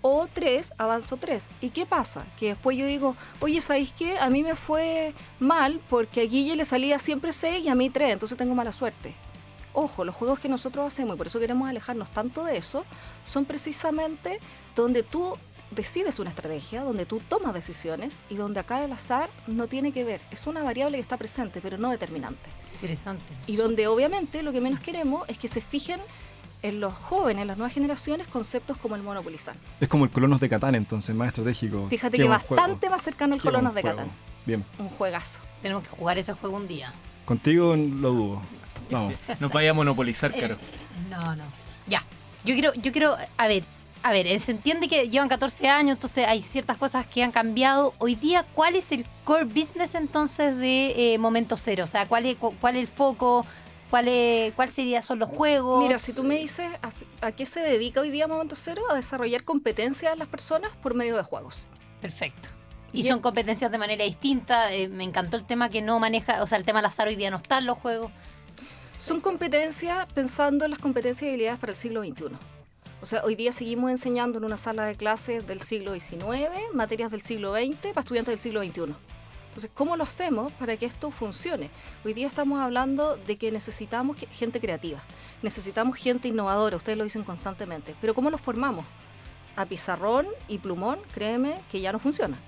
O 0.00 0.28
3, 0.32 0.74
avanzo 0.78 1.16
3. 1.16 1.48
¿Y 1.60 1.70
qué 1.70 1.86
pasa? 1.86 2.24
Que 2.38 2.48
después 2.48 2.76
yo 2.76 2.86
digo, 2.86 3.16
oye, 3.40 3.60
¿sabéis 3.60 3.92
qué? 3.92 4.18
A 4.18 4.30
mí 4.30 4.42
me 4.42 4.54
fue 4.54 5.14
mal 5.40 5.80
porque 5.88 6.20
a 6.20 6.24
Guille 6.24 6.56
le 6.56 6.64
salía 6.64 6.98
siempre 6.98 7.32
6 7.32 7.64
y 7.64 7.68
a 7.68 7.74
mí 7.74 7.90
3, 7.90 8.12
entonces 8.12 8.38
tengo 8.38 8.54
mala 8.54 8.72
suerte 8.72 9.14
ojo, 9.78 10.04
los 10.04 10.14
juegos 10.14 10.40
que 10.40 10.48
nosotros 10.48 10.86
hacemos, 10.86 11.14
y 11.14 11.18
por 11.18 11.28
eso 11.28 11.38
queremos 11.38 11.68
alejarnos 11.68 12.10
tanto 12.10 12.44
de 12.44 12.56
eso, 12.56 12.84
son 13.24 13.44
precisamente 13.44 14.40
donde 14.74 15.02
tú 15.02 15.36
decides 15.70 16.18
una 16.18 16.30
estrategia, 16.30 16.82
donde 16.82 17.06
tú 17.06 17.20
tomas 17.20 17.54
decisiones 17.54 18.22
y 18.28 18.36
donde 18.36 18.60
acá 18.60 18.82
el 18.84 18.92
azar 18.92 19.30
no 19.46 19.66
tiene 19.68 19.92
que 19.92 20.04
ver. 20.04 20.20
Es 20.30 20.46
una 20.46 20.62
variable 20.62 20.96
que 20.96 21.02
está 21.02 21.16
presente, 21.16 21.60
pero 21.60 21.78
no 21.78 21.90
determinante. 21.90 22.50
Interesante. 22.74 23.24
Y 23.46 23.56
donde 23.56 23.86
obviamente 23.86 24.42
lo 24.42 24.52
que 24.52 24.60
menos 24.60 24.80
queremos 24.80 25.28
es 25.28 25.38
que 25.38 25.48
se 25.48 25.60
fijen 25.60 26.00
en 26.62 26.80
los 26.80 26.92
jóvenes, 26.94 27.42
en 27.42 27.48
las 27.48 27.56
nuevas 27.56 27.72
generaciones, 27.72 28.26
conceptos 28.28 28.76
como 28.78 28.96
el 28.96 29.02
monopolizar. 29.02 29.54
Es 29.80 29.88
como 29.88 30.04
el 30.04 30.10
Colonos 30.10 30.40
de 30.40 30.48
Catán, 30.48 30.74
entonces, 30.74 31.14
más 31.14 31.28
estratégico. 31.28 31.86
Fíjate 31.88 32.16
Qué 32.16 32.24
que 32.24 32.28
bastante 32.28 32.78
juego. 32.86 32.94
más 32.94 33.02
cercano 33.02 33.34
al 33.34 33.40
Qué 33.40 33.48
Colonos 33.48 33.74
de. 33.74 33.82
Catán. 33.82 34.10
Bien. 34.46 34.64
Un 34.78 34.88
juegazo. 34.88 35.40
Tenemos 35.62 35.82
que 35.84 35.90
jugar 35.90 36.18
ese 36.18 36.32
juego 36.32 36.56
un 36.56 36.66
día. 36.68 36.92
Contigo 37.24 37.76
lo 37.76 38.10
dudo. 38.12 38.42
Vamos. 38.90 39.14
Nos 39.40 39.52
vaya 39.52 39.70
a 39.70 39.74
monopolizar, 39.74 40.34
caro. 40.34 40.56
No, 41.10 41.36
no. 41.36 41.44
Ya. 41.86 42.02
Yo 42.44 42.54
quiero, 42.54 42.72
yo 42.74 42.92
quiero, 42.92 43.16
a 43.36 43.46
ver, 43.48 43.62
a 44.02 44.12
ver, 44.12 44.26
eh, 44.26 44.38
se 44.38 44.52
entiende 44.52 44.88
que 44.88 45.08
llevan 45.08 45.28
14 45.28 45.68
años, 45.68 45.96
entonces 45.96 46.26
hay 46.26 46.40
ciertas 46.40 46.76
cosas 46.78 47.06
que 47.06 47.22
han 47.22 47.32
cambiado. 47.32 47.94
Hoy 47.98 48.14
día, 48.14 48.46
¿cuál 48.54 48.76
es 48.76 48.90
el 48.92 49.04
core 49.24 49.44
business 49.44 49.94
entonces 49.94 50.56
de 50.56 51.14
eh, 51.14 51.18
Momento 51.18 51.56
Cero? 51.56 51.84
O 51.84 51.86
sea, 51.88 52.06
¿cuál 52.06 52.24
es, 52.26 52.36
cu- 52.36 52.54
cuál 52.60 52.76
es 52.76 52.82
el 52.82 52.88
foco? 52.88 53.44
¿Cuál, 53.90 54.08
es, 54.08 54.52
¿Cuál 54.54 54.68
sería 54.70 55.00
son 55.02 55.18
los 55.18 55.28
juegos? 55.28 55.82
Mira, 55.82 55.98
si 55.98 56.12
tú 56.12 56.22
me 56.22 56.36
dices 56.36 56.70
a, 56.82 57.26
a 57.26 57.32
qué 57.32 57.46
se 57.46 57.60
dedica 57.60 58.00
hoy 58.00 58.10
día 58.10 58.28
Momento 58.28 58.54
Cero, 58.54 58.82
a 58.90 58.94
desarrollar 58.94 59.44
competencias 59.44 60.12
de 60.12 60.18
las 60.18 60.28
personas 60.28 60.70
por 60.82 60.94
medio 60.94 61.16
de 61.16 61.22
juegos. 61.22 61.66
Perfecto. 62.00 62.50
Y 62.92 63.04
son 63.04 63.20
competencias 63.20 63.70
de 63.70 63.78
manera 63.78 64.04
distinta. 64.04 64.72
eh, 64.72 64.88
me 64.88 65.04
encantó 65.04 65.36
el 65.36 65.44
tema 65.44 65.68
que 65.68 65.82
no 65.82 65.98
maneja, 65.98 66.42
o 66.42 66.46
sea, 66.46 66.58
el 66.58 66.64
tema 66.64 66.78
del 66.80 66.86
azar 66.86 67.08
hoy 67.08 67.16
día 67.16 67.30
no 67.30 67.36
está 67.36 67.58
en 67.58 67.66
los 67.66 67.78
juegos. 67.78 68.10
Son 68.98 69.20
competencias 69.20 70.06
pensando 70.14 70.64
en 70.64 70.70
las 70.72 70.80
competencias 70.80 71.22
y 71.22 71.28
habilidades 71.28 71.58
para 71.60 71.72
el 71.72 71.78
siglo 71.78 72.02
XXI. 72.02 72.24
O 73.00 73.06
sea, 73.06 73.22
hoy 73.24 73.36
día 73.36 73.52
seguimos 73.52 73.90
enseñando 73.90 74.38
en 74.38 74.44
una 74.44 74.56
sala 74.56 74.84
de 74.86 74.96
clases 74.96 75.46
del 75.46 75.62
siglo 75.62 75.94
XIX, 75.94 76.50
materias 76.72 77.12
del 77.12 77.20
siglo 77.22 77.54
XX 77.54 77.92
para 77.94 78.00
estudiantes 78.00 78.32
del 78.32 78.40
siglo 78.40 78.62
XXI. 78.62 78.94
Entonces, 79.58 79.76
¿cómo 79.76 79.96
lo 79.96 80.04
hacemos 80.04 80.52
para 80.52 80.76
que 80.76 80.86
esto 80.86 81.10
funcione? 81.10 81.68
Hoy 82.04 82.12
día 82.12 82.28
estamos 82.28 82.60
hablando 82.60 83.16
de 83.16 83.36
que 83.38 83.50
necesitamos 83.50 84.16
gente 84.30 84.60
creativa, 84.60 85.00
necesitamos 85.42 85.96
gente 85.96 86.28
innovadora, 86.28 86.76
ustedes 86.76 86.96
lo 86.96 87.02
dicen 87.02 87.24
constantemente, 87.24 87.96
pero 88.00 88.14
¿cómo 88.14 88.30
lo 88.30 88.38
formamos? 88.38 88.84
A 89.56 89.66
pizarrón 89.66 90.28
y 90.46 90.58
plumón, 90.58 91.00
créeme 91.12 91.56
que 91.72 91.80
ya 91.80 91.90
no 91.90 91.98
funciona. 91.98 92.38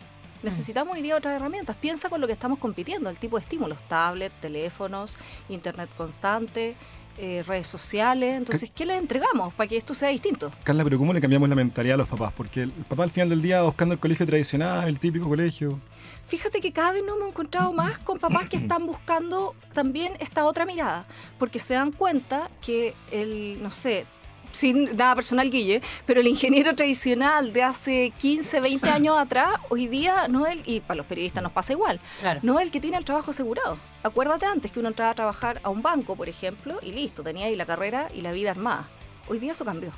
Necesitamos 0.45 0.95
hoy 0.95 1.03
día 1.03 1.17
otras 1.17 1.35
herramientas. 1.35 1.75
Piensa 1.75 2.09
con 2.09 2.21
lo 2.21 2.29
que 2.29 2.33
estamos 2.33 2.61
compitiendo, 2.61 3.11
el 3.11 3.19
tipo 3.19 3.39
de 3.39 3.43
estímulos, 3.43 3.81
tablet, 3.89 4.33
teléfonos, 4.41 5.17
internet 5.49 5.91
constante, 5.97 6.77
eh, 7.23 7.43
redes 7.47 7.67
sociales. 7.67 8.35
Entonces, 8.35 8.73
¿qué 8.75 8.87
le 8.87 8.97
entregamos 8.97 9.53
para 9.53 9.69
que 9.69 9.77
esto 9.77 9.93
sea 9.93 10.09
distinto? 10.09 10.51
Carla, 10.65 10.85
pero 10.85 10.97
¿cómo 10.99 11.13
le 11.13 11.21
cambiamos 11.21 11.51
la 11.51 11.55
mentalidad 11.55 11.95
a 11.95 11.99
los 11.99 12.09
papás? 12.09 12.33
Porque 12.35 12.63
el 12.63 12.71
papá 12.71 13.03
al 13.03 13.11
final 13.11 13.29
del 13.29 13.43
día 13.43 13.61
buscando 13.63 13.93
el 13.93 14.01
colegio 14.01 14.25
tradicional, 14.25 14.89
el 14.89 14.99
típico 14.99 15.29
colegio. 15.29 15.79
Fíjate 16.27 16.61
que 16.61 16.73
cada 16.73 16.93
vez 16.93 17.05
nos 17.05 17.17
hemos 17.17 17.29
encontrado 17.29 17.73
más 17.75 17.99
con 17.99 18.19
papás 18.19 18.49
que 18.49 18.57
están 18.57 18.87
buscando 18.87 19.55
también 19.75 20.15
esta 20.21 20.47
otra 20.47 20.65
mirada, 20.65 21.05
porque 21.39 21.59
se 21.59 21.75
dan 21.75 21.93
cuenta 21.93 22.51
que 22.65 22.95
el, 23.11 23.63
no 23.63 23.71
sé, 23.71 24.07
sin 24.53 24.97
nada 24.97 25.15
personal, 25.15 25.51
Guille, 25.51 25.81
pero 26.07 26.21
el 26.21 26.27
ingeniero 26.27 26.75
tradicional 26.75 27.53
de 27.53 27.63
hace 27.63 28.13
15, 28.19 28.61
20 28.61 28.91
años 28.91 29.17
atrás, 29.19 29.51
hoy 29.69 29.87
día 29.87 30.29
no 30.29 30.47
es 30.47 30.55
el, 30.59 30.63
y 30.67 30.81
para 30.81 30.97
los 30.99 31.07
periodistas 31.07 31.43
nos 31.43 31.53
pasa 31.53 31.73
igual, 31.73 32.01
Claro. 32.21 32.41
no 32.43 32.59
es 32.59 32.65
el 32.67 32.71
que 32.71 32.81
tiene 32.81 32.97
el 32.97 33.05
trabajo 33.05 33.31
asegurado. 33.31 33.77
Acuérdate 34.03 34.47
antes 34.47 34.71
que 34.73 34.81
uno 34.81 34.89
entraba 34.89 35.11
a 35.13 35.15
trabajar 35.15 35.61
a 35.63 35.69
un 35.69 35.83
banco, 35.83 36.17
por 36.17 36.29
ejemplo, 36.29 36.79
y 36.83 36.93
listo, 36.93 37.23
tenía 37.23 37.47
ahí 37.47 37.57
la 37.57 37.67
carrera 37.67 38.09
y 38.15 38.21
la 38.23 38.33
vida 38.33 38.51
armada. 38.51 38.89
Hoy 39.29 39.39
día 39.39 39.53
eso 39.53 39.65
cambió. 39.65 39.91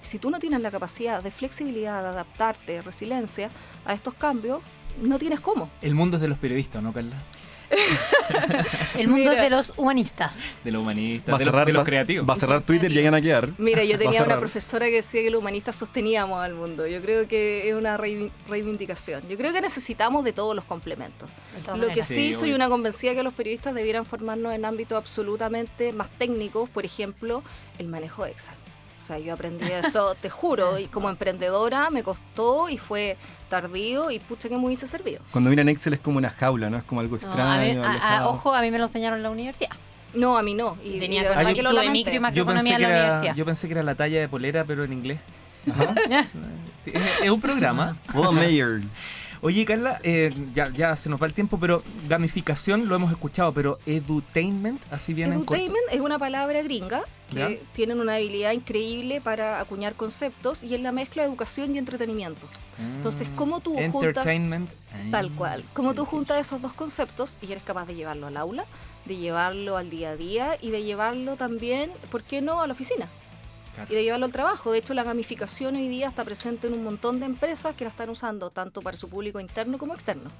Si 0.00 0.18
tú 0.18 0.30
no 0.30 0.38
tienes 0.40 0.60
la 0.60 0.70
capacidad 0.70 1.22
de 1.22 1.30
flexibilidad, 1.30 2.02
de 2.02 2.08
adaptarte, 2.08 2.72
de 2.72 2.82
resiliencia 2.82 3.48
a 3.84 3.92
estos 3.94 4.14
cambios, 4.14 4.60
no 5.00 5.18
tienes 5.18 5.40
cómo. 5.40 5.70
El 5.80 5.94
mundo 5.94 6.16
es 6.16 6.20
de 6.22 6.28
los 6.28 6.38
periodistas, 6.38 6.82
¿no, 6.82 6.92
Carla? 6.92 7.16
El 8.98 9.08
mundo 9.08 9.30
Mira. 9.30 9.42
de 9.42 9.50
los 9.50 9.72
humanistas. 9.76 10.38
De 10.64 10.70
los 10.70 10.82
humanistas, 10.82 11.32
Va 11.32 11.36
a 11.36 11.38
de, 11.38 11.44
los, 11.44 11.52
cerrar, 11.52 11.66
de 11.66 11.72
los 11.72 11.80
va- 11.80 11.86
creativos. 11.86 12.28
va 12.28 12.34
a 12.34 12.36
cerrar 12.36 12.60
Twitter 12.62 12.90
y 12.90 12.94
llegan 12.94 13.14
a 13.14 13.20
quedar. 13.20 13.48
Mira, 13.58 13.82
yo 13.84 13.98
tenía 13.98 14.22
una 14.22 14.38
profesora 14.38 14.86
que 14.86 14.96
decía 14.96 15.22
que 15.22 15.30
los 15.30 15.40
humanistas 15.40 15.76
sosteníamos 15.76 16.42
al 16.42 16.54
mundo. 16.54 16.86
Yo 16.86 17.00
creo 17.00 17.26
que 17.26 17.68
es 17.68 17.74
una 17.74 17.96
reivi- 17.98 18.30
reivindicación. 18.48 19.22
Yo 19.28 19.36
creo 19.36 19.52
que 19.52 19.60
necesitamos 19.60 20.24
de 20.24 20.32
todos 20.32 20.54
los 20.54 20.64
complementos. 20.64 21.28
Lo 21.76 21.88
que 21.88 22.02
sí, 22.02 22.14
Sí, 22.14 22.32
soy 22.34 22.52
una 22.52 22.68
convencida 22.68 23.14
que 23.14 23.22
los 23.22 23.32
periodistas 23.34 23.74
debieran 23.74 24.04
formarnos 24.04 24.54
en 24.54 24.64
ámbitos 24.64 24.98
absolutamente 24.98 25.92
más 25.92 26.08
técnicos, 26.10 26.68
por 26.70 26.84
ejemplo, 26.84 27.42
el 27.78 27.88
manejo 27.88 28.24
de 28.24 28.30
Excel. 28.32 28.54
O 29.02 29.04
sea, 29.04 29.18
yo 29.18 29.34
aprendí 29.34 29.64
eso, 29.64 30.14
te 30.20 30.30
juro, 30.30 30.78
y 30.78 30.86
como 30.86 31.08
emprendedora 31.10 31.90
me 31.90 32.04
costó 32.04 32.68
y 32.68 32.78
fue 32.78 33.16
tardío 33.48 34.12
y 34.12 34.20
pucha 34.20 34.48
que 34.48 34.56
me 34.56 34.64
hubiese 34.64 34.86
servido. 34.86 35.20
Cuando 35.32 35.50
miran 35.50 35.68
Excel 35.68 35.94
es 35.94 35.98
como 35.98 36.18
una 36.18 36.30
jaula, 36.30 36.70
¿no? 36.70 36.76
Es 36.76 36.84
como 36.84 37.00
algo 37.00 37.16
No, 37.16 37.22
extraño. 37.26 37.50
a 37.50 37.58
mí- 37.58 37.70
a- 37.78 37.82
a- 37.84 37.90
alejado. 37.90 38.30
ojo, 38.30 38.54
a 38.54 38.62
mí 38.62 38.70
me 38.70 38.78
lo 38.78 38.84
enseñaron 38.84 39.16
en 39.18 39.24
la 39.24 39.30
universidad. 39.30 39.70
No, 40.14 40.38
a 40.38 40.42
mí 40.44 40.54
no. 40.54 40.76
Y, 40.84 41.00
Tenía 41.00 41.22
y 41.22 41.34
con- 41.34 41.48
yo 41.48 41.54
que 41.54 41.62
lo 41.64 41.90
micro 41.90 42.12
y 42.12 42.14
yo 42.16 42.20
macroeconomía 42.20 42.62
pensé, 42.62 42.70
en 42.74 42.76
que 42.76 42.82
la 42.82 42.88
era, 42.90 43.06
universidad. 43.08 43.34
yo 43.34 43.44
pensé 43.44 43.66
que 43.66 43.74
era 43.74 43.82
la 43.82 43.94
talla 43.96 44.20
de 44.20 44.28
polera, 44.28 44.64
pero 44.64 44.84
en 44.84 44.92
inglés. 44.92 45.18
Es, 46.86 46.94
es 47.24 47.30
un 47.30 47.40
programa. 47.40 47.96
Hola, 48.14 48.30
Mayor. 48.30 48.82
Oye, 49.44 49.64
Carla, 49.64 49.98
eh, 50.04 50.32
ya, 50.54 50.70
ya 50.70 50.96
se 50.96 51.08
nos 51.08 51.20
va 51.20 51.26
el 51.26 51.34
tiempo, 51.34 51.58
pero 51.58 51.82
gamificación 52.08 52.88
lo 52.88 52.94
hemos 52.94 53.10
escuchado, 53.10 53.52
pero 53.52 53.80
edutainment, 53.86 54.80
así 54.92 55.14
viene 55.14 55.34
en 55.34 55.40
corto. 55.40 55.54
Edutainment 55.54 55.92
es 55.92 56.00
una 56.00 56.16
palabra 56.16 56.62
gringa 56.62 57.02
que 57.28 57.38
¿Ya? 57.38 57.72
tienen 57.72 57.98
una 57.98 58.14
habilidad 58.14 58.52
increíble 58.52 59.20
para 59.20 59.58
acuñar 59.60 59.94
conceptos 59.94 60.62
y 60.62 60.76
es 60.76 60.80
la 60.80 60.92
mezcla 60.92 61.24
de 61.24 61.28
educación 61.28 61.74
y 61.74 61.78
entretenimiento. 61.78 62.46
Entonces, 62.96 63.28
¿cómo 63.34 63.58
tú 63.58 63.76
juntas-. 63.90 64.24
Tal 65.10 65.32
cual. 65.32 65.64
Como 65.72 65.92
tú 65.92 66.04
juntas 66.04 66.38
esos 66.38 66.62
dos 66.62 66.72
conceptos 66.72 67.38
y 67.42 67.50
eres 67.50 67.64
capaz 67.64 67.86
de 67.86 67.96
llevarlo 67.96 68.28
al 68.28 68.36
aula, 68.36 68.64
de 69.06 69.16
llevarlo 69.16 69.76
al 69.76 69.90
día 69.90 70.10
a 70.10 70.16
día 70.16 70.56
y 70.60 70.70
de 70.70 70.84
llevarlo 70.84 71.34
también, 71.34 71.90
¿por 72.12 72.22
qué 72.22 72.42
no?, 72.42 72.60
a 72.60 72.68
la 72.68 72.74
oficina. 72.74 73.08
Claro. 73.74 73.92
Y 73.92 73.94
de 73.94 74.04
llevarlo 74.04 74.26
al 74.26 74.32
trabajo. 74.32 74.72
De 74.72 74.78
hecho, 74.78 74.94
la 74.94 75.04
gamificación 75.04 75.76
hoy 75.76 75.88
día 75.88 76.08
está 76.08 76.24
presente 76.24 76.66
en 76.66 76.74
un 76.74 76.84
montón 76.84 77.20
de 77.20 77.26
empresas 77.26 77.74
que 77.74 77.84
la 77.84 77.90
están 77.90 78.10
usando 78.10 78.50
tanto 78.50 78.82
para 78.82 78.96
su 78.96 79.08
público 79.08 79.40
interno 79.40 79.78
como 79.78 79.94
externo. 79.94 80.30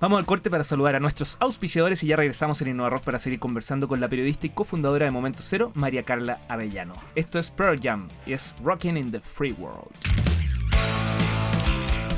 Vamos 0.00 0.18
al 0.18 0.26
corte 0.26 0.50
para 0.50 0.64
saludar 0.64 0.96
a 0.96 1.00
nuestros 1.00 1.36
auspiciadores 1.40 2.02
y 2.02 2.08
ya 2.08 2.16
regresamos 2.16 2.60
en 2.62 2.68
Innova 2.68 2.90
Rock 2.90 3.04
para 3.04 3.18
seguir 3.18 3.38
conversando 3.38 3.86
con 3.86 4.00
la 4.00 4.08
periodista 4.08 4.46
y 4.46 4.50
cofundadora 4.50 5.04
de 5.04 5.10
Momento 5.10 5.40
Cero, 5.42 5.70
María 5.74 6.02
Carla 6.02 6.40
Arellano. 6.48 6.94
Esto 7.14 7.38
es 7.38 7.50
Pearl 7.50 7.78
Jam 7.80 8.08
y 8.26 8.32
es 8.32 8.54
Rockin' 8.62 8.96
in 8.96 9.12
the 9.12 9.20
Free 9.20 9.52
World. 9.52 10.13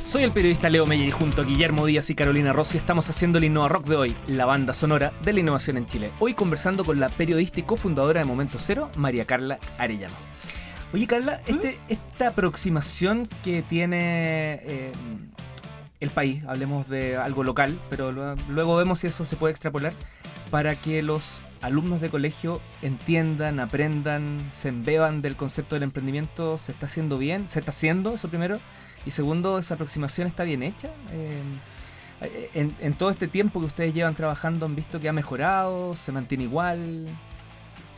Soy 0.07 0.23
el 0.23 0.31
periodista 0.31 0.71
Leo 0.71 0.87
Meyer 0.87 1.09
y 1.09 1.11
junto 1.11 1.43
a 1.43 1.45
Guillermo 1.45 1.85
Díaz 1.85 2.09
y 2.11 2.15
Carolina 2.15 2.53
Rossi 2.53 2.77
estamos 2.77 3.11
haciendo 3.11 3.39
el 3.39 3.45
Innova 3.45 3.69
Rock 3.69 3.87
de 3.87 3.97
hoy, 3.97 4.17
la 4.29 4.47
banda 4.47 4.73
sonora 4.73 5.13
de 5.25 5.33
la 5.33 5.41
innovación 5.41 5.77
en 5.77 5.89
Chile. 5.89 6.13
Hoy 6.21 6.35
conversando 6.35 6.85
con 6.85 7.01
la 7.01 7.09
periodista 7.09 7.59
y 7.59 7.65
cofundadora 7.65 8.21
de 8.21 8.25
Momento 8.25 8.59
Cero, 8.61 8.89
María 8.97 9.25
Carla 9.25 9.59
Arellano. 9.79 10.15
Oye 10.95 11.09
Carla, 11.09 11.43
este, 11.49 11.81
esta 11.89 12.29
aproximación 12.29 13.29
que 13.43 13.63
tiene 13.63 14.61
eh, 14.63 14.93
el 15.99 16.11
país, 16.11 16.45
hablemos 16.47 16.89
de 16.89 17.17
algo 17.17 17.43
local, 17.43 17.77
pero 17.91 18.13
luego 18.49 18.77
vemos 18.77 19.01
si 19.01 19.09
eso 19.09 19.25
se 19.25 19.35
puede 19.35 19.51
extrapolar, 19.51 19.93
para 20.53 20.77
que 20.77 21.03
los 21.03 21.41
alumnos 21.63 22.01
de 22.01 22.11
colegio 22.11 22.61
entiendan, 22.81 23.59
aprendan, 23.59 24.39
se 24.53 24.69
embeban 24.69 25.21
del 25.21 25.35
concepto 25.35 25.75
del 25.75 25.83
emprendimiento, 25.83 26.59
¿se 26.59 26.71
está 26.71 26.87
haciendo 26.87 27.19
bien? 27.19 27.49
¿Se 27.49 27.59
está 27.59 27.73
haciendo 27.73 28.15
eso 28.15 28.29
primero? 28.29 28.61
Y 29.07 29.11
segundo, 29.13 29.59
¿esa 29.59 29.75
aproximación 29.75 30.27
está 30.27 30.43
bien 30.45 30.63
hecha? 30.63 30.89
Eh, 31.13 32.51
en, 32.55 32.75
en 32.81 32.95
todo 32.95 33.11
este 33.11 33.29
tiempo 33.29 33.61
que 33.61 33.67
ustedes 33.67 33.95
llevan 33.95 34.15
trabajando, 34.15 34.67
¿han 34.67 34.75
visto 34.75 34.99
que 34.99 35.09
ha 35.09 35.13
mejorado? 35.13 35.95
¿Se 35.95 36.11
mantiene 36.13 36.45
igual? 36.45 37.07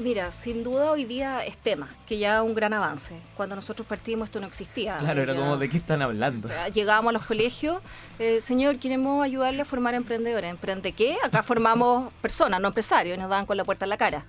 Mira, 0.00 0.30
sin 0.30 0.62
duda 0.62 0.92
hoy 0.92 1.04
día 1.06 1.44
es 1.44 1.56
tema, 1.56 1.88
que 2.06 2.18
ya 2.18 2.42
un 2.44 2.54
gran 2.54 2.72
avance. 2.72 3.18
Cuando 3.36 3.56
nosotros 3.56 3.86
partimos 3.88 4.28
esto 4.28 4.38
no 4.38 4.46
existía. 4.46 4.98
Claro, 4.98 5.22
era 5.22 5.32
Ya- 5.34 5.40
como 5.40 5.56
de 5.56 5.68
qué 5.68 5.76
están 5.78 6.02
O 6.02 6.04
hablando. 6.04 6.46
sea, 6.46 6.68
llegábamos 6.68 7.10
a 7.10 7.12
los 7.14 7.26
colegios, 7.26 7.80
eh, 8.18 8.40
señor, 8.40 8.78
queremos 8.78 9.24
ayudarle 9.24 9.62
a 9.62 9.64
formar 9.64 9.94
emprendedores. 9.94 10.50
¿Emprende 10.50 10.92
qué? 10.92 11.16
Acá 11.24 11.42
formamos 11.42 12.12
personas, 12.22 12.60
no 12.60 12.68
empresarios, 12.68 13.16
y 13.16 13.20
nos 13.20 13.30
daban 13.30 13.46
con 13.46 13.56
la 13.56 13.64
puerta 13.64 13.86
en 13.86 13.88
la 13.88 13.96
cara. 13.96 14.24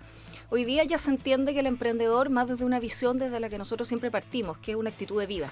Hoy 0.50 0.66
día 0.66 0.84
ya 0.86 0.98
se 0.98 1.12
entiende 1.12 1.54
que 1.54 1.60
el 1.60 1.68
emprendedor, 1.68 2.30
más 2.32 2.48
desde 2.48 2.66
una 2.66 2.80
visión 2.80 3.18
desde 3.18 3.40
la 3.40 3.50
que 3.50 3.60
nosotros 3.60 3.88
siempre 3.88 4.10
partimos, 4.10 4.58
que 4.60 4.72
es 4.72 4.78
una 4.78 4.90
actitud 4.90 5.20
de 5.20 5.28
vida, 5.28 5.52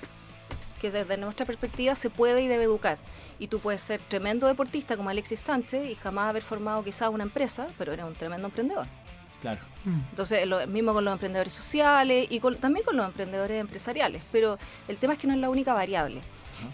que 0.77 0.91
desde 0.91 1.17
nuestra 1.17 1.45
perspectiva 1.45 1.95
se 1.95 2.09
puede 2.09 2.41
y 2.41 2.47
debe 2.47 2.63
educar. 2.63 2.97
Y 3.39 3.47
tú 3.47 3.59
puedes 3.59 3.81
ser 3.81 4.01
tremendo 4.01 4.47
deportista 4.47 4.95
como 4.97 5.09
Alexis 5.09 5.39
Sánchez 5.39 5.87
y 5.89 5.95
jamás 5.95 6.29
haber 6.29 6.43
formado 6.43 6.83
quizás 6.83 7.09
una 7.09 7.23
empresa, 7.23 7.67
pero 7.77 7.93
eres 7.93 8.05
un 8.05 8.13
tremendo 8.13 8.47
emprendedor. 8.47 8.87
Claro. 9.41 9.59
Entonces, 10.09 10.47
lo 10.47 10.65
mismo 10.67 10.93
con 10.93 11.05
los 11.05 11.13
emprendedores 11.13 11.53
sociales 11.53 12.27
y 12.29 12.39
con- 12.39 12.55
también 12.55 12.83
con 12.83 12.97
los 12.97 13.05
emprendedores 13.05 13.61
empresariales, 13.61 14.21
pero 14.31 14.57
el 14.87 14.97
tema 14.97 15.13
es 15.13 15.19
que 15.19 15.27
no 15.27 15.33
es 15.33 15.39
la 15.39 15.49
única 15.49 15.73
variable. 15.73 16.21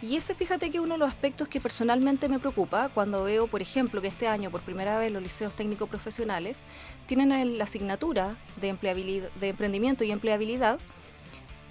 Y 0.01 0.15
ese, 0.15 0.33
fíjate 0.33 0.71
que 0.71 0.79
uno 0.79 0.93
de 0.93 0.97
los 0.97 1.09
aspectos 1.09 1.49
que 1.49 1.59
personalmente 1.59 2.29
me 2.29 2.39
preocupa 2.39 2.87
cuando 2.93 3.25
veo, 3.25 3.47
por 3.47 3.61
ejemplo, 3.61 4.01
que 4.01 4.07
este 4.07 4.29
año 4.29 4.49
por 4.49 4.61
primera 4.61 4.97
vez 4.97 5.11
los 5.11 5.21
liceos 5.21 5.53
técnicos 5.53 5.89
profesionales 5.89 6.61
tienen 7.05 7.57
la 7.57 7.63
asignatura 7.65 8.37
de, 8.61 8.69
empleabilidad, 8.69 9.29
de 9.41 9.49
emprendimiento 9.49 10.05
y 10.05 10.11
empleabilidad, 10.11 10.79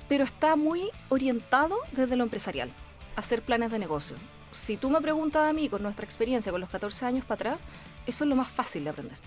pero 0.08 0.24
está 0.24 0.56
muy 0.56 0.90
orientado 1.08 1.76
desde 1.92 2.16
lo 2.16 2.24
empresarial, 2.24 2.70
a 3.16 3.20
hacer 3.20 3.42
planes 3.42 3.70
de 3.70 3.78
negocio. 3.78 4.16
Si 4.50 4.76
tú 4.76 4.90
me 4.90 5.00
preguntas 5.00 5.48
a 5.48 5.52
mí, 5.52 5.68
con 5.68 5.82
nuestra 5.82 6.04
experiencia, 6.04 6.52
con 6.52 6.60
los 6.60 6.70
14 6.70 7.06
años 7.06 7.24
para 7.24 7.52
atrás, 7.52 7.66
eso 8.06 8.24
es 8.24 8.28
lo 8.28 8.36
más 8.36 8.48
fácil 8.48 8.84
de 8.84 8.90
aprender 8.90 9.18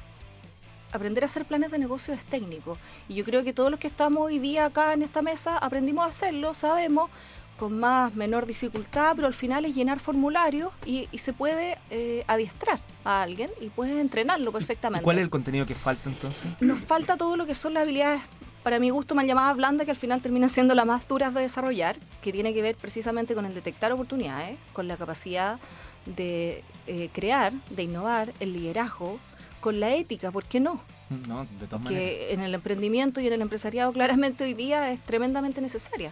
aprender 0.95 1.23
a 1.23 1.25
hacer 1.25 1.45
planes 1.45 1.71
de 1.71 1.77
negocio 1.77 2.13
es 2.13 2.23
técnico. 2.23 2.77
Y 3.07 3.15
yo 3.15 3.25
creo 3.25 3.43
que 3.43 3.53
todos 3.53 3.69
los 3.69 3.79
que 3.79 3.87
estamos 3.87 4.23
hoy 4.23 4.39
día 4.39 4.65
acá 4.65 4.93
en 4.93 5.03
esta 5.03 5.21
mesa 5.21 5.57
aprendimos 5.57 6.05
a 6.05 6.07
hacerlo, 6.07 6.53
sabemos, 6.53 7.09
con 7.57 7.79
más, 7.79 8.13
menor 8.15 8.45
dificultad, 8.45 9.15
pero 9.15 9.27
al 9.27 9.33
final 9.33 9.65
es 9.65 9.75
llenar 9.75 9.99
formularios 9.99 10.71
y, 10.85 11.07
y 11.11 11.19
se 11.19 11.31
puede 11.31 11.77
eh, 11.89 12.23
adiestrar 12.27 12.79
a 13.03 13.21
alguien 13.21 13.49
y 13.61 13.69
puedes 13.69 13.97
entrenarlo 13.97 14.49
¿Y 14.49 14.53
perfectamente. 14.53 15.03
cuál 15.03 15.19
es 15.19 15.23
el 15.23 15.29
contenido 15.29 15.65
que 15.65 15.75
falta 15.75 16.09
entonces? 16.09 16.51
Nos 16.59 16.79
falta 16.79 17.15
todo 17.15 17.37
lo 17.37 17.45
que 17.45 17.55
son 17.55 17.73
las 17.73 17.83
habilidades 17.83 18.21
para 18.65 18.79
mi 18.79 18.89
gusto 18.89 19.13
mal 19.13 19.27
llamadas 19.27 19.55
blandas, 19.55 19.85
que 19.85 19.91
al 19.91 19.97
final 19.97 20.23
terminan 20.23 20.49
siendo 20.49 20.73
las 20.73 20.87
más 20.87 21.07
duras 21.07 21.31
de 21.35 21.41
desarrollar, 21.41 21.97
que 22.23 22.31
tiene 22.31 22.51
que 22.51 22.63
ver 22.63 22.75
precisamente 22.75 23.35
con 23.35 23.45
el 23.45 23.53
detectar 23.53 23.91
oportunidades, 23.91 24.57
con 24.73 24.87
la 24.87 24.97
capacidad 24.97 25.59
de 26.07 26.63
eh, 26.87 27.11
crear, 27.13 27.53
de 27.69 27.83
innovar, 27.83 28.33
el 28.39 28.53
liderazgo, 28.53 29.19
con 29.61 29.79
la 29.79 29.93
ética, 29.93 30.31
¿por 30.31 30.45
qué 30.45 30.59
no? 30.59 30.81
No, 31.27 31.45
de 31.59 31.67
todas 31.67 31.83
maneras. 31.83 31.89
Que 31.89 32.33
en 32.33 32.39
el 32.39 32.55
emprendimiento 32.55 33.21
y 33.21 33.27
en 33.27 33.33
el 33.33 33.43
empresariado 33.43 33.93
claramente 33.93 34.43
hoy 34.45 34.55
día 34.55 34.91
es 34.91 34.99
tremendamente 35.03 35.61
necesaria. 35.61 36.11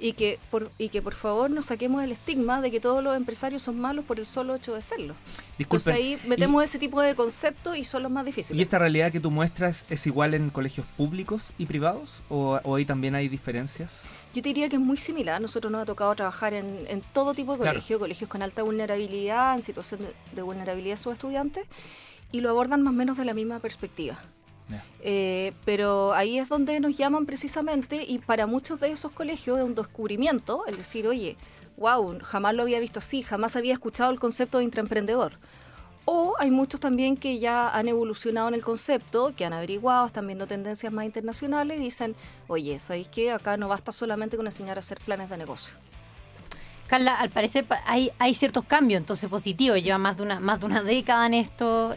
Y 0.00 0.14
que, 0.14 0.38
por, 0.50 0.70
y 0.76 0.88
que 0.88 1.00
por 1.00 1.14
favor 1.14 1.50
nos 1.50 1.66
saquemos 1.66 2.02
el 2.02 2.12
estigma 2.12 2.60
de 2.60 2.70
que 2.70 2.80
todos 2.80 3.02
los 3.02 3.16
empresarios 3.16 3.62
son 3.62 3.80
malos 3.80 4.04
por 4.04 4.18
el 4.18 4.26
solo 4.26 4.54
hecho 4.56 4.74
de 4.74 4.82
serlo. 4.82 5.14
Entonces 5.58 5.94
Disculpen, 5.94 5.94
ahí 5.94 6.18
metemos 6.28 6.62
ese 6.64 6.78
tipo 6.78 7.00
de 7.00 7.14
conceptos 7.14 7.76
y 7.78 7.84
son 7.84 8.02
los 8.02 8.10
más 8.12 8.24
difíciles. 8.24 8.58
¿Y 8.58 8.62
esta 8.62 8.78
realidad 8.78 9.12
que 9.12 9.20
tú 9.20 9.30
muestras 9.30 9.86
es 9.88 10.06
igual 10.06 10.34
en 10.34 10.50
colegios 10.50 10.86
públicos 10.96 11.52
y 11.58 11.66
privados? 11.66 12.22
¿O, 12.28 12.58
o 12.64 12.74
ahí 12.74 12.84
también 12.84 13.14
hay 13.14 13.28
diferencias? 13.28 14.02
Yo 14.34 14.42
te 14.42 14.48
diría 14.48 14.68
que 14.68 14.76
es 14.76 14.82
muy 14.82 14.96
similar. 14.96 15.40
Nosotros 15.40 15.70
nos 15.70 15.82
ha 15.82 15.86
tocado 15.86 16.14
trabajar 16.16 16.54
en, 16.54 16.84
en 16.88 17.00
todo 17.12 17.32
tipo 17.32 17.52
de 17.52 17.58
Claro. 17.60 17.74
colegios, 17.74 18.00
colegios 18.00 18.28
con 18.28 18.42
alta 18.42 18.62
vulnerabilidad, 18.64 19.54
en 19.54 19.62
situación 19.62 20.00
de, 20.00 20.12
de 20.34 20.42
vulnerabilidad 20.42 20.94
de 20.94 21.02
sus 21.02 21.12
estudiantes, 21.12 21.64
y 22.32 22.40
lo 22.40 22.50
abordan 22.50 22.82
más 22.82 22.92
o 22.92 22.96
menos 22.96 23.16
de 23.16 23.24
la 23.24 23.32
misma 23.32 23.60
perspectiva. 23.60 24.18
Eh, 25.00 25.52
pero 25.64 26.14
ahí 26.14 26.38
es 26.38 26.48
donde 26.48 26.80
nos 26.80 26.96
llaman 26.96 27.26
precisamente 27.26 28.04
y 28.06 28.18
para 28.18 28.46
muchos 28.46 28.80
de 28.80 28.90
esos 28.90 29.12
colegios 29.12 29.58
es 29.58 29.64
un 29.64 29.74
descubrimiento, 29.74 30.64
el 30.66 30.76
decir, 30.76 31.06
oye, 31.06 31.36
wow, 31.76 32.18
jamás 32.22 32.54
lo 32.54 32.62
había 32.62 32.80
visto 32.80 32.98
así, 33.00 33.22
jamás 33.22 33.56
había 33.56 33.72
escuchado 33.72 34.10
el 34.10 34.18
concepto 34.18 34.58
de 34.58 34.64
intraemprendedor. 34.64 35.38
O 36.06 36.34
hay 36.38 36.50
muchos 36.50 36.80
también 36.80 37.16
que 37.16 37.38
ya 37.38 37.68
han 37.70 37.88
evolucionado 37.88 38.48
en 38.48 38.54
el 38.54 38.64
concepto, 38.64 39.32
que 39.34 39.46
han 39.46 39.54
averiguado, 39.54 40.06
están 40.06 40.26
viendo 40.26 40.46
tendencias 40.46 40.92
más 40.92 41.06
internacionales 41.06 41.78
y 41.80 41.84
dicen, 41.84 42.14
oye, 42.46 42.78
¿sabéis 42.78 43.08
qué? 43.08 43.32
Acá 43.32 43.56
no 43.56 43.68
basta 43.68 43.90
solamente 43.90 44.36
con 44.36 44.46
enseñar 44.46 44.76
a 44.76 44.80
hacer 44.80 44.98
planes 45.00 45.30
de 45.30 45.38
negocio. 45.38 45.74
Carla, 46.86 47.14
al 47.14 47.30
parecer 47.30 47.64
pa- 47.64 47.82
hay, 47.86 48.10
hay 48.18 48.34
ciertos 48.34 48.64
cambios, 48.64 49.00
entonces 49.00 49.28
positivos. 49.30 49.82
Lleva 49.82 49.98
más 49.98 50.16
de 50.18 50.22
una, 50.22 50.38
más 50.38 50.60
de 50.60 50.66
una 50.66 50.82
década 50.82 51.26
en 51.26 51.34
esto. 51.34 51.94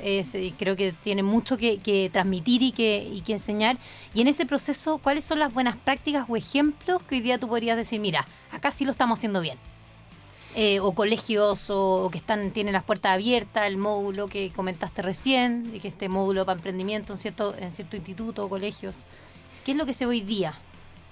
Creo 0.58 0.76
que 0.76 0.94
tiene 0.94 1.24
mucho 1.24 1.58
que, 1.58 2.10
transmitir 2.12 2.64
y 2.64 2.72
que, 2.72 3.08
y 3.12 3.22
que 3.22 3.34
enseñar. 3.34 3.78
Y 4.14 4.22
en 4.22 4.28
ese 4.28 4.46
proceso, 4.46 4.98
¿cuáles 5.00 5.26
son 5.26 5.40
las 5.40 5.54
buenas 5.54 5.76
prácticas 5.76 6.26
o 6.30 6.36
ejemplos 6.38 7.04
que 7.04 7.16
hoy 7.16 7.22
día 7.22 7.38
tú 7.38 7.48
podrías 7.48 7.76
decir, 7.78 8.00
mira, 8.00 8.26
acá 8.52 8.72
sí 8.72 8.86
lo 8.86 8.92
estamos 8.92 9.20
haciendo 9.20 9.42
bien? 9.42 9.58
Eh, 10.56 10.80
o 10.80 10.94
colegios 10.94 11.70
o, 11.70 12.06
o 12.06 12.10
que 12.10 12.18
están 12.18 12.50
tienen 12.50 12.74
las 12.74 12.84
puertas 12.84 13.12
abiertas, 13.12 13.68
el 13.68 13.78
módulo 13.78 14.28
que 14.28 14.52
comentaste 14.52 15.04
recién, 15.04 15.70
y 15.72 15.80
que 15.80 15.90
este 15.90 16.10
módulo 16.10 16.46
para 16.46 16.58
emprendimiento 16.58 17.14
en 17.14 17.20
cierto, 17.20 17.54
en 17.60 17.72
cierto 17.72 17.96
instituto 17.96 18.46
o 18.46 18.50
colegios. 18.50 19.06
¿Qué 19.66 19.74
es 19.74 19.78
lo 19.78 19.86
que 19.86 19.94
se 19.94 20.06
ve 20.06 20.12
hoy 20.12 20.22
día? 20.22 20.58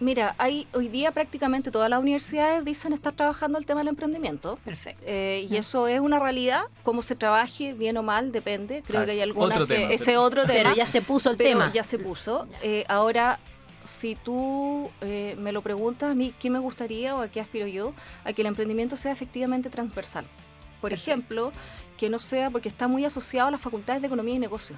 Mira, 0.01 0.35
hay, 0.37 0.67
hoy 0.73 0.89
día 0.89 1.11
prácticamente 1.11 1.71
todas 1.71 1.89
las 1.89 1.99
universidades 2.01 2.65
dicen 2.65 2.91
estar 2.91 3.13
trabajando 3.13 3.57
el 3.57 3.65
tema 3.65 3.79
del 3.79 3.87
emprendimiento. 3.87 4.59
Perfecto. 4.65 5.01
Eh, 5.07 5.45
y 5.49 5.55
eso 5.55 5.87
es 5.87 6.01
una 6.01 6.19
realidad. 6.19 6.63
Cómo 6.83 7.01
se 7.01 7.15
trabaje, 7.15 7.73
bien 7.73 7.95
o 7.95 8.03
mal, 8.03 8.33
depende. 8.33 8.83
Creo 8.85 9.01
Ah, 9.01 9.05
que 9.05 9.11
hay 9.11 9.21
algunas 9.21 9.55
otro 9.57 9.67
que 9.67 9.75
tema, 9.75 9.93
ese 9.93 10.05
pero- 10.07 10.21
otro 10.23 10.45
tema. 10.45 10.63
Pero 10.63 10.75
ya 10.75 10.85
se 10.85 11.01
puso 11.01 11.31
el 11.31 11.37
pero 11.37 11.49
tema. 11.51 11.71
ya 11.73 11.83
se 11.83 11.97
puso. 11.97 12.45
Eh, 12.61 12.83
ahora, 12.89 13.39
si 13.85 14.15
tú 14.15 14.89
eh, 14.99 15.37
me 15.39 15.53
lo 15.53 15.61
preguntas, 15.61 16.11
a 16.11 16.15
mí, 16.15 16.33
¿qué 16.39 16.49
me 16.49 16.59
gustaría 16.59 17.15
o 17.15 17.21
a 17.21 17.29
qué 17.29 17.39
aspiro 17.39 17.65
yo? 17.67 17.93
A 18.25 18.33
que 18.33 18.41
el 18.41 18.47
emprendimiento 18.47 18.97
sea 18.97 19.13
efectivamente 19.13 19.69
transversal. 19.69 20.25
Por 20.81 20.89
Perfecto. 20.89 21.11
ejemplo, 21.11 21.51
que 21.97 22.09
no 22.09 22.19
sea 22.19 22.49
porque 22.49 22.67
está 22.67 22.89
muy 22.89 23.05
asociado 23.05 23.47
a 23.47 23.51
las 23.51 23.61
facultades 23.61 24.01
de 24.01 24.07
economía 24.07 24.35
y 24.35 24.39
negocio. 24.39 24.75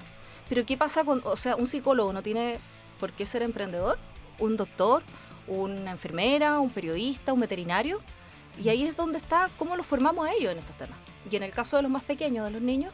Pero 0.48 0.64
¿qué 0.64 0.76
pasa 0.76 1.02
con, 1.02 1.20
o 1.24 1.34
sea, 1.34 1.56
un 1.56 1.66
psicólogo 1.66 2.12
no 2.12 2.22
tiene 2.22 2.58
por 3.00 3.12
qué 3.12 3.26
ser 3.26 3.42
emprendedor? 3.42 3.98
¿Un 4.38 4.56
doctor? 4.56 5.02
¿Una 5.46 5.90
enfermera? 5.90 6.60
¿Un 6.60 6.70
periodista? 6.70 7.32
¿Un 7.32 7.40
veterinario? 7.40 8.00
Y 8.62 8.68
ahí 8.68 8.84
es 8.84 8.96
donde 8.96 9.18
está 9.18 9.50
cómo 9.58 9.76
los 9.76 9.86
formamos 9.86 10.26
a 10.26 10.32
ellos 10.32 10.52
en 10.52 10.58
estos 10.58 10.76
temas. 10.76 10.98
Y 11.30 11.36
en 11.36 11.42
el 11.42 11.52
caso 11.52 11.76
de 11.76 11.82
los 11.82 11.90
más 11.90 12.02
pequeños, 12.02 12.44
de 12.44 12.50
los 12.50 12.62
niños, 12.62 12.92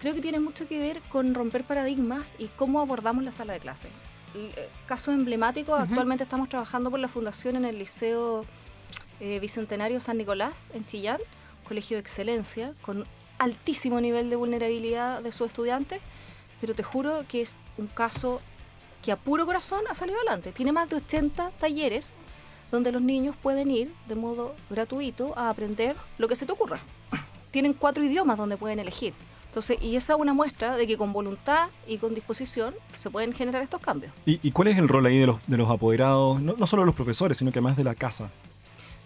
creo 0.00 0.14
que 0.14 0.20
tiene 0.20 0.40
mucho 0.40 0.66
que 0.66 0.78
ver 0.78 1.00
con 1.08 1.34
romper 1.34 1.64
paradigmas 1.64 2.22
y 2.38 2.46
cómo 2.46 2.80
abordamos 2.80 3.24
la 3.24 3.32
sala 3.32 3.52
de 3.52 3.60
clase. 3.60 3.88
Eh, 4.34 4.68
caso 4.86 5.12
emblemático, 5.12 5.74
actualmente 5.74 6.24
estamos 6.24 6.48
trabajando 6.48 6.90
por 6.90 7.00
la 7.00 7.08
fundación 7.08 7.56
en 7.56 7.64
el 7.64 7.78
Liceo 7.78 8.44
eh, 9.20 9.40
Bicentenario 9.40 10.00
San 10.00 10.18
Nicolás, 10.18 10.70
en 10.74 10.84
Chillán, 10.84 11.18
colegio 11.66 11.96
de 11.96 12.02
excelencia, 12.02 12.74
con 12.82 13.04
altísimo 13.38 14.00
nivel 14.00 14.30
de 14.30 14.36
vulnerabilidad 14.36 15.22
de 15.22 15.32
sus 15.32 15.46
estudiantes, 15.46 16.00
pero 16.60 16.74
te 16.74 16.82
juro 16.82 17.24
que 17.28 17.40
es 17.40 17.58
un 17.78 17.86
caso 17.86 18.40
que 19.02 19.12
a 19.12 19.16
puro 19.16 19.46
corazón 19.46 19.82
ha 19.88 19.94
salido 19.94 20.18
adelante. 20.18 20.52
Tiene 20.52 20.72
más 20.72 20.88
de 20.88 20.96
80 20.96 21.50
talleres 21.58 22.12
donde 22.70 22.92
los 22.92 23.02
niños 23.02 23.36
pueden 23.40 23.70
ir 23.70 23.92
de 24.08 24.14
modo 24.14 24.54
gratuito 24.68 25.36
a 25.36 25.50
aprender 25.50 25.96
lo 26.18 26.28
que 26.28 26.36
se 26.36 26.46
te 26.46 26.52
ocurra. 26.52 26.80
Tienen 27.50 27.72
cuatro 27.72 28.04
idiomas 28.04 28.36
donde 28.36 28.56
pueden 28.56 28.78
elegir. 28.78 29.14
Entonces, 29.46 29.78
y 29.82 29.96
esa 29.96 30.12
es 30.12 30.20
una 30.20 30.34
muestra 30.34 30.76
de 30.76 30.86
que 30.86 30.98
con 30.98 31.12
voluntad 31.12 31.70
y 31.86 31.96
con 31.96 32.14
disposición 32.14 32.74
se 32.94 33.08
pueden 33.08 33.32
generar 33.32 33.62
estos 33.62 33.80
cambios. 33.80 34.12
¿Y, 34.26 34.38
y 34.46 34.52
cuál 34.52 34.68
es 34.68 34.76
el 34.76 34.88
rol 34.88 35.06
ahí 35.06 35.18
de 35.18 35.26
los, 35.26 35.38
de 35.46 35.56
los 35.56 35.70
apoderados? 35.70 36.40
No, 36.40 36.54
no 36.58 36.66
solo 36.66 36.82
de 36.82 36.86
los 36.86 36.94
profesores, 36.94 37.38
sino 37.38 37.50
que 37.50 37.62
más 37.62 37.76
de 37.76 37.84
la 37.84 37.94
casa. 37.94 38.30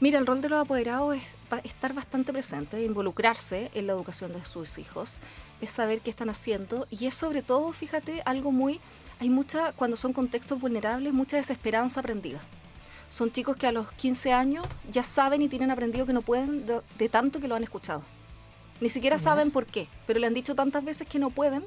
Mira, 0.00 0.18
el 0.18 0.26
rol 0.26 0.40
de 0.40 0.48
los 0.48 0.61
apoderados 0.61 1.14
es 1.14 1.22
estar 1.62 1.94
bastante 1.94 2.33
presente, 2.33 2.83
involucrarse 2.83 3.70
en 3.72 3.87
la 3.87 3.92
educación 3.92 4.33
de 4.33 4.44
sus 4.44 4.78
hijos, 4.78 5.20
es 5.61 5.70
saber 5.70 6.00
qué 6.00 6.11
están 6.11 6.28
haciendo 6.28 6.88
y 6.90 7.07
es 7.07 7.14
sobre 7.14 7.42
todo, 7.42 7.72
fíjate, 7.72 8.20
algo 8.24 8.50
muy... 8.50 8.81
Hay 9.20 9.31
mucha, 9.31 9.72
cuando 9.72 9.96
son 9.96 10.12
contextos 10.12 10.61
vulnerables, 10.61 11.12
mucha 11.12 11.37
desesperanza 11.37 12.01
aprendida. 12.01 12.40
Son 13.09 13.31
chicos 13.31 13.57
que 13.57 13.66
a 13.66 13.72
los 13.72 13.92
15 13.92 14.33
años 14.33 14.66
ya 14.90 15.03
saben 15.03 15.42
y 15.42 15.48
tienen 15.48 15.70
aprendido 15.70 16.07
que 16.07 16.12
no 16.12 16.22
pueden 16.22 16.66
de, 16.66 16.81
de 16.98 17.09
tanto 17.09 17.40
que 17.40 17.48
lo 17.48 17.55
han 17.55 17.62
escuchado. 17.62 18.03
Ni 18.81 18.88
siquiera 18.88 19.18
saben 19.18 19.51
por 19.51 19.66
qué, 19.66 19.87
pero 20.07 20.18
le 20.18 20.27
han 20.27 20.35
dicho 20.35 20.55
tantas 20.55 20.83
veces 20.85 21.07
que 21.07 21.18
no 21.18 21.31
pueden, 21.31 21.64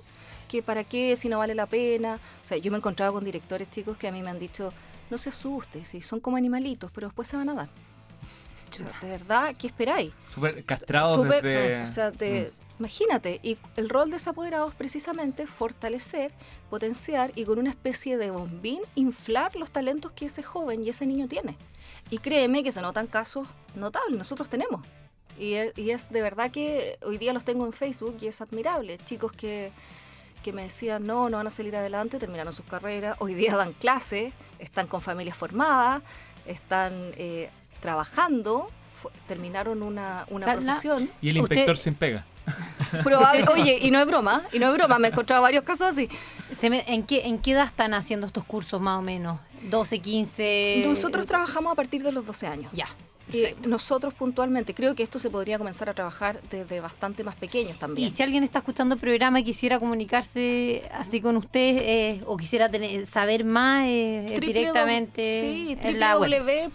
que 0.49 0.61
para 0.61 0.83
qué, 0.83 1.15
si 1.15 1.29
no 1.29 1.37
vale 1.37 1.55
la 1.55 1.65
pena. 1.65 2.19
O 2.43 2.47
sea, 2.47 2.57
yo 2.57 2.71
me 2.71 2.77
he 2.77 2.79
encontrado 2.79 3.13
con 3.13 3.23
directores 3.23 3.69
chicos 3.69 3.95
que 3.97 4.07
a 4.07 4.11
mí 4.11 4.21
me 4.21 4.29
han 4.31 4.39
dicho, 4.39 4.69
no 5.09 5.17
se 5.17 5.29
asuste, 5.29 5.85
si 5.85 6.01
son 6.01 6.19
como 6.19 6.35
animalitos, 6.35 6.91
pero 6.91 7.07
después 7.07 7.27
se 7.27 7.37
van 7.37 7.47
a 7.49 7.53
dar. 7.53 7.69
O 8.73 8.77
sea, 8.77 8.87
de 9.01 9.09
verdad, 9.09 9.55
¿qué 9.57 9.67
esperáis? 9.67 10.11
Súper 10.25 10.65
castrados 10.65 11.17
desde... 11.43 11.67
o 11.83 11.85
sea, 11.85 12.11
te- 12.11 12.51
imagínate, 12.79 13.39
y 13.43 13.57
el 13.77 13.89
rol 13.89 14.09
de 14.09 14.17
ese 14.17 14.29
apoderado 14.29 14.67
es 14.69 14.75
precisamente 14.75 15.47
fortalecer, 15.47 16.31
potenciar 16.69 17.31
y 17.35 17.45
con 17.45 17.57
una 17.59 17.69
especie 17.69 18.17
de 18.17 18.31
bombín 18.31 18.81
inflar 18.95 19.55
los 19.55 19.71
talentos 19.71 20.11
que 20.11 20.25
ese 20.25 20.43
joven 20.43 20.83
y 20.83 20.89
ese 20.89 21.05
niño 21.05 21.27
tiene. 21.27 21.57
Y 22.09 22.17
créeme 22.17 22.63
que 22.63 22.71
se 22.71 22.81
notan 22.81 23.07
casos 23.07 23.47
notables, 23.75 24.17
nosotros 24.17 24.49
tenemos. 24.49 24.85
Y 25.39 25.53
es, 25.55 25.77
y 25.77 25.91
es 25.91 26.09
de 26.09 26.21
verdad 26.21 26.51
que 26.51 26.97
hoy 27.03 27.17
día 27.17 27.33
los 27.33 27.43
tengo 27.43 27.65
en 27.65 27.73
Facebook 27.73 28.17
y 28.21 28.27
es 28.27 28.39
admirable. 28.41 28.97
Chicos 29.05 29.31
que, 29.33 29.71
que 30.43 30.53
me 30.53 30.63
decían, 30.63 31.05
no, 31.05 31.29
no 31.29 31.37
van 31.37 31.47
a 31.47 31.49
salir 31.49 31.75
adelante, 31.75 32.19
terminaron 32.19 32.53
sus 32.53 32.65
carreras, 32.65 33.17
hoy 33.19 33.33
día 33.33 33.55
dan 33.55 33.73
clases, 33.73 34.33
están 34.59 34.87
con 34.87 35.01
familias 35.01 35.37
formadas, 35.37 36.01
están 36.45 36.93
eh, 37.17 37.49
trabajando, 37.81 38.67
terminaron 39.27 39.83
una, 39.83 40.25
una 40.29 40.53
profesión. 40.53 41.09
Y 41.21 41.29
el 41.29 41.39
Usted- 41.39 41.55
inspector 41.55 41.77
sin 41.77 41.95
pega. 41.95 42.25
Probable- 43.03 43.45
oye, 43.51 43.79
y 43.81 43.91
no 43.91 43.99
es 43.99 44.05
broma, 44.05 44.43
y 44.53 44.59
no 44.59 44.67
es 44.67 44.73
broma, 44.73 44.99
me 44.99 45.07
he 45.07 45.11
encontrado 45.11 45.41
varios 45.41 45.63
casos 45.63 45.87
así. 45.87 46.09
Se 46.51 46.69
me- 46.69 46.83
¿en, 46.87 47.03
qué, 47.03 47.25
¿En 47.25 47.39
qué 47.39 47.51
edad 47.51 47.65
están 47.65 47.93
haciendo 47.93 48.27
estos 48.27 48.43
cursos 48.45 48.79
más 48.81 48.99
o 48.99 49.01
menos? 49.01 49.39
¿12, 49.69 49.99
15? 50.01 50.83
Nosotros 50.85 51.25
trabajamos 51.27 51.71
a 51.73 51.75
partir 51.75 52.03
de 52.03 52.11
los 52.11 52.25
12 52.25 52.47
años. 52.47 52.71
Ya. 52.73 52.85
Perfecto. 53.31 53.69
nosotros 53.69 54.13
puntualmente, 54.13 54.73
creo 54.73 54.95
que 54.95 55.03
esto 55.03 55.19
se 55.19 55.29
podría 55.29 55.57
comenzar 55.57 55.89
a 55.89 55.93
trabajar 55.93 56.41
desde 56.49 56.79
bastante 56.79 57.23
más 57.23 57.35
pequeños 57.35 57.79
también. 57.79 58.07
Y 58.07 58.11
si 58.11 58.23
alguien 58.23 58.43
está 58.43 58.59
escuchando 58.59 58.95
el 58.95 59.01
programa 59.01 59.39
y 59.39 59.43
quisiera 59.43 59.79
comunicarse 59.79 60.83
así 60.93 61.21
con 61.21 61.37
usted 61.37 61.77
eh, 61.77 62.21
o 62.25 62.37
quisiera 62.37 62.69
tener, 62.69 63.05
saber 63.07 63.43
más 63.43 63.85
eh, 63.87 64.37
directamente 64.39 65.41
sí, 65.41 65.77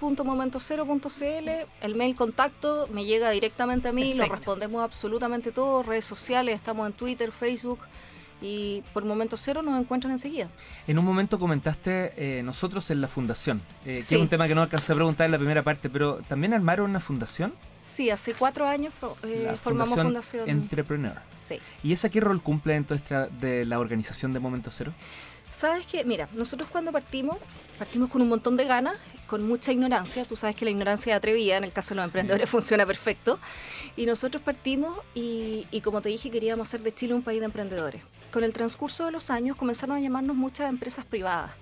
www.momentocero.cl, 0.00 1.48
el 1.82 1.94
mail 1.94 2.16
contacto 2.16 2.88
me 2.92 3.04
llega 3.04 3.30
directamente 3.30 3.88
a 3.88 3.92
mí, 3.92 4.14
lo 4.14 4.18
Perfecto. 4.18 4.36
respondemos 4.36 4.82
absolutamente 4.82 5.52
todo, 5.52 5.82
redes 5.82 6.04
sociales, 6.04 6.56
estamos 6.56 6.86
en 6.86 6.92
Twitter, 6.94 7.32
Facebook 7.32 7.80
y 8.40 8.83
por 8.92 9.05
Momento 9.05 9.37
Cero 9.37 9.62
nos 9.62 9.81
encuentran 9.81 10.12
enseguida. 10.12 10.48
En 10.87 10.98
un 10.98 11.05
momento 11.05 11.38
comentaste 11.38 12.12
eh, 12.16 12.42
nosotros 12.42 12.90
en 12.90 13.00
la 13.00 13.09
fundación, 13.09 13.61
eh, 13.85 13.96
que 13.96 14.03
Sí. 14.03 14.14
es 14.14 14.20
un 14.20 14.29
tema 14.29 14.48
que 14.48 14.55
no 14.55 14.62
alcancé 14.62 14.92
a 14.92 14.94
preguntar 14.94 15.26
en 15.26 15.33
la 15.33 15.38
primera 15.38 15.62
parte, 15.62 15.90
pero 15.90 16.16
¿también 16.29 16.55
armaron 16.55 16.90
una 16.90 17.00
fundación? 17.00 17.53
Sí, 17.83 18.11
hace 18.11 18.35
cuatro 18.35 18.66
años 18.66 18.92
eh, 19.24 19.44
La 19.46 19.55
formamos 19.55 19.98
Fundación. 19.98 20.48
Entrepreneur. 20.48 21.14
Sí. 21.37 21.59
¿Y 21.83 21.92
esa 21.92 22.09
qué 22.11 22.20
rol 22.20 22.42
cumple 22.42 22.74
dentro 22.74 22.96
de 23.40 23.64
la 23.64 23.79
organización 23.79 24.33
de 24.33 24.38
Momento 24.40 24.70
Cero? 24.70 24.92
Sabes 25.48 25.85
que, 25.87 26.05
mira, 26.05 26.29
nosotros 26.35 26.68
cuando 26.70 26.92
partimos, 26.92 27.37
partimos 27.79 28.09
con 28.11 28.22
un 28.22 28.29
montón 28.29 28.57
de 28.57 28.66
ganas, 28.66 28.94
con 29.26 29.48
mucha 29.48 29.72
ignorancia. 29.72 30.24
Tú 30.24 30.37
sabes 30.37 30.55
que 30.55 30.64
la 30.64 30.70
ignorancia 30.70 31.12
es 31.12 31.16
atrevida, 31.16 31.57
en 31.57 31.64
el 31.64 31.72
caso 31.72 31.90
de 31.90 31.96
los 31.96 32.05
emprendedores 32.05 32.48
funciona 32.48 32.87
perfecto. 32.87 33.38
Y 33.96 34.07
nosotros 34.07 34.42
partimos 34.44 34.96
y, 35.14 35.66
y 35.72 35.81
como 35.81 36.00
te 36.03 36.09
dije, 36.09 36.31
queríamos 36.31 36.68
hacer 36.68 36.83
de 36.83 36.94
Chile 36.94 37.14
un 37.14 37.22
país 37.22 37.40
de 37.40 37.46
emprendedores. 37.46 38.00
Con 38.33 38.45
el 38.45 38.53
transcurso 38.53 39.07
de 39.07 39.12
los 39.12 39.31
años 39.31 39.57
comenzaron 39.57 39.97
a 39.97 40.01
llamarnos 40.01 40.37
muchas 40.37 40.69
empresas 40.69 41.05
privadas. 41.05 41.53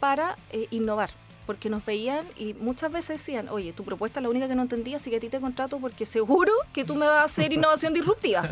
para 0.00 0.36
eh, 0.50 0.66
innovar. 0.72 1.10
Porque 1.46 1.70
nos 1.70 1.84
veían 1.84 2.26
y 2.36 2.54
muchas 2.54 2.90
veces 2.90 3.18
decían, 3.18 3.48
oye, 3.48 3.72
tu 3.72 3.84
propuesta 3.84 4.18
es 4.18 4.24
la 4.24 4.30
única 4.30 4.48
que 4.48 4.56
no 4.56 4.62
entendía, 4.62 4.96
así 4.96 5.10
que 5.10 5.16
a 5.16 5.20
ti 5.20 5.28
te 5.28 5.40
contrato 5.40 5.78
porque 5.78 6.04
seguro 6.04 6.52
que 6.72 6.84
tú 6.84 6.96
me 6.96 7.06
vas 7.06 7.20
a 7.20 7.24
hacer 7.24 7.52
innovación 7.58 7.94
disruptiva. 7.94 8.48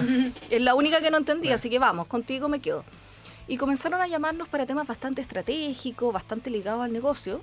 es 0.48 0.60
la 0.60 0.76
única 0.76 1.00
que 1.00 1.10
no 1.10 1.18
entendía, 1.18 1.54
así 1.54 1.68
que 1.68 1.80
vamos, 1.80 2.06
contigo 2.06 2.48
me 2.48 2.60
quedo. 2.60 2.84
Y 3.48 3.56
comenzaron 3.56 4.00
a 4.00 4.06
llamarnos 4.06 4.48
para 4.48 4.64
temas 4.64 4.86
bastante 4.86 5.22
estratégicos, 5.22 6.14
bastante 6.14 6.50
ligados 6.50 6.82
al 6.82 6.92
negocio. 6.92 7.42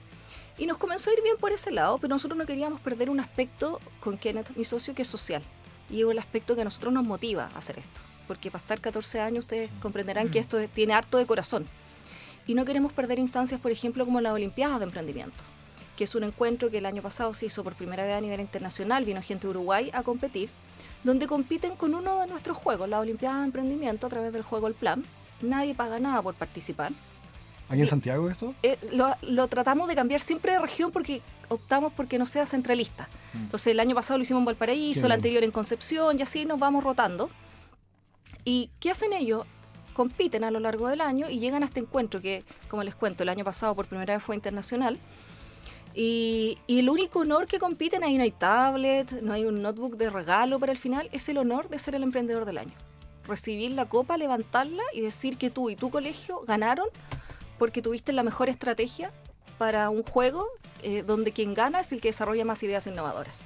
Y 0.57 0.67
nos 0.67 0.77
comenzó 0.77 1.09
a 1.09 1.13
ir 1.13 1.21
bien 1.21 1.35
por 1.35 1.51
ese 1.51 1.71
lado, 1.71 1.97
pero 1.97 2.15
nosotros 2.15 2.37
no 2.37 2.45
queríamos 2.45 2.79
perder 2.79 3.09
un 3.09 3.19
aspecto 3.19 3.81
con 3.99 4.17
Kenneth, 4.17 4.55
mi 4.55 4.63
socio, 4.63 4.95
que 4.95 5.01
es 5.01 5.07
social. 5.09 5.43
Y 5.89 6.01
es 6.01 6.07
el 6.09 6.17
aspecto 6.17 6.55
que 6.55 6.61
a 6.61 6.63
nosotros 6.63 6.93
nos 6.93 7.05
motiva 7.05 7.49
a 7.53 7.57
hacer 7.57 7.77
esto. 7.77 8.06
Porque 8.27 8.51
para 8.51 8.61
estar 8.61 8.79
14 8.81 9.19
años 9.21 9.45
ustedes 9.45 9.69
comprenderán 9.81 10.29
que 10.29 10.39
esto 10.39 10.59
tiene 10.69 10.93
harto 10.93 11.17
de 11.17 11.25
corazón. 11.25 11.65
Y 12.45 12.53
no 12.53 12.65
queremos 12.65 12.93
perder 12.93 13.19
instancias, 13.19 13.59
por 13.59 13.71
ejemplo, 13.71 14.05
como 14.05 14.21
las 14.21 14.33
Olimpiadas 14.33 14.79
de 14.79 14.85
Emprendimiento, 14.85 15.43
que 15.97 16.05
es 16.05 16.15
un 16.15 16.23
encuentro 16.23 16.69
que 16.69 16.77
el 16.77 16.85
año 16.85 17.01
pasado 17.01 17.33
se 17.33 17.47
hizo 17.47 17.63
por 17.63 17.75
primera 17.75 18.05
vez 18.05 18.15
a 18.15 18.21
nivel 18.21 18.39
internacional, 18.39 19.03
vino 19.03 19.21
gente 19.21 19.47
de 19.47 19.51
Uruguay 19.51 19.89
a 19.93 20.03
competir, 20.03 20.49
donde 21.03 21.27
compiten 21.27 21.75
con 21.75 21.93
uno 21.93 22.21
de 22.21 22.27
nuestros 22.27 22.55
juegos, 22.55 22.87
la 22.87 22.99
Olimpiada 22.99 23.39
de 23.39 23.45
Emprendimiento, 23.45 24.07
a 24.07 24.09
través 24.09 24.33
del 24.33 24.43
juego 24.43 24.67
El 24.67 24.75
Plan. 24.75 25.03
Nadie 25.41 25.75
paga 25.75 25.99
nada 25.99 26.21
por 26.21 26.35
participar. 26.35 26.91
¿Hay 27.69 27.81
en 27.81 27.87
Santiago 27.87 28.29
esto? 28.29 28.53
Eh, 28.63 28.77
lo, 28.93 29.13
lo 29.23 29.47
tratamos 29.49 29.89
de 29.89 29.95
cambiar 29.95 30.21
siempre 30.21 30.53
de 30.53 30.59
región 30.59 30.91
porque 30.91 31.21
optamos 31.49 31.91
porque 31.93 32.17
no 32.17 32.25
sea 32.25 32.45
centralista. 32.45 33.09
Entonces 33.33 33.67
el 33.67 33.79
año 33.79 33.93
pasado 33.93 34.17
lo 34.17 34.23
hicimos 34.23 34.41
en 34.41 34.45
Valparaíso, 34.45 35.05
el 35.05 35.11
anterior 35.11 35.43
en 35.43 35.51
Concepción 35.51 36.17
y 36.17 36.21
así 36.21 36.45
nos 36.45 36.59
vamos 36.59 36.83
rotando. 36.83 37.29
¿Y 38.47 38.69
qué 38.79 38.91
hacen 38.91 39.11
ellos? 39.11 39.45
Compiten 39.93 40.45
a 40.45 40.51
lo 40.51 40.61
largo 40.61 40.87
del 40.87 41.01
año 41.01 41.29
y 41.29 41.37
llegan 41.37 41.63
a 41.63 41.65
este 41.65 41.81
encuentro 41.81 42.21
que, 42.21 42.45
como 42.69 42.81
les 42.81 42.95
cuento, 42.95 43.23
el 43.23 43.27
año 43.27 43.43
pasado 43.43 43.75
por 43.75 43.87
primera 43.87 44.13
vez 44.13 44.23
fue 44.23 44.35
internacional. 44.35 44.97
Y, 45.93 46.57
y 46.65 46.79
el 46.79 46.89
único 46.89 47.19
honor 47.19 47.47
que 47.47 47.59
compiten, 47.59 48.05
ahí 48.05 48.15
no 48.15 48.23
hay 48.23 48.31
tablet, 48.31 49.21
no 49.21 49.33
hay 49.33 49.43
un 49.43 49.61
notebook 49.61 49.97
de 49.97 50.09
regalo 50.09 50.61
para 50.61 50.71
el 50.71 50.77
final, 50.77 51.09
es 51.11 51.27
el 51.27 51.39
honor 51.39 51.67
de 51.67 51.77
ser 51.77 51.95
el 51.95 52.03
emprendedor 52.03 52.45
del 52.45 52.59
año. 52.59 52.71
Recibir 53.25 53.73
la 53.73 53.89
copa, 53.89 54.15
levantarla 54.15 54.83
y 54.93 55.01
decir 55.01 55.37
que 55.37 55.49
tú 55.49 55.69
y 55.69 55.75
tu 55.75 55.89
colegio 55.89 56.39
ganaron 56.47 56.87
porque 57.59 57.81
tuviste 57.81 58.13
la 58.13 58.23
mejor 58.23 58.47
estrategia 58.47 59.11
para 59.57 59.89
un 59.89 60.03
juego 60.03 60.47
eh, 60.83 61.03
donde 61.03 61.33
quien 61.33 61.53
gana 61.53 61.81
es 61.81 61.91
el 61.91 61.99
que 61.99 62.07
desarrolla 62.07 62.45
más 62.45 62.63
ideas 62.63 62.87
innovadoras. 62.87 63.45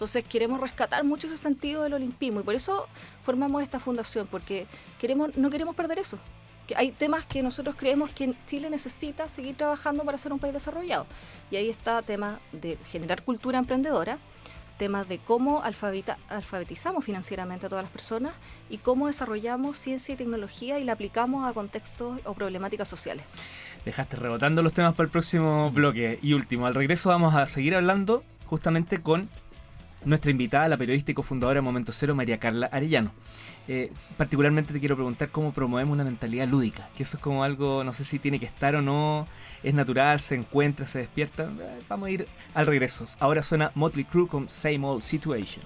Entonces 0.00 0.24
queremos 0.24 0.58
rescatar 0.58 1.04
mucho 1.04 1.26
ese 1.26 1.36
sentido 1.36 1.82
del 1.82 1.92
olimpismo 1.92 2.40
y 2.40 2.42
por 2.42 2.54
eso 2.54 2.88
formamos 3.22 3.62
esta 3.62 3.78
fundación, 3.78 4.26
porque 4.28 4.66
queremos, 4.98 5.36
no 5.36 5.50
queremos 5.50 5.76
perder 5.76 5.98
eso. 5.98 6.18
Que 6.66 6.74
hay 6.74 6.90
temas 6.90 7.26
que 7.26 7.42
nosotros 7.42 7.74
creemos 7.76 8.08
que 8.08 8.32
Chile 8.46 8.70
necesita 8.70 9.28
seguir 9.28 9.58
trabajando 9.58 10.02
para 10.02 10.16
ser 10.16 10.32
un 10.32 10.38
país 10.38 10.54
desarrollado. 10.54 11.04
Y 11.50 11.56
ahí 11.56 11.68
está 11.68 12.00
tema 12.00 12.40
de 12.50 12.78
generar 12.86 13.22
cultura 13.22 13.58
emprendedora, 13.58 14.16
temas 14.78 15.06
de 15.06 15.18
cómo 15.18 15.62
alfabetizamos 15.62 17.04
financieramente 17.04 17.66
a 17.66 17.68
todas 17.68 17.84
las 17.84 17.92
personas 17.92 18.32
y 18.70 18.78
cómo 18.78 19.06
desarrollamos 19.06 19.76
ciencia 19.76 20.14
y 20.14 20.16
tecnología 20.16 20.78
y 20.78 20.84
la 20.84 20.94
aplicamos 20.94 21.46
a 21.46 21.52
contextos 21.52 22.18
o 22.24 22.32
problemáticas 22.32 22.88
sociales. 22.88 23.26
Dejaste 23.84 24.16
rebotando 24.16 24.62
los 24.62 24.72
temas 24.72 24.94
para 24.94 25.04
el 25.04 25.10
próximo 25.10 25.70
bloque. 25.70 26.18
Y 26.22 26.32
último, 26.32 26.64
al 26.64 26.74
regreso 26.74 27.10
vamos 27.10 27.34
a 27.34 27.44
seguir 27.44 27.74
hablando 27.74 28.24
justamente 28.46 29.02
con 29.02 29.28
nuestra 30.04 30.30
invitada, 30.30 30.68
la 30.68 30.76
periodista 30.76 31.10
y 31.10 31.14
cofundadora 31.14 31.56
de 31.56 31.62
Momento 31.62 31.92
Cero, 31.92 32.14
María 32.14 32.38
Carla 32.38 32.66
Arellano. 32.66 33.12
Eh, 33.68 33.92
particularmente 34.16 34.72
te 34.72 34.80
quiero 34.80 34.96
preguntar 34.96 35.28
cómo 35.30 35.52
promovemos 35.52 35.92
una 35.94 36.04
mentalidad 36.04 36.48
lúdica, 36.48 36.88
que 36.96 37.04
eso 37.04 37.16
es 37.16 37.22
como 37.22 37.44
algo, 37.44 37.84
no 37.84 37.92
sé 37.92 38.04
si 38.04 38.18
tiene 38.18 38.40
que 38.40 38.46
estar 38.46 38.74
o 38.74 38.80
no, 38.80 39.26
es 39.62 39.74
natural, 39.74 40.18
se 40.18 40.34
encuentra, 40.34 40.86
se 40.86 41.00
despierta. 41.00 41.44
Eh, 41.44 41.78
Vamos 41.88 42.08
a 42.08 42.10
ir 42.10 42.26
al 42.54 42.66
regreso. 42.66 43.04
Ahora 43.18 43.42
suena 43.42 43.70
Motley 43.74 44.04
Crue 44.04 44.28
con 44.28 44.48
Same 44.48 44.80
Old 44.82 45.02
Situation. 45.02 45.64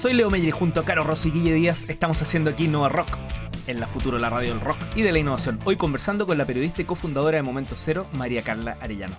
Soy 0.00 0.14
Leo 0.14 0.30
Meyer 0.30 0.48
y 0.48 0.52
junto 0.52 0.80
a 0.80 0.84
Caro 0.84 1.04
Guille 1.24 1.54
Díaz 1.54 1.86
estamos 1.88 2.20
haciendo 2.22 2.50
aquí 2.50 2.68
Nova 2.68 2.88
Rock, 2.88 3.08
en 3.66 3.80
la 3.80 3.86
futuro 3.86 4.18
la 4.18 4.30
radio 4.30 4.50
del 4.50 4.60
rock 4.60 4.76
y 4.94 5.02
de 5.02 5.12
la 5.12 5.18
innovación. 5.18 5.58
Hoy 5.64 5.76
conversando 5.76 6.26
con 6.26 6.38
la 6.38 6.44
periodista 6.44 6.82
y 6.82 6.84
cofundadora 6.84 7.36
de 7.36 7.42
Momento 7.42 7.74
Cero, 7.76 8.06
María 8.14 8.42
Carla 8.42 8.76
Arellano. 8.80 9.14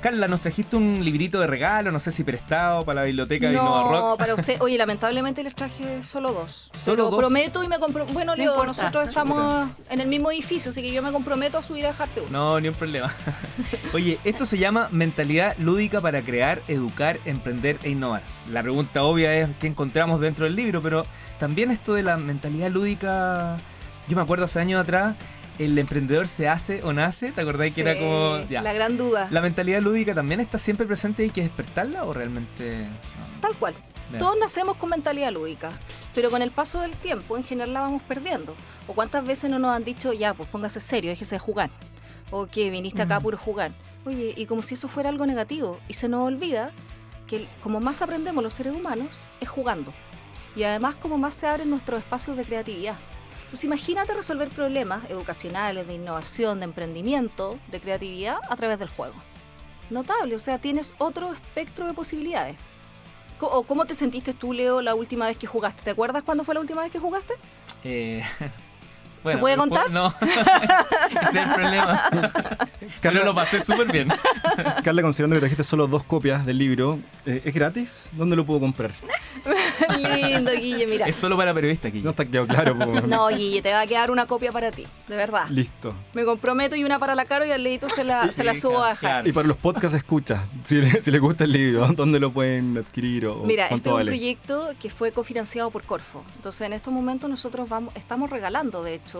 Carla, 0.00 0.28
nos 0.28 0.42
trajiste 0.42 0.76
un 0.76 1.02
librito 1.02 1.40
de 1.40 1.46
regalo, 1.46 1.90
no 1.90 1.98
sé 1.98 2.10
si 2.10 2.24
prestado 2.24 2.84
para 2.84 3.00
la 3.00 3.06
biblioteca 3.06 3.46
de 3.46 3.54
Innova 3.54 3.84
No, 3.84 3.90
Rock. 4.10 4.18
para 4.18 4.34
usted. 4.34 4.60
Oye, 4.60 4.76
lamentablemente 4.76 5.42
les 5.42 5.54
traje 5.54 6.02
solo 6.02 6.32
dos. 6.32 6.70
¿Solo 6.78 6.96
pero 6.96 7.10
dos? 7.10 7.18
prometo 7.18 7.64
y 7.64 7.68
me 7.68 7.78
compro. 7.78 8.04
Bueno, 8.06 8.32
No 8.32 8.36
Leo, 8.36 8.50
importa. 8.52 8.66
nosotros 8.82 9.08
estamos 9.08 9.66
en 9.88 10.00
el 10.02 10.08
mismo 10.08 10.30
edificio, 10.30 10.70
así 10.70 10.82
que 10.82 10.92
yo 10.92 11.02
me 11.02 11.10
comprometo 11.10 11.56
a 11.56 11.62
subir 11.62 11.86
a 11.86 11.88
dejarte 11.88 12.20
uno. 12.20 12.30
No, 12.30 12.60
ni 12.60 12.68
un 12.68 12.74
problema. 12.74 13.10
Oye, 13.94 14.18
esto 14.24 14.44
se 14.44 14.58
llama 14.58 14.88
mentalidad 14.90 15.56
lúdica 15.58 16.02
para 16.02 16.20
crear, 16.20 16.60
educar, 16.68 17.18
emprender 17.24 17.78
e 17.82 17.88
innovar. 17.90 18.22
La 18.52 18.62
pregunta 18.62 19.04
obvia 19.04 19.32
es 19.34 19.48
qué 19.58 19.68
encontramos 19.68 20.20
dentro 20.20 20.44
del 20.44 20.54
libro, 20.54 20.82
pero 20.82 21.04
también 21.38 21.70
esto 21.70 21.94
de 21.94 22.02
la 22.02 22.18
mentalidad 22.18 22.68
lúdica, 22.70 23.56
yo 24.08 24.16
me 24.16 24.22
acuerdo 24.22 24.44
hace 24.44 24.60
años 24.60 24.80
atrás, 24.80 25.14
el 25.58 25.78
emprendedor 25.78 26.28
se 26.28 26.48
hace 26.48 26.82
o 26.82 26.92
nace, 26.92 27.32
¿te 27.32 27.40
acordáis 27.40 27.74
que 27.74 27.82
era 27.82 27.94
como... 27.94 28.40
ya. 28.48 28.62
La 28.62 28.72
gran 28.72 28.96
duda. 28.96 29.28
¿La 29.30 29.40
mentalidad 29.40 29.80
lúdica 29.80 30.14
también 30.14 30.40
está 30.40 30.58
siempre 30.58 30.86
presente 30.86 31.22
y 31.22 31.26
hay 31.26 31.30
que 31.30 31.42
despertarla 31.42 32.04
o 32.04 32.12
realmente... 32.12 32.88
no? 32.88 33.40
Tal 33.40 33.54
cual. 33.56 33.74
Bien. 34.10 34.18
Todos 34.18 34.36
nacemos 34.38 34.76
con 34.76 34.90
mentalidad 34.90 35.32
lúdica, 35.32 35.70
pero 36.14 36.30
con 36.30 36.42
el 36.42 36.50
paso 36.50 36.80
del 36.80 36.92
tiempo 36.92 37.36
en 37.36 37.44
general 37.44 37.72
la 37.72 37.80
vamos 37.80 38.02
perdiendo. 38.02 38.54
O 38.86 38.92
cuántas 38.92 39.24
veces 39.24 39.50
no 39.50 39.58
nos 39.58 39.74
han 39.74 39.84
dicho, 39.84 40.12
ya, 40.12 40.34
pues 40.34 40.48
póngase 40.48 40.80
serio, 40.80 41.10
déjese 41.10 41.36
de 41.36 41.38
jugar. 41.38 41.70
O 42.30 42.46
que 42.46 42.70
viniste 42.70 43.02
acá 43.02 43.16
a 43.16 43.20
puro 43.20 43.38
jugar. 43.38 43.70
Oye, 44.04 44.34
y 44.36 44.46
como 44.46 44.62
si 44.62 44.74
eso 44.74 44.88
fuera 44.88 45.08
algo 45.08 45.24
negativo. 45.24 45.78
Y 45.88 45.94
se 45.94 46.08
nos 46.08 46.26
olvida 46.26 46.72
que 47.26 47.46
como 47.62 47.80
más 47.80 48.02
aprendemos 48.02 48.44
los 48.44 48.52
seres 48.52 48.74
humanos 48.76 49.08
es 49.40 49.48
jugando. 49.48 49.92
Y 50.56 50.64
además 50.64 50.96
como 50.96 51.16
más 51.16 51.34
se 51.34 51.46
abren 51.46 51.70
nuestros 51.70 52.00
espacios 52.00 52.36
de 52.36 52.44
creatividad. 52.44 52.96
Entonces 53.54 53.66
imagínate 53.66 54.12
resolver 54.14 54.48
problemas 54.48 55.08
educacionales, 55.08 55.86
de 55.86 55.94
innovación, 55.94 56.58
de 56.58 56.64
emprendimiento, 56.64 57.56
de 57.70 57.78
creatividad 57.78 58.38
a 58.50 58.56
través 58.56 58.80
del 58.80 58.88
juego. 58.88 59.14
Notable, 59.90 60.34
o 60.34 60.40
sea, 60.40 60.58
tienes 60.58 60.92
otro 60.98 61.32
espectro 61.32 61.86
de 61.86 61.94
posibilidades. 61.94 62.56
Co- 63.38 63.46
¿O 63.46 63.62
cómo 63.62 63.84
te 63.84 63.94
sentiste 63.94 64.34
tú, 64.34 64.52
Leo, 64.54 64.82
la 64.82 64.96
última 64.96 65.28
vez 65.28 65.38
que 65.38 65.46
jugaste? 65.46 65.84
¿Te 65.84 65.90
acuerdas 65.90 66.24
cuándo 66.24 66.42
fue 66.42 66.54
la 66.56 66.62
última 66.62 66.82
vez 66.82 66.90
que 66.90 66.98
jugaste? 66.98 67.34
Eh, 67.84 68.24
¿Se 69.24 69.38
puede 69.38 69.56
contar? 69.56 69.90
No, 69.90 70.08
ese 70.20 71.28
es 71.28 71.34
el 71.34 71.54
problema. 71.54 72.02
Pero 73.00 73.24
lo 73.24 73.34
pasé 73.34 73.60
súper 73.60 73.90
bien. 73.90 74.08
Carla, 74.82 75.02
considerando 75.02 75.36
que 75.36 75.40
trajiste 75.40 75.64
solo 75.64 75.86
dos 75.86 76.02
copias 76.04 76.44
del 76.46 76.58
libro, 76.58 76.98
eh, 77.26 77.42
¿es 77.44 77.54
gratis? 77.54 78.10
¿Dónde 78.12 78.36
lo 78.36 78.44
puedo 78.44 78.60
comprar? 78.60 78.92
Lindo, 79.98 80.52
Guille, 80.52 80.86
mira. 80.86 81.06
Es 81.06 81.16
solo 81.16 81.36
para 81.36 81.52
periodistas 81.52 81.90
aquí. 81.90 82.00
No 82.00 82.10
está 82.10 82.24
quedado 82.24 82.46
claro. 82.46 82.74
No, 82.74 83.28
Guille, 83.28 83.62
te 83.62 83.72
va 83.72 83.80
a 83.82 83.86
quedar 83.86 84.10
una 84.10 84.26
copia 84.26 84.52
para 84.52 84.70
ti, 84.70 84.86
de 85.08 85.16
verdad. 85.16 85.46
Listo. 85.50 85.94
Me 86.14 86.24
comprometo 86.24 86.76
y 86.76 86.84
una 86.84 86.98
para 86.98 87.14
la 87.14 87.24
Caro 87.24 87.44
y 87.44 87.50
al 87.50 87.62
leito 87.62 87.88
se 87.88 88.04
la, 88.04 88.30
se 88.32 88.44
la 88.44 88.54
Sí, 88.54 88.60
subo 88.62 88.82
a 88.82 88.90
dejar. 88.90 89.26
Y 89.26 89.32
para 89.32 89.48
los 89.48 89.56
podcasts 89.56 89.94
escucha, 89.96 90.44
si, 90.64 90.76
le- 90.80 91.00
si 91.02 91.10
les 91.10 91.20
gusta 91.20 91.44
el 91.44 91.52
libro, 91.52 91.86
¿dónde 91.94 92.20
lo 92.20 92.32
pueden 92.32 92.78
adquirir 92.78 93.26
o 93.26 93.42
Mira, 93.44 93.64
este 93.66 93.76
es 93.76 93.86
un 93.86 93.92
vale? 93.94 94.10
proyecto 94.10 94.70
que 94.80 94.90
fue 94.90 95.12
cofinanciado 95.12 95.70
por 95.70 95.84
Corfo. 95.84 96.24
Entonces, 96.36 96.62
en 96.66 96.72
estos 96.72 96.92
momentos 96.92 97.28
nosotros 97.28 97.68
vamos, 97.68 97.94
estamos 97.96 98.30
regalando, 98.30 98.82
de 98.82 98.94
hecho, 98.94 99.13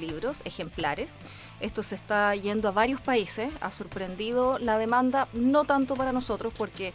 libros, 0.00 0.42
ejemplares. 0.44 1.16
Esto 1.60 1.82
se 1.82 1.94
está 1.94 2.34
yendo 2.34 2.68
a 2.68 2.72
varios 2.72 3.00
países. 3.00 3.52
Ha 3.60 3.70
sorprendido 3.70 4.58
la 4.58 4.78
demanda, 4.78 5.28
no 5.32 5.64
tanto 5.64 5.94
para 5.94 6.12
nosotros, 6.12 6.52
porque 6.56 6.92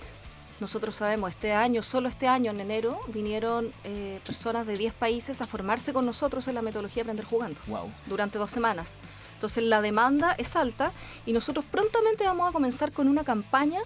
nosotros 0.59 0.97
sabemos, 0.97 1.29
este 1.29 1.53
año, 1.53 1.81
solo 1.81 2.09
este 2.09 2.27
año, 2.27 2.51
en 2.51 2.59
enero, 2.59 2.99
vinieron 3.07 3.71
eh, 3.85 4.19
personas 4.25 4.67
de 4.67 4.77
10 4.77 4.93
países 4.93 5.41
a 5.41 5.47
formarse 5.47 5.93
con 5.93 6.05
nosotros 6.05 6.47
en 6.49 6.55
la 6.55 6.61
metodología 6.61 7.03
Aprender 7.03 7.25
Jugando 7.25 7.59
Wow. 7.67 7.89
durante 8.07 8.37
dos 8.37 8.51
semanas. 8.51 8.97
Entonces 9.35 9.63
la 9.63 9.81
demanda 9.81 10.35
es 10.37 10.57
alta 10.57 10.91
y 11.25 11.31
nosotros 11.31 11.63
prontamente 11.71 12.25
vamos 12.25 12.49
a 12.49 12.51
comenzar 12.51 12.91
con 12.91 13.07
una 13.07 13.23
campaña 13.23 13.79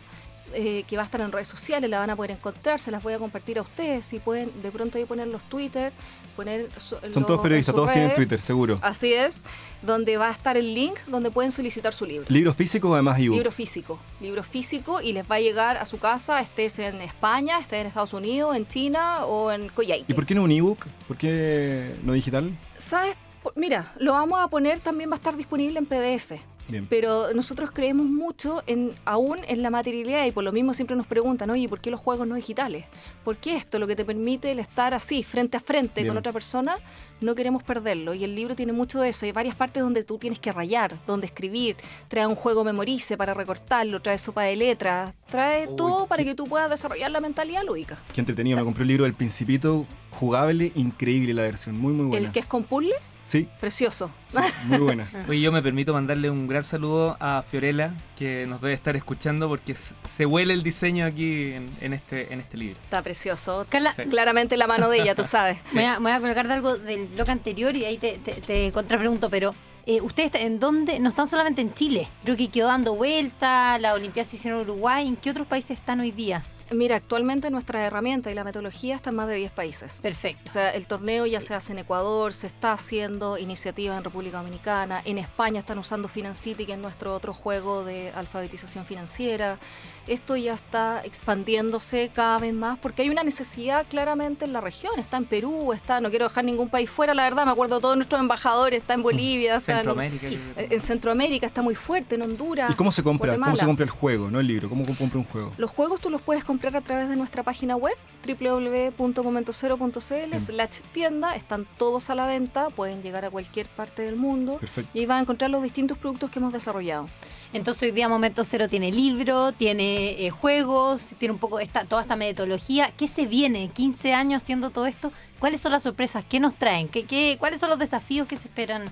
eh, 0.53 0.83
que 0.87 0.95
va 0.95 1.03
a 1.03 1.05
estar 1.05 1.21
en 1.21 1.31
redes 1.31 1.47
sociales, 1.47 1.89
la 1.89 1.99
van 1.99 2.09
a 2.09 2.15
poder 2.15 2.31
encontrar, 2.31 2.79
se 2.79 2.91
las 2.91 3.01
voy 3.03 3.13
a 3.13 3.19
compartir 3.19 3.57
a 3.57 3.61
ustedes, 3.61 4.05
si 4.05 4.19
pueden 4.19 4.49
de 4.61 4.71
pronto 4.71 4.97
ahí 4.97 5.05
poner 5.05 5.27
los 5.27 5.41
Twitter, 5.43 5.91
poner... 6.35 6.69
so- 6.77 6.99
Son 7.01 7.11
los- 7.13 7.25
todos 7.25 7.41
periodistas, 7.41 7.75
todos 7.75 7.91
tienen. 7.91 8.13
Twitter, 8.15 8.39
seguro. 8.41 8.79
Así 8.81 9.13
es, 9.13 9.43
donde 9.81 10.17
va 10.17 10.27
a 10.29 10.31
estar 10.31 10.55
el 10.57 10.73
link 10.73 10.97
donde 11.07 11.31
pueden 11.31 11.51
solicitar 11.51 11.93
su 11.93 12.05
libro. 12.05 12.25
¿Libro 12.29 12.53
físico 12.53 12.89
o 12.89 12.93
además 12.93 13.19
ebook? 13.19 13.35
Libro 13.35 13.51
físico, 13.51 13.99
libro 14.21 14.43
físico 14.43 15.01
y 15.01 15.13
les 15.13 15.29
va 15.29 15.35
a 15.35 15.39
llegar 15.39 15.77
a 15.77 15.85
su 15.85 15.99
casa, 15.99 16.39
estés 16.41 16.79
en 16.79 17.01
España, 17.01 17.59
estés 17.59 17.81
en 17.81 17.87
Estados 17.87 18.13
Unidos, 18.13 18.55
en 18.55 18.67
China 18.67 19.25
o 19.25 19.51
en 19.51 19.69
Coyhaique. 19.69 20.05
¿Y 20.11 20.13
por 20.13 20.25
qué 20.25 20.35
no 20.35 20.43
un 20.43 20.51
ebook? 20.51 20.85
¿Por 21.07 21.17
qué 21.17 21.95
no 22.03 22.13
digital? 22.13 22.57
¿Sabes? 22.77 23.15
Mira, 23.55 23.93
lo 23.99 24.13
vamos 24.13 24.39
a 24.41 24.47
poner, 24.47 24.79
también 24.79 25.09
va 25.09 25.15
a 25.15 25.17
estar 25.17 25.35
disponible 25.35 25.77
en 25.77 25.85
PDF. 25.85 26.31
Bien. 26.69 26.87
Pero 26.89 27.33
nosotros 27.33 27.71
creemos 27.71 28.05
mucho 28.05 28.63
en 28.67 28.91
aún 29.05 29.39
en 29.47 29.61
la 29.61 29.69
materialidad 29.69 30.25
y 30.25 30.31
por 30.31 30.43
lo 30.43 30.51
mismo 30.51 30.73
siempre 30.73 30.95
nos 30.95 31.07
preguntan, 31.07 31.49
oye, 31.49 31.67
¿por 31.67 31.81
qué 31.81 31.91
los 31.91 31.99
juegos 31.99 32.27
no 32.27 32.35
digitales? 32.35 32.85
¿Por 33.23 33.37
qué 33.37 33.55
esto, 33.55 33.79
lo 33.79 33.87
que 33.87 33.95
te 33.95 34.05
permite 34.05 34.51
el 34.51 34.59
estar 34.59 34.93
así, 34.93 35.23
frente 35.23 35.57
a 35.57 35.59
frente 35.59 36.01
Bien. 36.01 36.07
con 36.07 36.17
otra 36.17 36.31
persona, 36.31 36.75
no 37.23 37.35
queremos 37.35 37.63
perderlo? 37.63 38.13
Y 38.13 38.23
el 38.23 38.35
libro 38.35 38.55
tiene 38.55 38.73
mucho 38.73 38.99
de 39.01 39.09
eso. 39.09 39.25
Hay 39.25 39.31
varias 39.31 39.55
partes 39.55 39.81
donde 39.83 40.03
tú 40.03 40.17
tienes 40.17 40.39
que 40.39 40.51
rayar, 40.51 40.95
donde 41.07 41.25
escribir, 41.27 41.75
trae 42.07 42.27
un 42.27 42.35
juego 42.35 42.63
memorice 42.63 43.17
para 43.17 43.33
recortarlo, 43.33 44.01
trae 44.01 44.17
sopa 44.17 44.43
de 44.43 44.55
letras, 44.55 45.13
trae 45.29 45.67
Uy, 45.67 45.75
todo 45.75 46.07
para 46.07 46.23
qué- 46.23 46.29
que 46.29 46.35
tú 46.35 46.47
puedas 46.47 46.69
desarrollar 46.69 47.11
la 47.11 47.19
mentalidad 47.21 47.63
lúdica. 47.63 47.97
Qué 48.13 48.21
entretenido. 48.21 48.57
Me 48.57 48.63
compré 48.63 48.83
el 48.83 48.87
libro 48.89 49.03
del 49.05 49.13
Principito, 49.13 49.85
jugable, 50.11 50.71
increíble 50.75 51.33
la 51.33 51.41
versión. 51.43 51.77
Muy, 51.79 51.91
muy 51.93 52.05
buena. 52.05 52.27
El 52.27 52.31
que 52.31 52.39
es 52.39 52.45
con 52.45 52.63
puzzles, 52.63 53.17
Sí, 53.25 53.47
precioso. 53.59 54.11
sí, 54.25 54.37
muy 54.65 54.77
buena. 54.77 55.07
Oye, 55.27 55.41
yo 55.41 55.51
me 55.51 55.61
permito 55.61 55.91
mandarle 55.93 56.29
un 56.29 56.47
gran 56.47 56.63
saludo 56.63 57.17
a 57.19 57.41
Fiorella, 57.41 57.93
que 58.15 58.45
nos 58.47 58.61
debe 58.61 58.73
estar 58.75 58.95
escuchando 58.95 59.49
porque 59.49 59.73
se 59.75 60.25
huele 60.25 60.53
el 60.53 60.61
diseño 60.63 61.05
aquí 61.05 61.53
en, 61.53 61.65
en 61.81 61.93
este, 61.93 62.31
en 62.31 62.39
este 62.39 62.57
libro. 62.57 62.79
Está 62.83 63.01
precioso. 63.01 63.65
Carla, 63.69 63.91
Sí. 63.93 64.03
Claramente 64.03 64.55
la 64.55 64.67
mano 64.67 64.87
de 64.89 65.01
ella, 65.01 65.15
tú 65.15 65.25
sabes. 65.25 65.57
me 65.73 65.81
voy, 65.81 65.85
a, 65.85 65.99
me 65.99 66.03
voy 66.09 66.11
a 66.11 66.19
colocar 66.19 66.47
de 66.47 66.53
algo 66.53 66.75
del 66.77 67.12
bloque 67.13 67.31
anterior 67.31 67.75
y 67.75 67.85
ahí 67.85 67.97
te, 67.97 68.17
te, 68.17 68.33
te 68.33 68.71
contrapregunto, 68.71 69.29
pero 69.29 69.53
eh, 69.85 70.01
¿ustedes 70.01 70.33
en 70.35 70.59
dónde? 70.59 70.99
No 70.99 71.09
están 71.09 71.27
solamente 71.27 71.61
en 71.61 71.73
Chile, 71.73 72.07
creo 72.23 72.37
que 72.37 72.47
quedó 72.47 72.67
dando 72.67 72.95
vuelta, 72.95 73.77
la 73.79 73.93
Olimpiada 73.93 74.29
se 74.29 74.37
hicieron 74.37 74.61
en 74.61 74.69
Uruguay, 74.69 75.07
¿en 75.07 75.15
qué 75.15 75.29
otros 75.29 75.47
países 75.47 75.77
están 75.77 75.99
hoy 75.99 76.11
día? 76.11 76.43
Mira, 76.71 76.95
actualmente 76.95 77.49
nuestra 77.51 77.85
herramienta 77.85 78.31
y 78.31 78.33
la 78.33 78.43
metodología 78.43 78.95
está 78.95 79.09
en 79.09 79.17
más 79.17 79.27
de 79.27 79.35
10 79.35 79.51
países. 79.51 79.99
O 79.99 80.01
Perfecto. 80.01 80.51
sea, 80.51 80.71
el 80.71 80.87
torneo 80.87 81.25
ya 81.25 81.39
se 81.39 81.53
hace 81.53 81.73
en 81.73 81.79
Ecuador, 81.79 82.33
se 82.33 82.47
está 82.47 82.71
haciendo 82.71 83.37
iniciativa 83.37 83.95
en 83.95 84.03
República 84.03 84.37
Dominicana, 84.37 85.01
en 85.05 85.17
España 85.17 85.59
están 85.59 85.77
usando 85.77 86.07
Financity, 86.07 86.65
que 86.65 86.73
es 86.73 86.79
nuestro 86.79 87.13
otro 87.13 87.33
juego 87.33 87.83
de 87.83 88.11
alfabetización 88.11 88.85
financiera. 88.85 89.59
Esto 90.07 90.35
ya 90.35 90.53
está 90.53 91.01
expandiéndose 91.03 92.11
cada 92.13 92.37
vez 92.37 92.53
más 92.53 92.77
porque 92.77 93.03
hay 93.03 93.09
una 93.09 93.23
necesidad 93.23 93.85
claramente 93.89 94.45
en 94.45 94.53
la 94.53 94.61
región. 94.61 94.93
Está 94.97 95.17
en 95.17 95.25
Perú, 95.25 95.73
está, 95.73 96.01
no 96.01 96.09
quiero 96.09 96.27
dejar 96.27 96.43
ningún 96.43 96.69
país 96.69 96.89
fuera, 96.89 97.13
la 97.13 97.23
verdad, 97.23 97.45
me 97.45 97.51
acuerdo 97.51 97.79
todos 97.79 97.95
nuestros 97.95 98.19
embajadores, 98.19 98.79
está 98.79 98.95
en 98.95 99.03
Bolivia, 99.03 99.55
está 99.55 99.73
en, 99.73 99.77
Centroamérica. 99.77 100.27
en 100.57 100.81
Centroamérica, 100.81 101.45
está 101.45 101.61
muy 101.61 101.75
fuerte, 101.75 102.15
en 102.15 102.23
Honduras. 102.23 102.71
¿Y 102.71 102.73
cómo 102.73 102.91
se 102.91 103.03
compra? 103.03 103.37
¿Cómo 103.37 103.55
se 103.55 103.65
compra 103.65 103.85
el 103.85 103.91
juego, 103.91 104.29
no 104.29 104.39
el 104.39 104.47
libro? 104.47 104.69
¿Cómo 104.69 104.85
compra 104.85 105.19
un 105.19 105.25
juego? 105.25 105.51
Los 105.57 105.71
juegos 105.71 106.01
tú 106.01 106.09
los 106.09 106.21
puedes 106.21 106.43
comprar 106.43 106.75
a 106.75 106.81
través 106.81 107.09
de 107.09 107.15
nuestra 107.15 107.43
página 107.43 107.75
web 107.75 107.95
www.momentocero.cl 108.27 110.39
slash 110.39 110.79
tienda. 110.91 111.35
Están 111.35 111.67
todos 111.77 112.09
a 112.09 112.15
la 112.15 112.25
venta, 112.25 112.69
pueden 112.69 113.01
llegar 113.01 113.25
a 113.25 113.29
cualquier 113.29 113.67
parte 113.67 114.01
del 114.01 114.15
mundo 114.15 114.57
Perfecto. 114.57 114.89
y 114.93 114.99
ahí 114.99 115.05
van 115.05 115.19
a 115.19 115.21
encontrar 115.21 115.51
los 115.51 115.63
distintos 115.63 115.97
productos 115.97 116.29
que 116.29 116.39
hemos 116.39 116.53
desarrollado. 116.53 117.07
Entonces 117.53 117.83
hoy 117.83 117.91
día 117.91 118.09
Momento 118.09 118.43
Cero 118.43 118.67
tiene 118.67 118.91
libro, 118.91 119.51
tiene 119.51 120.25
eh, 120.25 120.31
juegos, 120.31 121.05
tiene 121.19 121.33
un 121.33 121.37
poco 121.39 121.59
esta, 121.59 121.85
toda 121.85 122.01
esta 122.01 122.15
metodología. 122.15 122.91
¿Qué 122.97 123.07
se 123.07 123.27
viene? 123.27 123.69
15 123.71 124.11
años 124.13 124.41
haciendo 124.41 124.71
todo 124.71 124.87
esto. 124.87 125.11
¿Cuáles 125.39 125.61
son 125.61 125.71
las 125.71 125.83
sorpresas? 125.83 126.25
¿Qué 126.27 126.39
nos 126.39 126.55
traen? 126.55 126.87
¿Qué, 126.87 127.05
qué, 127.05 127.37
¿Cuáles 127.39 127.59
son 127.59 127.69
los 127.69 127.77
desafíos 127.77 128.27
que 128.27 128.37
se 128.37 128.47
esperan? 128.47 128.85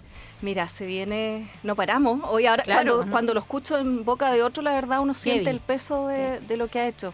Mira, 0.43 0.67
se 0.67 0.85
viene, 0.85 1.49
no 1.63 1.75
paramos. 1.75 2.21
Hoy 2.29 2.45
ahora, 2.45 2.61
Claro, 2.63 2.81
cuando, 2.97 3.05
¿no? 3.05 3.11
cuando 3.11 3.33
lo 3.33 3.39
escucho 3.39 3.79
en 3.79 4.05
boca 4.05 4.31
de 4.31 4.43
otro, 4.43 4.61
la 4.61 4.73
verdad 4.73 4.99
uno 5.01 5.15
siente 5.15 5.45
Heavy. 5.45 5.55
el 5.57 5.59
peso 5.59 6.07
de, 6.07 6.39
de 6.41 6.57
lo 6.57 6.67
que 6.67 6.79
ha 6.81 6.87
hecho. 6.87 7.13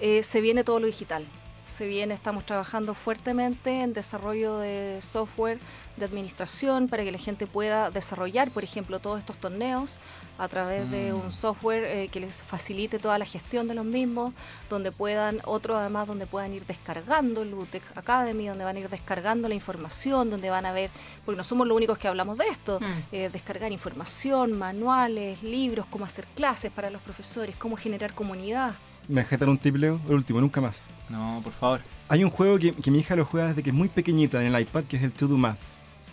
Eh, 0.00 0.22
se 0.22 0.40
viene 0.42 0.64
todo 0.64 0.80
lo 0.80 0.86
digital. 0.86 1.24
Se 1.68 1.86
viene, 1.86 2.14
estamos 2.14 2.44
trabajando 2.44 2.92
fuertemente 2.94 3.82
en 3.82 3.92
desarrollo 3.92 4.58
de 4.58 4.98
software 5.00 5.60
de 5.96 6.06
administración 6.06 6.88
para 6.88 7.04
que 7.04 7.12
la 7.12 7.18
gente 7.18 7.46
pueda 7.46 7.90
desarrollar, 7.90 8.50
por 8.50 8.64
ejemplo, 8.64 8.98
todos 8.98 9.20
estos 9.20 9.36
torneos 9.36 9.98
a 10.38 10.48
través 10.48 10.90
de 10.90 11.12
Mm. 11.12 11.20
un 11.26 11.30
software 11.32 11.84
eh, 11.84 12.08
que 12.08 12.20
les 12.20 12.42
facilite 12.42 12.98
toda 12.98 13.18
la 13.18 13.26
gestión 13.26 13.68
de 13.68 13.74
los 13.74 13.84
mismos, 13.84 14.32
donde 14.70 14.90
puedan, 14.92 15.40
otro 15.44 15.76
además, 15.76 16.08
donde 16.08 16.26
puedan 16.26 16.52
ir 16.54 16.64
descargando 16.66 17.42
el 17.42 17.50
Lutec 17.50 17.82
Academy, 17.96 18.48
donde 18.48 18.64
van 18.64 18.76
a 18.76 18.80
ir 18.80 18.88
descargando 18.88 19.46
la 19.48 19.54
información, 19.54 20.30
donde 20.30 20.50
van 20.50 20.66
a 20.66 20.72
ver, 20.72 20.90
porque 21.24 21.36
no 21.36 21.44
somos 21.44 21.66
los 21.68 21.76
únicos 21.76 21.98
que 21.98 22.08
hablamos 22.08 22.38
de 22.38 22.46
esto, 22.48 22.80
Mm. 22.80 22.84
eh, 23.12 23.28
descargar 23.32 23.70
información, 23.72 24.56
manuales, 24.58 25.42
libros, 25.42 25.86
cómo 25.90 26.04
hacer 26.06 26.26
clases 26.34 26.72
para 26.72 26.88
los 26.90 27.02
profesores, 27.02 27.56
cómo 27.56 27.76
generar 27.76 28.14
comunidad. 28.14 28.74
¿Me 29.08 29.24
dar 29.24 29.48
un 29.48 29.56
tip, 29.58 29.76
Leo? 29.76 30.00
El 30.06 30.14
último, 30.16 30.40
nunca 30.40 30.60
más. 30.60 30.86
No, 31.08 31.40
por 31.42 31.52
favor. 31.52 31.80
Hay 32.08 32.22
un 32.24 32.30
juego 32.30 32.58
que, 32.58 32.72
que 32.72 32.90
mi 32.90 32.98
hija 32.98 33.16
lo 33.16 33.24
juega 33.24 33.48
desde 33.48 33.62
que 33.62 33.70
es 33.70 33.74
muy 33.76 33.88
pequeñita 33.88 34.40
en 34.44 34.54
el 34.54 34.60
iPad, 34.62 34.84
que 34.84 34.96
es 34.98 35.02
el 35.02 35.12
To 35.12 35.26
Do 35.28 35.38
Math. 35.38 35.58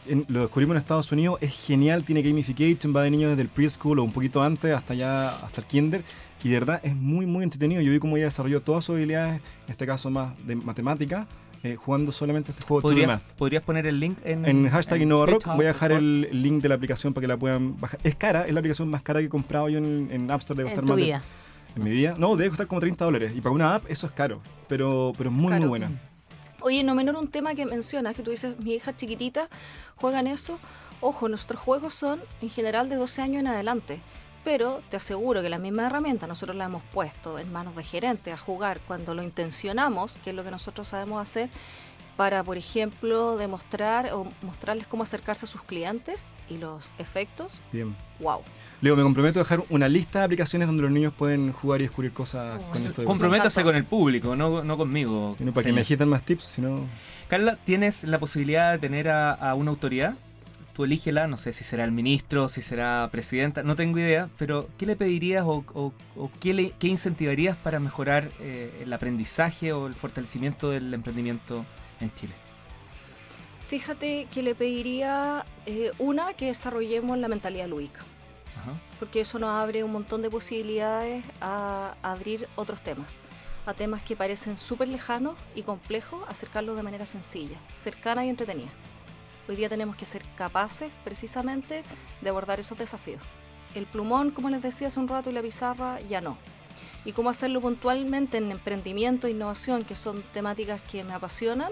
En- 0.07 0.25
lo 0.29 0.41
descubrimos 0.41 0.75
en 0.75 0.77
Estados 0.81 1.11
Unidos, 1.11 1.37
es 1.41 1.53
genial, 1.53 2.03
tiene 2.05 2.21
gamification, 2.21 2.95
va 2.95 3.01
de 3.03 3.11
niños 3.11 3.31
desde 3.31 3.41
el 3.41 3.49
preschool 3.49 3.99
o 3.99 4.03
un 4.03 4.11
poquito 4.11 4.41
antes 4.41 4.73
hasta 4.73 4.93
ya 4.93 5.29
hasta 5.29 5.61
el 5.61 5.67
kinder. 5.67 6.03
Y 6.43 6.49
de 6.49 6.59
verdad 6.59 6.79
es 6.83 6.95
muy, 6.95 7.25
muy 7.25 7.43
entretenido. 7.43 7.81
Yo 7.81 7.91
vi 7.91 7.99
cómo 7.99 8.15
ella 8.17 8.25
desarrolló 8.25 8.61
todas 8.61 8.85
sus 8.85 8.95
habilidades, 8.95 9.41
en 9.65 9.71
este 9.71 9.85
caso 9.87 10.09
más 10.11 10.33
de 10.45 10.55
matemática, 10.55 11.25
eh, 11.63 11.75
jugando 11.75 12.11
solamente 12.11 12.51
este 12.51 12.63
juego 12.63 12.81
To 12.81 12.87
Do 12.89 12.93
¿Podrías, 12.93 13.07
Math. 13.07 13.23
podrías 13.35 13.63
poner 13.63 13.87
el 13.87 13.99
link 13.99 14.19
en, 14.23 14.45
En 14.45 14.69
hashtag 14.69 15.01
InnovaRock 15.01 15.47
voy 15.55 15.65
a 15.65 15.69
dejar 15.69 15.91
el 15.91 16.29
link 16.31 16.61
de 16.61 16.69
la 16.69 16.75
aplicación 16.75 17.13
para 17.13 17.23
que 17.23 17.27
la 17.29 17.37
puedan 17.37 17.79
bajar. 17.81 17.99
Es 18.03 18.15
cara, 18.15 18.45
es 18.45 18.53
la 18.53 18.59
aplicación 18.59 18.87
más 18.89 19.01
cara 19.01 19.19
que 19.19 19.25
he 19.25 19.29
comprado 19.29 19.67
yo 19.69 19.79
en, 19.79 20.09
en 20.11 20.29
App 20.31 20.41
Store. 20.41 20.63
De- 20.63 20.95
vida. 20.95 21.23
En 21.75 21.83
mi 21.83 21.91
vida. 21.91 22.15
No, 22.17 22.35
debe 22.35 22.49
costar 22.49 22.67
como 22.67 22.81
30 22.81 23.03
dólares. 23.05 23.33
Y 23.35 23.41
para 23.41 23.53
una 23.53 23.75
app 23.75 23.85
eso 23.89 24.07
es 24.07 24.13
caro. 24.13 24.41
Pero, 24.67 25.13
pero 25.17 25.29
es 25.29 25.35
muy, 25.35 25.49
Caro. 25.49 25.61
muy 25.61 25.69
buena. 25.69 25.91
Oye, 26.61 26.83
no 26.83 26.95
menor 26.95 27.15
un 27.15 27.27
tema 27.27 27.53
que 27.53 27.65
mencionas, 27.65 28.15
que 28.15 28.23
tú 28.23 28.31
dices, 28.31 28.57
mi 28.59 28.73
hija 28.73 28.95
chiquitita 28.95 29.49
juegan 29.95 30.25
eso. 30.27 30.59
Ojo, 31.01 31.29
nuestros 31.29 31.59
juegos 31.59 31.93
son 31.93 32.21
en 32.41 32.49
general 32.49 32.89
de 32.89 32.95
12 32.95 33.21
años 33.21 33.39
en 33.41 33.47
adelante. 33.47 33.99
Pero 34.43 34.81
te 34.89 34.97
aseguro 34.97 35.41
que 35.41 35.49
la 35.49 35.57
misma 35.57 35.87
herramienta 35.87 36.27
nosotros 36.27 36.55
la 36.55 36.65
hemos 36.65 36.83
puesto 36.93 37.39
en 37.39 37.51
manos 37.51 37.75
de 37.75 37.83
gerentes 37.83 38.33
a 38.33 38.37
jugar 38.37 38.79
cuando 38.87 39.13
lo 39.13 39.23
intencionamos, 39.23 40.17
que 40.23 40.29
es 40.31 40.35
lo 40.35 40.43
que 40.43 40.51
nosotros 40.51 40.87
sabemos 40.87 41.21
hacer, 41.21 41.49
para, 42.17 42.43
por 42.43 42.57
ejemplo, 42.57 43.37
demostrar 43.37 44.11
o 44.13 44.25
mostrarles 44.41 44.87
cómo 44.87 45.03
acercarse 45.03 45.45
a 45.45 45.49
sus 45.49 45.61
clientes 45.63 46.29
y 46.49 46.57
los 46.57 46.93
efectos. 46.97 47.59
Bien. 47.73 47.95
¡Wow! 48.19 48.41
Leo, 48.81 48.95
me 48.95 49.03
comprometo 49.03 49.39
a 49.39 49.43
dejar 49.43 49.63
una 49.69 49.89
lista 49.89 50.19
de 50.19 50.25
aplicaciones 50.25 50.67
donde 50.67 50.83
los 50.83 50.91
niños 50.91 51.13
pueden 51.13 51.51
jugar 51.51 51.81
y 51.81 51.85
descubrir 51.85 52.13
cosas 52.13 52.61
Oh, 52.63 52.71
con 52.71 52.81
sí, 52.81 52.87
esto. 52.87 53.01
de- 53.01 53.07
Comprométase 53.07 53.63
con 53.63 53.75
el 53.75 53.83
público, 53.83 54.35
no, 54.35 54.63
no 54.63 54.77
conmigo. 54.77 55.35
Si 55.37 55.43
no, 55.43 55.51
para 55.51 55.65
que 55.65 55.73
me 55.73 55.81
agitan 55.81 56.07
más 56.09 56.23
tips, 56.23 56.43
si 56.45 56.61
no... 56.61 56.79
Carla, 57.27 57.57
¿tienes 57.63 58.03
la 58.03 58.19
posibilidad 58.19 58.71
de 58.71 58.77
tener 58.77 59.09
a, 59.09 59.31
a 59.31 59.55
una 59.55 59.71
autoridad? 59.71 60.13
Tú 60.73 60.83
elígela, 60.83 61.27
no 61.27 61.37
sé 61.37 61.53
si 61.53 61.63
será 61.63 61.83
el 61.85 61.91
ministro, 61.91 62.49
si 62.49 62.61
será 62.61 63.07
presidenta, 63.11 63.63
no 63.63 63.75
tengo 63.75 63.97
idea, 63.97 64.29
pero 64.37 64.67
¿qué 64.77 64.85
le 64.85 64.95
pedirías 64.95 65.43
o, 65.45 65.63
o- 65.73 65.93
o 66.17 66.31
qué, 66.39 66.53
le, 66.53 66.71
qué 66.77 66.87
incentivarías 66.87 67.55
para 67.57 67.79
mejorar 67.79 68.29
eh, 68.39 68.81
el 68.83 68.91
aprendizaje 68.93 69.71
o 69.73 69.87
el 69.87 69.93
fortalecimiento 69.95 70.69
del 70.69 70.93
emprendimiento 70.93 71.65
en 71.99 72.13
Chile? 72.15 72.33
Fíjate 73.67 74.27
que 74.31 74.43
le 74.43 74.53
pediría, 74.53 75.45
eh, 75.65 75.91
una, 75.97 76.33
que 76.33 76.45
desarrollemos 76.45 77.17
la 77.17 77.27
mentalidad 77.27 77.67
lúdica. 77.67 78.01
Ajá. 78.57 78.71
porque 78.99 79.19
eso 79.19 79.37
nos 79.37 79.49
abre 79.49 79.83
un 79.83 79.91
montón 79.91 80.21
de 80.21 80.29
posibilidades 80.29 81.25
a 81.41 81.95
abrir 82.01 82.47
otros 82.55 82.79
temas, 82.81 83.19
a 83.65 83.73
temas 83.73 84.01
que 84.01 84.15
parecen 84.15 84.55
súper 84.55 84.87
lejanos 84.87 85.35
y 85.55 85.63
complejos, 85.63 86.23
acercarlos 86.29 86.77
de 86.77 86.83
manera 86.83 87.05
sencilla, 87.05 87.57
cercana 87.73 88.25
y 88.25 88.29
entretenida. 88.29 88.69
Hoy 89.49 89.57
día 89.57 89.69
tenemos 89.69 89.95
que 89.95 90.05
ser 90.05 90.23
capaces 90.35 90.89
precisamente 91.03 91.83
de 92.21 92.29
abordar 92.29 92.59
esos 92.59 92.77
desafíos. 92.77 93.21
El 93.75 93.85
plumón, 93.85 94.31
como 94.31 94.49
les 94.49 94.63
decía 94.63 94.87
hace 94.87 94.99
un 94.99 95.07
rato, 95.07 95.29
y 95.29 95.33
la 95.33 95.41
pizarra 95.41 95.99
ya 96.01 96.21
no. 96.21 96.37
Y 97.05 97.13
cómo 97.13 97.29
hacerlo 97.29 97.61
puntualmente 97.61 98.37
en 98.37 98.51
emprendimiento 98.51 99.27
e 99.27 99.31
innovación, 99.31 99.83
que 99.83 99.95
son 99.95 100.23
temáticas 100.33 100.81
que 100.81 101.03
me 101.03 101.13
apasionan, 101.13 101.71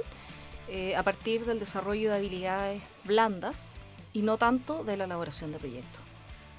eh, 0.70 0.96
a 0.96 1.04
partir 1.04 1.46
del 1.46 1.60
desarrollo 1.60 2.12
de 2.12 2.18
habilidades 2.18 2.82
blandas 3.04 3.72
y 4.14 4.22
no 4.22 4.38
tanto 4.38 4.84
de 4.84 4.96
la 4.96 5.06
elaboración 5.06 5.52
de 5.52 5.58
proyectos. 5.58 6.02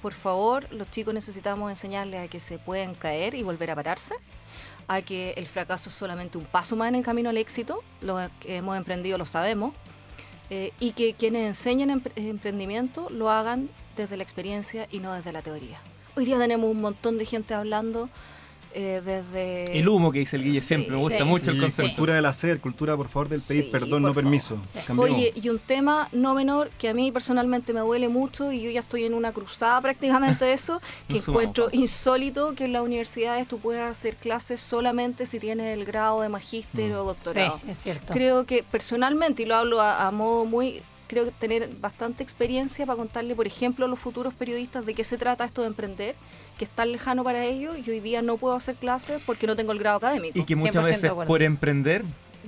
Por 0.01 0.13
favor, 0.13 0.71
los 0.71 0.91
chicos 0.91 1.13
necesitamos 1.13 1.71
enseñarles 1.71 2.25
a 2.25 2.27
que 2.27 2.39
se 2.39 2.59
pueden 2.59 2.93
caer 2.93 3.33
y 3.33 3.41
volver 3.41 3.71
a 3.71 3.75
pararse, 3.75 4.13
a 4.87 5.01
que 5.01 5.31
el 5.31 5.47
fracaso 5.47 5.89
es 5.89 5.95
solamente 5.95 6.37
un 6.37 6.45
paso 6.45 6.75
más 6.75 6.89
en 6.89 6.95
el 6.95 7.03
camino 7.03 7.29
al 7.29 7.37
éxito, 7.37 7.81
lo 8.01 8.19
que 8.39 8.57
hemos 8.57 8.77
emprendido 8.77 9.17
lo 9.17 9.25
sabemos, 9.25 9.73
eh, 10.51 10.73
y 10.79 10.91
que 10.91 11.13
quienes 11.13 11.47
enseñan 11.47 11.89
empre- 11.89 12.11
emprendimiento 12.17 13.07
lo 13.09 13.31
hagan 13.31 13.69
desde 13.95 14.17
la 14.17 14.23
experiencia 14.23 14.87
y 14.91 14.99
no 14.99 15.13
desde 15.13 15.31
la 15.31 15.41
teoría. 15.41 15.79
Hoy 16.15 16.25
día 16.25 16.37
tenemos 16.37 16.69
un 16.69 16.81
montón 16.81 17.17
de 17.17 17.25
gente 17.25 17.55
hablando 17.55 18.09
eh, 18.75 19.01
desde... 19.03 19.79
El 19.79 19.87
humo 19.89 20.11
que 20.11 20.19
dice 20.19 20.35
el 20.35 20.43
Guille 20.43 20.59
Sí, 20.61 20.67
siempre, 20.67 20.91
me 20.91 20.97
gusta 20.97 21.19
sí. 21.19 21.23
mucho 21.23 21.49
el 21.51 21.57
Y 21.57 21.61
concepto. 21.61 21.91
cultura 21.91 22.15
del 22.15 22.25
hacer, 22.25 22.59
cultura 22.59 22.95
por 22.97 23.07
favor 23.07 23.29
del 23.29 23.41
pedir 23.41 23.63
Sí, 23.65 23.69
perdón, 23.71 24.01
no 24.03 24.09
favor. 24.09 24.23
permiso. 24.23 24.57
Oye, 24.97 25.31
y 25.35 25.49
un 25.49 25.59
tema 25.59 26.09
no 26.11 26.33
menor 26.33 26.69
que 26.77 26.89
a 26.89 26.93
mí 26.93 27.11
personalmente 27.11 27.73
me 27.73 27.79
duele 27.79 28.09
mucho 28.09 28.51
y 28.51 28.61
yo 28.61 28.69
ya 28.69 28.81
estoy 28.81 29.05
en 29.05 29.13
una 29.13 29.31
cruzada 29.31 29.79
prácticamente 29.81 30.45
de 30.45 30.53
eso, 30.53 30.81
que 31.07 31.17
encuentro 31.17 31.69
insólito 31.71 32.53
que 32.55 32.65
en 32.65 32.73
las 32.73 32.81
universidades 32.83 33.47
tú 33.47 33.59
puedas 33.59 33.89
hacer 33.89 34.15
clases 34.17 34.59
solamente 34.59 35.25
si 35.25 35.39
tienes 35.39 35.73
el 35.77 35.85
grado 35.85 36.21
de 36.21 36.29
magíster 36.29 36.91
Mm. 36.91 36.95
o 36.95 36.99
Sí, 37.01 37.05
doctorado. 37.07 37.61
es 37.67 37.77
cierto. 37.77 38.13
Creo 38.13 38.45
que 38.45 38.61
personalmente, 38.63 39.43
y 39.43 39.45
lo 39.45 39.55
hablo 39.55 39.81
a, 39.81 40.07
a 40.07 40.11
modo 40.11 40.45
muy 40.45 40.81
creo 41.07 41.25
que 41.25 41.31
tener 41.31 41.69
bastante 41.75 42.23
experiencia 42.23 42.85
para 42.85 42.97
contarle, 42.97 43.35
por 43.35 43.47
ejemplo, 43.47 43.85
a 43.85 43.87
los 43.87 43.99
futuros 43.99 44.33
periodistas 44.33 44.85
de 44.85 44.93
qué 44.93 45.03
se 45.03 45.17
trata 45.17 45.45
esto 45.45 45.61
de 45.61 45.67
emprender, 45.67 46.15
que 46.57 46.65
es 46.65 46.71
tan 46.71 46.91
lejano 46.91 47.23
para 47.23 47.43
ellos 47.43 47.75
y 47.85 47.89
hoy 47.89 47.99
día 47.99 48.21
no 48.21 48.37
puedo 48.37 48.55
hacer 48.55 48.75
clases 48.75 49.21
porque 49.25 49.47
no 49.47 49.55
tengo 49.55 49.71
el 49.71 49.79
grado 49.79 49.97
académico. 49.97 50.37
Y 50.37 50.43
que 50.43 50.55
100% 50.55 50.59
muchas 50.59 50.85
veces 50.85 51.11
acuerdo. 51.11 51.27
por 51.27 51.43
emprender, 51.43 52.03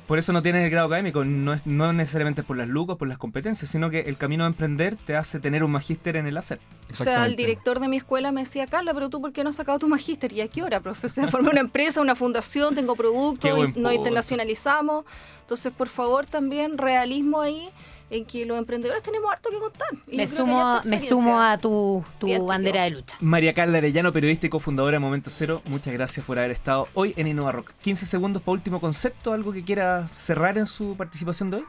por 0.05 0.19
eso 0.19 0.31
no 0.33 0.41
tienes 0.41 0.63
el 0.63 0.69
grado 0.69 0.87
académico, 0.87 1.23
no, 1.23 1.53
es, 1.53 1.65
no 1.65 1.91
necesariamente 1.93 2.43
por 2.43 2.57
las 2.57 2.67
lucas, 2.67 2.97
por 2.97 3.07
las 3.07 3.17
competencias, 3.17 3.69
sino 3.69 3.89
que 3.89 4.01
el 4.01 4.17
camino 4.17 4.43
de 4.43 4.49
emprender 4.49 4.95
te 4.95 5.15
hace 5.15 5.39
tener 5.39 5.63
un 5.63 5.71
magíster 5.71 6.17
en 6.17 6.27
el 6.27 6.37
hacer. 6.37 6.59
O 6.89 6.93
sea, 6.93 7.25
el 7.25 7.35
director 7.35 7.79
de 7.79 7.87
mi 7.87 7.97
escuela 7.97 8.31
me 8.31 8.41
decía, 8.41 8.67
Carla, 8.67 8.93
pero 8.93 9.09
tú, 9.09 9.19
¿por 9.21 9.33
qué 9.33 9.43
no 9.43 9.49
has 9.49 9.55
sacado 9.57 9.79
tu 9.79 9.87
magíster? 9.87 10.31
¿Y 10.33 10.41
a 10.41 10.47
qué 10.47 10.63
hora, 10.63 10.79
profe? 10.79 11.07
O 11.07 11.09
sea, 11.09 11.27
formé 11.29 11.49
una 11.49 11.61
empresa, 11.61 12.01
una 12.01 12.15
fundación, 12.15 12.75
tengo 12.75 12.95
productos, 12.97 13.75
nos 13.75 13.93
internacionalizamos. 13.93 15.05
Entonces, 15.41 15.71
por 15.71 15.87
favor, 15.87 16.25
también 16.25 16.77
realismo 16.77 17.41
ahí 17.41 17.69
en 18.09 18.25
que 18.25 18.45
los 18.45 18.57
emprendedores 18.57 19.03
tenemos 19.03 19.31
harto 19.31 19.49
que 19.49 19.59
contar. 19.59 19.89
Y 20.07 20.17
Me 20.17 20.23
que 20.23 20.27
sumo, 20.27 20.79
me 20.85 20.99
sumo 20.99 21.41
a 21.41 21.57
tu, 21.57 22.03
tu 22.19 22.27
Bien, 22.27 22.45
bandera 22.45 22.83
de 22.83 22.91
lucha. 22.91 23.17
María 23.19 23.53
Carla 23.53 23.77
Arellano, 23.79 24.11
periodista 24.11 24.47
y 24.47 24.49
cofundadora 24.49 24.95
de 24.95 24.99
Momento 24.99 25.29
Cero, 25.29 25.61
muchas 25.65 25.93
gracias 25.93 26.25
por 26.25 26.39
haber 26.39 26.51
estado 26.51 26.87
hoy 26.93 27.13
en 27.17 27.27
Innova 27.27 27.51
Rock. 27.51 27.71
15 27.81 28.05
segundos 28.05 28.41
para 28.41 28.53
último 28.53 28.79
concepto, 28.79 29.33
algo 29.33 29.51
que 29.51 29.63
quiera 29.63 30.07
cerrar 30.13 30.57
en 30.57 30.67
su 30.67 30.95
participación 30.95 31.51
de 31.51 31.57
hoy. 31.57 31.65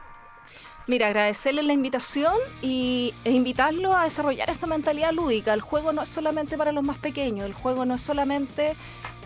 Mira, 0.89 1.05
agradecerles 1.05 1.65
la 1.65 1.73
invitación 1.73 2.33
y, 2.63 3.13
e 3.23 3.29
invitarlo 3.29 3.95
a 3.95 4.05
desarrollar 4.05 4.49
esta 4.49 4.65
mentalidad 4.65 5.11
lúdica. 5.11 5.53
El 5.53 5.61
juego 5.61 5.93
no 5.93 6.01
es 6.01 6.09
solamente 6.09 6.57
para 6.57 6.71
los 6.71 6.83
más 6.83 6.97
pequeños, 6.97 7.45
el 7.45 7.53
juego 7.53 7.85
no 7.85 7.93
es 7.93 8.01
solamente 8.01 8.75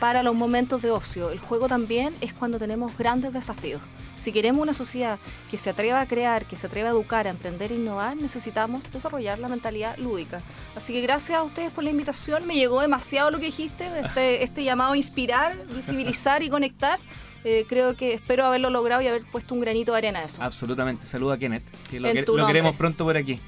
para 0.03 0.21
los 0.21 0.35
momentos 0.35 0.81
de 0.81 0.91
ocio, 0.91 1.29
el 1.29 1.39
juego 1.39 1.69
también 1.69 2.13
es 2.19 2.33
cuando 2.33 2.59
tenemos 2.59 2.97
grandes 2.97 3.31
desafíos. 3.31 3.79
Si 4.15 4.33
queremos 4.33 4.61
una 4.61 4.73
sociedad 4.73 5.17
que 5.49 5.55
se 5.55 5.69
atreva 5.69 6.01
a 6.01 6.05
crear, 6.05 6.45
que 6.45 6.57
se 6.57 6.67
atreva 6.67 6.89
a 6.89 6.91
educar, 6.91 7.25
a 7.25 7.29
emprender 7.29 7.71
e 7.71 7.75
innovar, 7.75 8.17
necesitamos 8.17 8.91
desarrollar 8.91 9.39
la 9.39 9.47
mentalidad 9.47 9.95
lúdica. 9.97 10.41
Así 10.75 10.91
que 10.91 10.99
gracias 10.99 11.37
a 11.37 11.43
ustedes 11.43 11.71
por 11.71 11.85
la 11.85 11.91
invitación. 11.91 12.45
Me 12.45 12.55
llegó 12.55 12.81
demasiado 12.81 13.31
lo 13.31 13.39
que 13.39 13.45
dijiste, 13.45 13.87
este, 14.03 14.43
este 14.43 14.65
llamado 14.65 14.91
a 14.91 14.97
inspirar, 14.97 15.55
visibilizar 15.73 16.43
y 16.43 16.49
conectar. 16.49 16.99
Eh, 17.45 17.65
creo 17.69 17.95
que 17.95 18.13
espero 18.13 18.45
haberlo 18.45 18.69
logrado 18.71 19.01
y 19.01 19.07
haber 19.07 19.23
puesto 19.31 19.53
un 19.55 19.61
granito 19.61 19.93
de 19.93 19.99
arena 19.99 20.19
a 20.19 20.23
eso. 20.25 20.43
Absolutamente. 20.43 21.07
Saluda 21.07 21.35
a 21.35 21.37
Kenneth, 21.37 21.63
que 21.89 22.01
lo, 22.01 22.09
En 22.09 22.15
que- 22.15 22.23
tu 22.23 22.35
lo 22.35 22.45
queremos 22.45 22.75
pronto 22.75 23.05
por 23.05 23.15
aquí. 23.15 23.39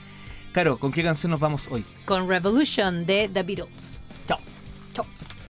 Caro, 0.53 0.77
¿con 0.77 0.93
qué 0.93 1.03
canción 1.03 1.31
nos 1.31 1.41
vamos 1.41 1.67
hoy? 1.69 1.83
Con 2.05 2.29
Revolution 2.29 3.05
de 3.05 3.27
The 3.27 3.43
Beatles. 3.43 3.99